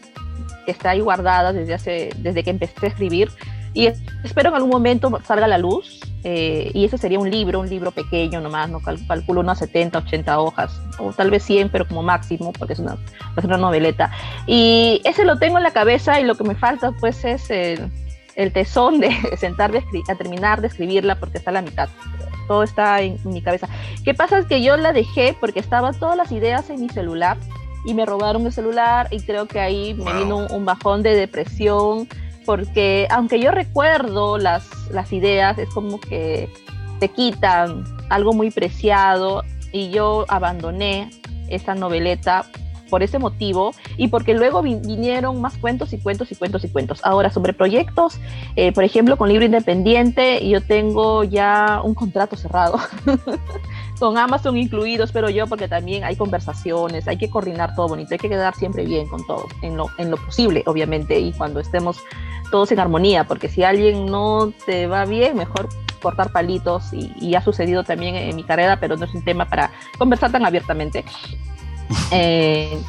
que 0.65 0.71
está 0.71 0.91
ahí 0.91 0.99
guardada 0.99 1.53
desde, 1.53 1.73
hace, 1.73 2.09
desde 2.17 2.43
que 2.43 2.49
empecé 2.49 2.85
a 2.85 2.89
escribir 2.89 3.31
y 3.75 3.87
espero 4.23 4.49
en 4.49 4.55
algún 4.55 4.71
momento 4.71 5.11
salga 5.25 5.45
a 5.45 5.49
la 5.49 5.57
luz 5.57 5.99
eh, 6.23 6.71
y 6.73 6.85
ese 6.85 6.97
sería 6.97 7.19
un 7.19 7.29
libro, 7.29 7.59
un 7.59 7.69
libro 7.69 7.91
pequeño 7.91 8.39
nomás, 8.39 8.69
no 8.69 8.79
calculo 8.79 9.41
unas 9.41 9.59
70, 9.59 9.99
80 9.99 10.39
hojas 10.39 10.81
o 10.97 11.11
tal 11.11 11.29
vez 11.29 11.43
100, 11.43 11.69
pero 11.69 11.85
como 11.87 12.01
máximo 12.01 12.53
porque 12.53 12.73
es 12.73 12.79
una, 12.79 12.97
es 13.37 13.43
una 13.43 13.57
noveleta. 13.57 14.11
Y 14.47 15.01
ese 15.03 15.25
lo 15.25 15.37
tengo 15.37 15.57
en 15.57 15.63
la 15.63 15.71
cabeza 15.71 16.19
y 16.19 16.23
lo 16.23 16.35
que 16.35 16.45
me 16.45 16.55
falta 16.55 16.93
pues 16.93 17.23
es 17.25 17.51
el, 17.51 17.91
el 18.35 18.53
tesón 18.53 19.01
de 19.01 19.11
sentarme 19.37 19.83
a, 20.09 20.15
terminar 20.15 20.61
de 20.61 20.67
escribirla 20.67 21.19
porque 21.19 21.37
está 21.37 21.51
a 21.51 21.53
la 21.53 21.61
mitad. 21.61 21.89
Todo 22.47 22.63
está 22.63 23.01
en, 23.01 23.19
en 23.23 23.33
mi 23.33 23.41
cabeza. 23.41 23.67
¿Qué 24.05 24.13
pasa? 24.13 24.39
Es 24.39 24.45
que 24.45 24.63
yo 24.63 24.77
la 24.77 24.93
dejé 24.93 25.35
porque 25.39 25.59
estaban 25.59 25.99
todas 25.99 26.15
las 26.15 26.31
ideas 26.31 26.69
en 26.69 26.79
mi 26.79 26.87
celular 26.87 27.37
y 27.85 27.93
me 27.93 28.05
robaron 28.05 28.45
el 28.45 28.53
celular 28.53 29.09
y 29.11 29.19
creo 29.19 29.47
que 29.47 29.59
ahí 29.59 29.93
me 29.93 30.11
vino 30.13 30.37
un, 30.37 30.51
un, 30.51 30.65
bajón 30.65 31.03
de 31.03 31.13
depresión 31.13 32.07
porque 32.45 33.07
aunque 33.09 33.39
yo 33.39 33.51
recuerdo 33.51 34.37
las, 34.37 34.67
las 34.91 35.11
ideas, 35.11 35.57
es 35.57 35.69
como 35.69 35.99
que 35.99 36.49
te 36.99 37.09
quitan 37.09 37.83
algo 38.09 38.33
muy 38.33 38.51
preciado 38.51 39.43
y 39.71 39.89
yo 39.89 40.25
abandoné 40.29 41.09
esa 41.49 41.75
noveleta 41.75 42.45
por 42.89 43.03
ese 43.03 43.19
motivo 43.19 43.71
y 43.97 44.07
porque 44.07 44.33
luego 44.33 44.61
vinieron 44.61 45.41
más 45.41 45.57
cuentos 45.57 45.93
y 45.93 45.97
cuentos 45.97 46.31
y 46.31 46.35
cuentos 46.35 46.63
y 46.63 46.69
cuentos. 46.69 47.01
Ahora, 47.03 47.29
sobre 47.29 47.53
proyectos, 47.53 48.19
eh, 48.55 48.71
por 48.71 48.83
ejemplo, 48.83 49.17
con 49.17 49.29
Libro 49.29 49.45
Independiente, 49.45 50.47
yo 50.47 50.61
tengo 50.61 51.23
ya 51.23 51.81
un 51.83 51.93
contrato 51.93 52.35
cerrado 52.35 52.79
con 53.99 54.17
Amazon 54.17 54.57
incluidos, 54.57 55.11
pero 55.11 55.29
yo 55.29 55.47
porque 55.47 55.67
también 55.67 56.03
hay 56.03 56.15
conversaciones, 56.15 57.07
hay 57.07 57.17
que 57.17 57.29
coordinar 57.29 57.75
todo 57.75 57.87
bonito, 57.87 58.13
hay 58.13 58.19
que 58.19 58.29
quedar 58.29 58.55
siempre 58.55 58.85
bien 58.85 59.07
con 59.07 59.25
todo, 59.25 59.45
en 59.61 59.77
lo, 59.77 59.87
en 59.97 60.11
lo 60.11 60.17
posible, 60.17 60.63
obviamente, 60.65 61.19
y 61.19 61.31
cuando 61.33 61.59
estemos 61.59 61.99
todos 62.51 62.71
en 62.71 62.79
armonía, 62.79 63.25
porque 63.25 63.49
si 63.49 63.63
alguien 63.63 64.05
no 64.05 64.51
te 64.65 64.87
va 64.87 65.05
bien, 65.05 65.37
mejor 65.37 65.69
cortar 66.01 66.31
palitos 66.31 66.93
y, 66.93 67.11
y 67.19 67.35
ha 67.35 67.41
sucedido 67.41 67.83
también 67.83 68.15
en 68.15 68.35
mi 68.35 68.43
carrera, 68.43 68.79
pero 68.79 68.95
no 68.95 69.05
es 69.05 69.13
un 69.13 69.23
tema 69.23 69.45
para 69.45 69.71
conversar 69.97 70.31
tan 70.31 70.45
abiertamente. 70.45 71.03
Eh, 72.11 72.81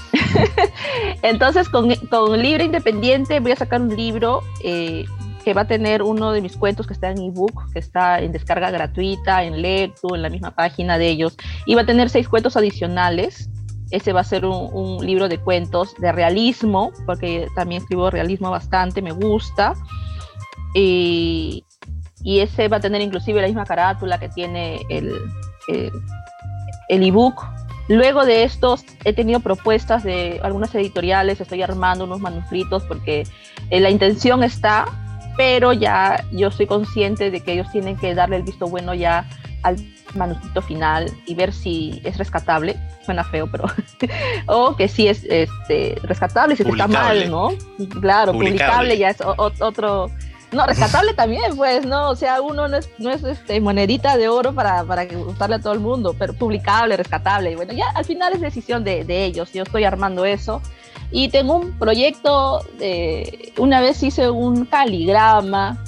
entonces, 1.22 1.68
con, 1.68 1.94
con, 2.10 2.40
Libre 2.40 2.64
Independiente 2.64 3.40
voy 3.40 3.52
a 3.52 3.56
sacar 3.56 3.82
un 3.82 3.94
libro 3.94 4.42
eh, 4.62 5.04
que 5.44 5.54
va 5.54 5.62
a 5.62 5.66
tener 5.66 6.02
uno 6.02 6.32
de 6.32 6.40
mis 6.40 6.56
cuentos 6.56 6.86
que 6.86 6.92
está 6.92 7.10
en 7.10 7.18
ebook, 7.18 7.72
que 7.72 7.78
está 7.78 8.20
en 8.20 8.32
descarga 8.32 8.70
gratuita, 8.70 9.44
en 9.44 9.62
Lectu, 9.62 10.14
en 10.14 10.22
la 10.22 10.28
misma 10.28 10.50
página 10.50 10.98
de 10.98 11.08
ellos, 11.08 11.36
y 11.66 11.74
va 11.74 11.82
a 11.82 11.86
tener 11.86 12.10
seis 12.10 12.28
cuentos 12.28 12.56
adicionales. 12.56 13.48
Ese 13.90 14.12
va 14.12 14.20
a 14.20 14.24
ser 14.24 14.44
un, 14.44 15.04
libro 15.04 15.28
de 15.28 15.38
cuentos 15.38 15.94
de 15.98 16.12
realismo, 16.12 16.92
porque 17.06 17.48
también 17.54 17.82
escribo 17.82 18.10
realismo 18.10 18.50
bastante, 18.50 19.02
me 19.02 19.12
gusta. 19.12 19.74
Y, 20.74 21.64
y 22.22 22.40
ese 22.40 22.68
va 22.68 22.78
a 22.78 22.80
tener 22.80 23.00
inclusive 23.00 23.40
la 23.40 23.46
misma 23.46 23.64
carátula 23.64 24.18
que 24.18 24.28
tiene 24.28 24.80
el, 24.90 25.12
el, 25.68 25.92
el 26.88 27.02
ebook 27.02 27.42
Luego 27.88 28.24
de 28.24 28.42
estos 28.42 28.84
he 29.04 29.12
tenido 29.12 29.40
propuestas 29.40 30.02
de 30.02 30.40
algunas 30.42 30.74
editoriales, 30.74 31.40
estoy 31.40 31.62
armando 31.62 32.04
unos 32.04 32.20
manuscritos 32.20 32.82
porque 32.84 33.26
eh, 33.70 33.80
la 33.80 33.90
intención 33.90 34.42
está, 34.42 34.86
pero 35.36 35.72
ya 35.72 36.24
yo 36.32 36.50
soy 36.50 36.66
consciente 36.66 37.30
de 37.30 37.40
que 37.40 37.52
ellos 37.52 37.70
tienen 37.70 37.96
que 37.96 38.14
darle 38.14 38.36
el 38.36 38.42
visto 38.42 38.66
bueno 38.66 38.92
ya 38.92 39.28
al 39.62 39.76
manuscrito 40.14 40.62
final 40.62 41.10
y 41.26 41.34
ver 41.34 41.52
si 41.52 42.00
es 42.04 42.16
rescatable, 42.18 42.76
suena 43.04 43.24
feo, 43.24 43.48
pero 43.50 43.64
o 44.46 44.76
que 44.76 44.88
sí 44.88 45.08
es 45.08 45.24
este, 45.24 45.98
rescatable, 46.02 46.56
si 46.56 46.62
está 46.62 46.86
mal, 46.88 47.30
¿no? 47.30 47.48
Claro, 48.00 48.32
publicable, 48.32 48.32
publicable 48.32 48.98
ya 48.98 49.10
es 49.10 49.18
otro 49.20 50.10
no, 50.52 50.66
rescatable 50.66 51.14
también, 51.16 51.56
pues, 51.56 51.84
¿no? 51.86 52.10
O 52.10 52.16
sea, 52.16 52.40
uno 52.40 52.68
no 52.68 52.76
es, 52.76 52.90
no 52.98 53.10
es 53.10 53.22
este, 53.24 53.60
monedita 53.60 54.16
de 54.16 54.28
oro 54.28 54.52
para, 54.52 54.84
para 54.84 55.04
gustarle 55.06 55.56
a 55.56 55.60
todo 55.60 55.72
el 55.72 55.80
mundo, 55.80 56.14
pero 56.18 56.34
publicable, 56.34 56.96
rescatable. 56.96 57.52
Y 57.52 57.54
bueno, 57.56 57.72
ya 57.72 57.86
al 57.94 58.04
final 58.04 58.32
es 58.32 58.40
decisión 58.40 58.84
de, 58.84 59.04
de 59.04 59.24
ellos. 59.24 59.52
Yo 59.52 59.62
estoy 59.62 59.84
armando 59.84 60.24
eso. 60.24 60.62
Y 61.10 61.28
tengo 61.28 61.56
un 61.56 61.78
proyecto, 61.78 62.64
de, 62.78 63.52
una 63.58 63.80
vez 63.80 64.02
hice 64.02 64.28
un 64.28 64.66
caligrama 64.66 65.82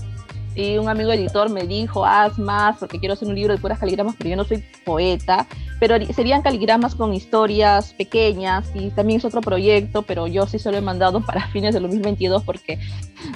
y 0.59 0.77
un 0.77 0.89
amigo 0.89 1.13
editor 1.13 1.51
me 1.51 1.63
dijo, 1.63 2.05
haz 2.05 2.37
más 2.39 2.79
porque 2.79 2.99
quiero 2.99 3.15
hacer 3.15 3.29
un 3.29 3.35
libro 3.37 3.55
de 3.55 3.61
puras 3.61 3.79
caligramas, 3.79 4.17
pero 4.19 4.31
yo 4.31 4.37
no 4.37 4.45
soy 4.45 4.65
poeta, 4.85 5.47
pero 5.79 5.95
serían 6.13 6.43
caligramas 6.43 6.97
con 6.97 7.15
historias 7.15 7.95
pequeñas 7.95 8.69
y 8.75 8.91
también 8.91 9.19
es 9.19 9.25
otro 9.25 9.41
proyecto, 9.41 10.03
pero 10.03 10.27
yo 10.27 10.47
sí 10.47 10.59
se 10.59 10.73
lo 10.73 10.79
he 10.79 10.81
mandado 10.81 11.21
para 11.21 11.47
fines 11.53 11.75
del 11.75 11.85
2022 11.85 12.43
porque 12.43 12.79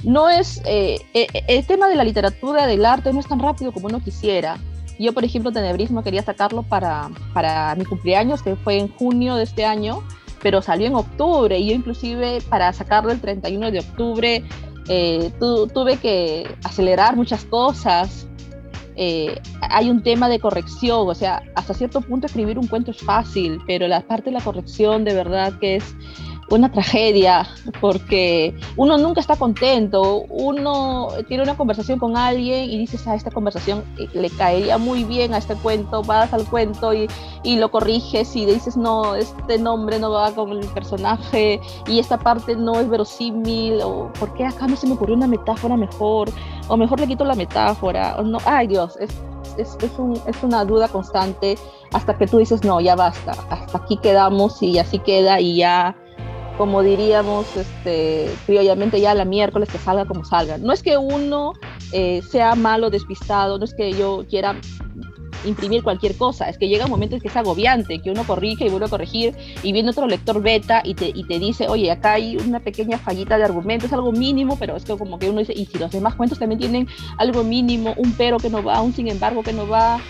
no 0.02 0.28
es, 0.28 0.60
eh, 0.66 0.98
eh, 1.14 1.28
el 1.46 1.64
tema 1.64 1.88
de 1.88 1.94
la 1.94 2.04
literatura, 2.04 2.66
del 2.66 2.84
arte 2.84 3.12
no 3.12 3.20
es 3.20 3.28
tan 3.28 3.38
rápido 3.38 3.72
como 3.72 3.86
uno 3.86 4.00
quisiera. 4.00 4.58
Yo, 4.98 5.12
por 5.12 5.24
ejemplo, 5.24 5.52
Tenebrismo 5.52 6.02
quería 6.02 6.22
sacarlo 6.22 6.64
para, 6.64 7.08
para 7.32 7.74
mi 7.76 7.84
cumpleaños, 7.84 8.42
que 8.42 8.56
fue 8.56 8.78
en 8.78 8.88
junio 8.88 9.36
de 9.36 9.44
este 9.44 9.64
año, 9.64 10.02
pero 10.42 10.60
salió 10.60 10.88
en 10.88 10.96
octubre 10.96 11.56
y 11.58 11.68
yo 11.68 11.74
inclusive 11.74 12.40
para 12.48 12.72
sacarlo 12.72 13.12
el 13.12 13.20
31 13.20 13.70
de 13.70 13.78
octubre 13.78 14.44
eh, 14.88 15.30
tu, 15.38 15.66
tuve 15.68 15.96
que 15.96 16.46
acelerar 16.64 17.16
muchas 17.16 17.44
cosas. 17.44 18.26
Eh, 18.96 19.40
hay 19.62 19.90
un 19.90 20.02
tema 20.02 20.28
de 20.28 20.38
corrección, 20.38 21.08
o 21.08 21.14
sea, 21.14 21.42
hasta 21.54 21.72
cierto 21.72 22.02
punto 22.02 22.26
escribir 22.26 22.58
un 22.58 22.66
cuento 22.66 22.90
es 22.90 22.98
fácil, 22.98 23.58
pero 23.66 23.88
la 23.88 24.02
parte 24.02 24.26
de 24.30 24.32
la 24.32 24.42
corrección 24.42 25.04
de 25.04 25.14
verdad 25.14 25.58
que 25.58 25.76
es 25.76 25.94
una 26.54 26.70
tragedia 26.70 27.46
porque 27.80 28.54
uno 28.76 28.98
nunca 28.98 29.20
está 29.20 29.36
contento, 29.36 30.24
uno 30.28 31.08
tiene 31.28 31.42
una 31.42 31.56
conversación 31.56 31.98
con 31.98 32.16
alguien 32.16 32.70
y 32.70 32.78
dices, 32.78 33.06
a 33.06 33.12
ah, 33.12 33.14
esta 33.14 33.30
conversación 33.30 33.84
le 34.12 34.30
caería 34.30 34.78
muy 34.78 35.04
bien 35.04 35.32
a 35.34 35.38
este 35.38 35.54
cuento, 35.54 36.02
vas 36.02 36.32
al 36.32 36.44
cuento 36.44 36.92
y, 36.92 37.08
y 37.42 37.56
lo 37.56 37.70
corriges 37.70 38.36
y 38.36 38.44
dices, 38.44 38.76
no, 38.76 39.14
este 39.14 39.58
nombre 39.58 39.98
no 39.98 40.10
va 40.10 40.32
con 40.32 40.50
el 40.50 40.66
personaje 40.68 41.60
y 41.86 41.98
esta 41.98 42.18
parte 42.18 42.54
no 42.54 42.78
es 42.78 42.88
verosímil, 42.88 43.80
o 43.82 44.12
¿por 44.18 44.34
qué 44.34 44.44
acá 44.44 44.66
no 44.66 44.76
se 44.76 44.86
me 44.86 44.94
ocurrió 44.94 45.16
una 45.16 45.26
metáfora 45.26 45.76
mejor? 45.76 46.30
O 46.68 46.76
mejor 46.76 47.00
le 47.00 47.06
quito 47.06 47.24
la 47.24 47.34
metáfora, 47.34 48.16
o 48.18 48.22
no, 48.22 48.38
ay 48.44 48.66
Dios, 48.66 48.96
es, 49.00 49.10
es, 49.56 49.76
es, 49.82 49.98
un, 49.98 50.20
es 50.26 50.42
una 50.42 50.64
duda 50.64 50.88
constante 50.88 51.56
hasta 51.92 52.16
que 52.16 52.26
tú 52.26 52.38
dices, 52.38 52.62
no, 52.62 52.80
ya 52.80 52.94
basta, 52.94 53.32
hasta 53.48 53.78
aquí 53.78 53.96
quedamos 53.96 54.62
y 54.62 54.78
así 54.78 54.98
queda 54.98 55.40
y 55.40 55.56
ya 55.56 55.96
como 56.58 56.82
diríamos 56.82 57.56
este, 57.56 58.30
criollamente, 58.46 59.00
ya 59.00 59.14
la 59.14 59.24
miércoles 59.24 59.68
que 59.70 59.78
salga 59.78 60.04
como 60.04 60.24
salga. 60.24 60.58
No 60.58 60.72
es 60.72 60.82
que 60.82 60.96
uno 60.96 61.54
eh, 61.92 62.22
sea 62.22 62.54
malo, 62.54 62.90
despistado, 62.90 63.58
no 63.58 63.64
es 63.64 63.74
que 63.74 63.92
yo 63.92 64.24
quiera 64.28 64.56
imprimir 65.44 65.82
cualquier 65.82 66.16
cosa, 66.16 66.48
es 66.48 66.58
que 66.58 66.68
llega 66.68 66.84
un 66.84 66.90
momento 66.90 67.16
en 67.16 67.20
que 67.20 67.28
es 67.28 67.36
agobiante, 67.36 68.00
que 68.00 68.10
uno 68.10 68.24
corrige 68.24 68.66
y 68.66 68.68
vuelve 68.68 68.86
a 68.86 68.88
corregir 68.88 69.34
y 69.62 69.72
viene 69.72 69.90
otro 69.90 70.06
lector 70.06 70.40
beta 70.40 70.82
y 70.84 70.94
te, 70.94 71.08
y 71.08 71.24
te 71.24 71.38
dice, 71.38 71.68
oye, 71.68 71.90
acá 71.90 72.12
hay 72.12 72.36
una 72.36 72.60
pequeña 72.60 72.98
fallita 72.98 73.36
de 73.36 73.44
argumento, 73.44 73.86
es 73.86 73.92
algo 73.92 74.12
mínimo, 74.12 74.56
pero 74.58 74.76
es 74.76 74.84
que 74.84 74.96
como 74.96 75.18
que 75.18 75.30
uno 75.30 75.40
dice, 75.40 75.52
y 75.54 75.66
si 75.66 75.78
los 75.78 75.90
demás 75.90 76.14
cuentos 76.14 76.38
también 76.38 76.60
tienen 76.60 76.88
algo 77.18 77.42
mínimo, 77.42 77.94
un 77.96 78.12
pero 78.12 78.38
que 78.38 78.50
no 78.50 78.62
va, 78.62 78.80
un 78.80 78.92
sin 78.92 79.08
embargo 79.08 79.42
que 79.42 79.52
no 79.52 79.66
va, 79.66 80.00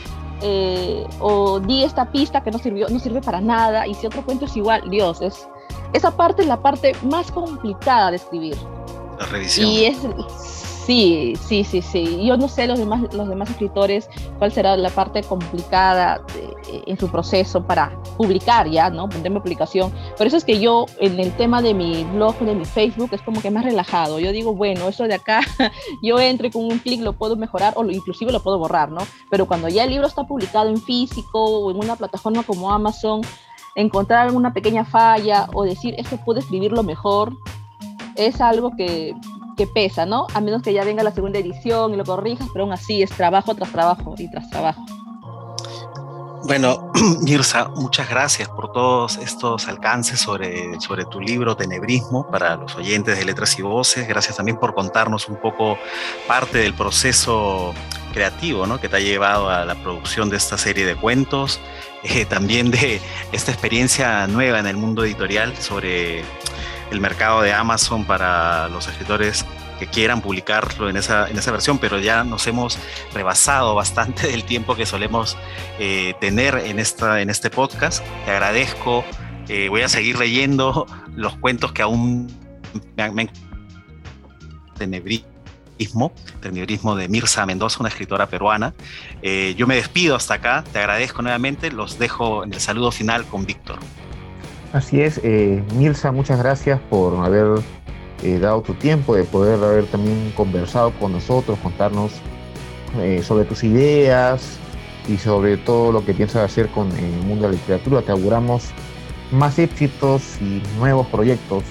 eh, 0.42 1.04
o 1.20 1.60
di 1.60 1.84
esta 1.84 2.10
pista 2.10 2.42
que 2.42 2.50
no 2.50 2.58
sirvió, 2.58 2.88
no 2.88 2.98
sirve 2.98 3.20
para 3.20 3.40
nada, 3.40 3.86
y 3.86 3.94
si 3.94 4.06
otro 4.06 4.24
cuento 4.24 4.46
es 4.46 4.56
igual, 4.56 4.82
Dios, 4.90 5.22
es, 5.22 5.46
esa 5.92 6.16
parte 6.16 6.42
es 6.42 6.48
la 6.48 6.60
parte 6.60 6.94
más 7.02 7.30
complicada 7.30 8.10
de 8.10 8.16
escribir. 8.16 8.56
La 9.18 9.26
revisión. 9.26 9.68
Y 9.68 9.84
es, 9.84 9.98
Sí, 10.86 11.34
sí, 11.46 11.62
sí, 11.62 11.80
sí. 11.80 12.24
Yo 12.24 12.36
no 12.36 12.48
sé 12.48 12.66
los 12.66 12.78
demás, 12.78 13.02
los 13.14 13.28
demás 13.28 13.50
escritores 13.50 14.08
cuál 14.38 14.50
será 14.50 14.76
la 14.76 14.90
parte 14.90 15.22
complicada 15.22 16.24
en 16.86 16.98
su 16.98 17.08
proceso 17.08 17.64
para 17.64 17.96
publicar 18.16 18.68
ya, 18.68 18.90
¿no? 18.90 19.08
Ponerme 19.08 19.40
publicación. 19.40 19.92
Por 20.18 20.26
eso 20.26 20.36
es 20.36 20.44
que 20.44 20.58
yo 20.58 20.86
en 20.98 21.20
el 21.20 21.30
tema 21.36 21.62
de 21.62 21.72
mi 21.72 22.02
blog, 22.04 22.36
de 22.40 22.54
mi 22.56 22.64
Facebook, 22.64 23.10
es 23.12 23.22
como 23.22 23.40
que 23.40 23.50
más 23.52 23.64
relajado. 23.64 24.18
Yo 24.18 24.32
digo, 24.32 24.54
bueno, 24.54 24.88
eso 24.88 25.04
de 25.04 25.14
acá, 25.14 25.40
yo 26.02 26.18
entro 26.18 26.48
y 26.48 26.50
con 26.50 26.64
un 26.64 26.78
clic 26.80 27.00
lo 27.00 27.12
puedo 27.12 27.36
mejorar 27.36 27.74
o 27.76 27.84
inclusive 27.84 28.32
lo 28.32 28.42
puedo 28.42 28.58
borrar, 28.58 28.90
¿no? 28.90 29.02
Pero 29.30 29.46
cuando 29.46 29.68
ya 29.68 29.84
el 29.84 29.90
libro 29.90 30.08
está 30.08 30.24
publicado 30.24 30.68
en 30.68 30.78
físico 30.78 31.44
o 31.44 31.70
en 31.70 31.76
una 31.76 31.94
plataforma 31.94 32.42
como 32.42 32.72
Amazon, 32.72 33.20
encontrar 33.74 34.26
alguna 34.26 34.52
pequeña 34.52 34.84
falla 34.84 35.48
o 35.54 35.64
decir, 35.64 35.94
esto 35.98 36.16
puedo 36.18 36.40
escribirlo 36.40 36.82
mejor, 36.82 37.36
es 38.16 38.40
algo 38.40 38.76
que, 38.76 39.14
que 39.56 39.66
pesa, 39.66 40.06
¿no? 40.06 40.26
A 40.34 40.40
menos 40.40 40.62
que 40.62 40.72
ya 40.72 40.84
venga 40.84 41.02
la 41.02 41.12
segunda 41.12 41.38
edición 41.38 41.94
y 41.94 41.96
lo 41.96 42.04
corrijas, 42.04 42.48
pero 42.52 42.64
aún 42.64 42.72
así 42.72 43.02
es 43.02 43.10
trabajo 43.10 43.54
tras 43.54 43.70
trabajo 43.70 44.14
y 44.18 44.30
tras 44.30 44.48
trabajo. 44.50 44.82
Bueno, 46.44 46.90
Mirza, 47.22 47.68
muchas 47.68 48.08
gracias 48.08 48.48
por 48.48 48.72
todos 48.72 49.16
estos 49.18 49.68
alcances 49.68 50.18
sobre, 50.18 50.80
sobre 50.80 51.04
tu 51.04 51.20
libro 51.20 51.56
Tenebrismo 51.56 52.28
para 52.28 52.56
los 52.56 52.74
oyentes 52.74 53.16
de 53.16 53.24
Letras 53.24 53.56
y 53.58 53.62
Voces. 53.62 54.08
Gracias 54.08 54.36
también 54.36 54.58
por 54.58 54.74
contarnos 54.74 55.28
un 55.28 55.36
poco 55.36 55.78
parte 56.26 56.58
del 56.58 56.74
proceso 56.74 57.72
creativo 58.12 58.66
¿no? 58.66 58.80
que 58.80 58.88
te 58.88 58.96
ha 58.96 59.00
llevado 59.00 59.50
a 59.50 59.64
la 59.64 59.74
producción 59.74 60.30
de 60.30 60.36
esta 60.36 60.58
serie 60.58 60.86
de 60.86 60.94
cuentos, 60.94 61.60
eh, 62.04 62.24
también 62.24 62.70
de 62.70 63.00
esta 63.32 63.52
experiencia 63.52 64.26
nueva 64.26 64.58
en 64.58 64.66
el 64.66 64.76
mundo 64.76 65.04
editorial 65.04 65.56
sobre 65.56 66.22
el 66.90 67.00
mercado 67.00 67.42
de 67.42 67.52
Amazon 67.52 68.04
para 68.04 68.68
los 68.68 68.86
escritores 68.86 69.46
que 69.78 69.88
quieran 69.88 70.20
publicarlo 70.20 70.88
en 70.88 70.96
esa, 70.96 71.28
en 71.28 71.36
esa 71.36 71.50
versión, 71.50 71.78
pero 71.78 71.98
ya 71.98 72.22
nos 72.22 72.46
hemos 72.46 72.78
rebasado 73.12 73.74
bastante 73.82 74.28
del 74.28 74.44
tiempo 74.44 74.76
que 74.76 74.86
solemos 74.86 75.36
eh, 75.80 76.14
tener 76.20 76.54
en, 76.66 76.78
esta, 76.78 77.20
en 77.20 77.30
este 77.30 77.50
podcast. 77.50 78.04
Te 78.24 78.30
agradezco. 78.30 79.04
Eh, 79.48 79.68
voy 79.68 79.82
a 79.82 79.88
seguir 79.88 80.18
leyendo 80.18 80.86
los 81.16 81.36
cuentos 81.36 81.72
que 81.72 81.82
aún 81.82 82.28
me 82.96 83.02
han... 83.02 83.30
Tenebrismo 86.40 86.96
de 86.96 87.08
Mirza 87.08 87.44
Mendoza, 87.46 87.78
una 87.80 87.88
escritora 87.88 88.26
peruana. 88.28 88.74
Eh, 89.22 89.54
yo 89.56 89.66
me 89.66 89.76
despido 89.76 90.16
hasta 90.16 90.34
acá, 90.34 90.64
te 90.72 90.78
agradezco 90.78 91.22
nuevamente, 91.22 91.70
los 91.70 91.98
dejo 91.98 92.44
en 92.44 92.52
el 92.52 92.60
saludo 92.60 92.90
final 92.90 93.24
con 93.26 93.46
Víctor. 93.46 93.78
Así 94.72 95.00
es, 95.00 95.20
Mirza, 95.74 96.12
muchas 96.12 96.38
gracias 96.38 96.80
por 96.88 97.22
haber 97.24 97.62
eh, 98.22 98.38
dado 98.38 98.62
tu 98.62 98.74
tiempo, 98.74 99.16
de 99.16 99.24
poder 99.24 99.62
haber 99.62 99.86
también 99.86 100.32
conversado 100.36 100.92
con 100.92 101.10
nosotros, 101.10 101.58
contarnos 101.60 102.12
eh, 103.00 103.20
sobre 103.24 103.44
tus 103.44 103.64
ideas 103.64 104.58
y 105.08 105.16
sobre 105.16 105.56
todo 105.56 105.90
lo 105.90 106.04
que 106.04 106.14
piensas 106.14 106.44
hacer 106.44 106.68
con 106.68 106.92
el 106.92 107.26
mundo 107.26 107.46
de 107.46 107.54
la 107.54 107.58
literatura. 107.58 108.00
Te 108.02 108.12
auguramos 108.12 108.70
más 109.32 109.58
éxitos 109.58 110.40
y 110.40 110.62
nuevos 110.78 111.08
proyectos 111.08 111.64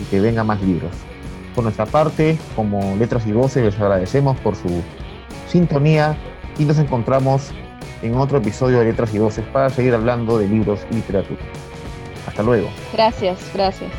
y 0.00 0.04
que 0.04 0.20
vengan 0.20 0.46
más 0.46 0.62
libros. 0.62 0.92
Por 1.58 1.64
nuestra 1.64 1.86
parte, 1.86 2.38
como 2.54 2.94
Letras 2.94 3.26
y 3.26 3.32
Voces, 3.32 3.64
les 3.64 3.80
agradecemos 3.80 4.38
por 4.38 4.54
su 4.54 4.80
sintonía 5.48 6.16
y 6.56 6.64
nos 6.64 6.78
encontramos 6.78 7.50
en 8.00 8.14
otro 8.14 8.38
episodio 8.38 8.78
de 8.78 8.84
Letras 8.84 9.12
y 9.12 9.18
Voces 9.18 9.44
para 9.52 9.68
seguir 9.68 9.92
hablando 9.92 10.38
de 10.38 10.46
libros 10.46 10.86
y 10.88 10.94
literatura. 10.94 11.40
Hasta 12.28 12.44
luego. 12.44 12.68
Gracias, 12.92 13.40
gracias. 13.52 13.90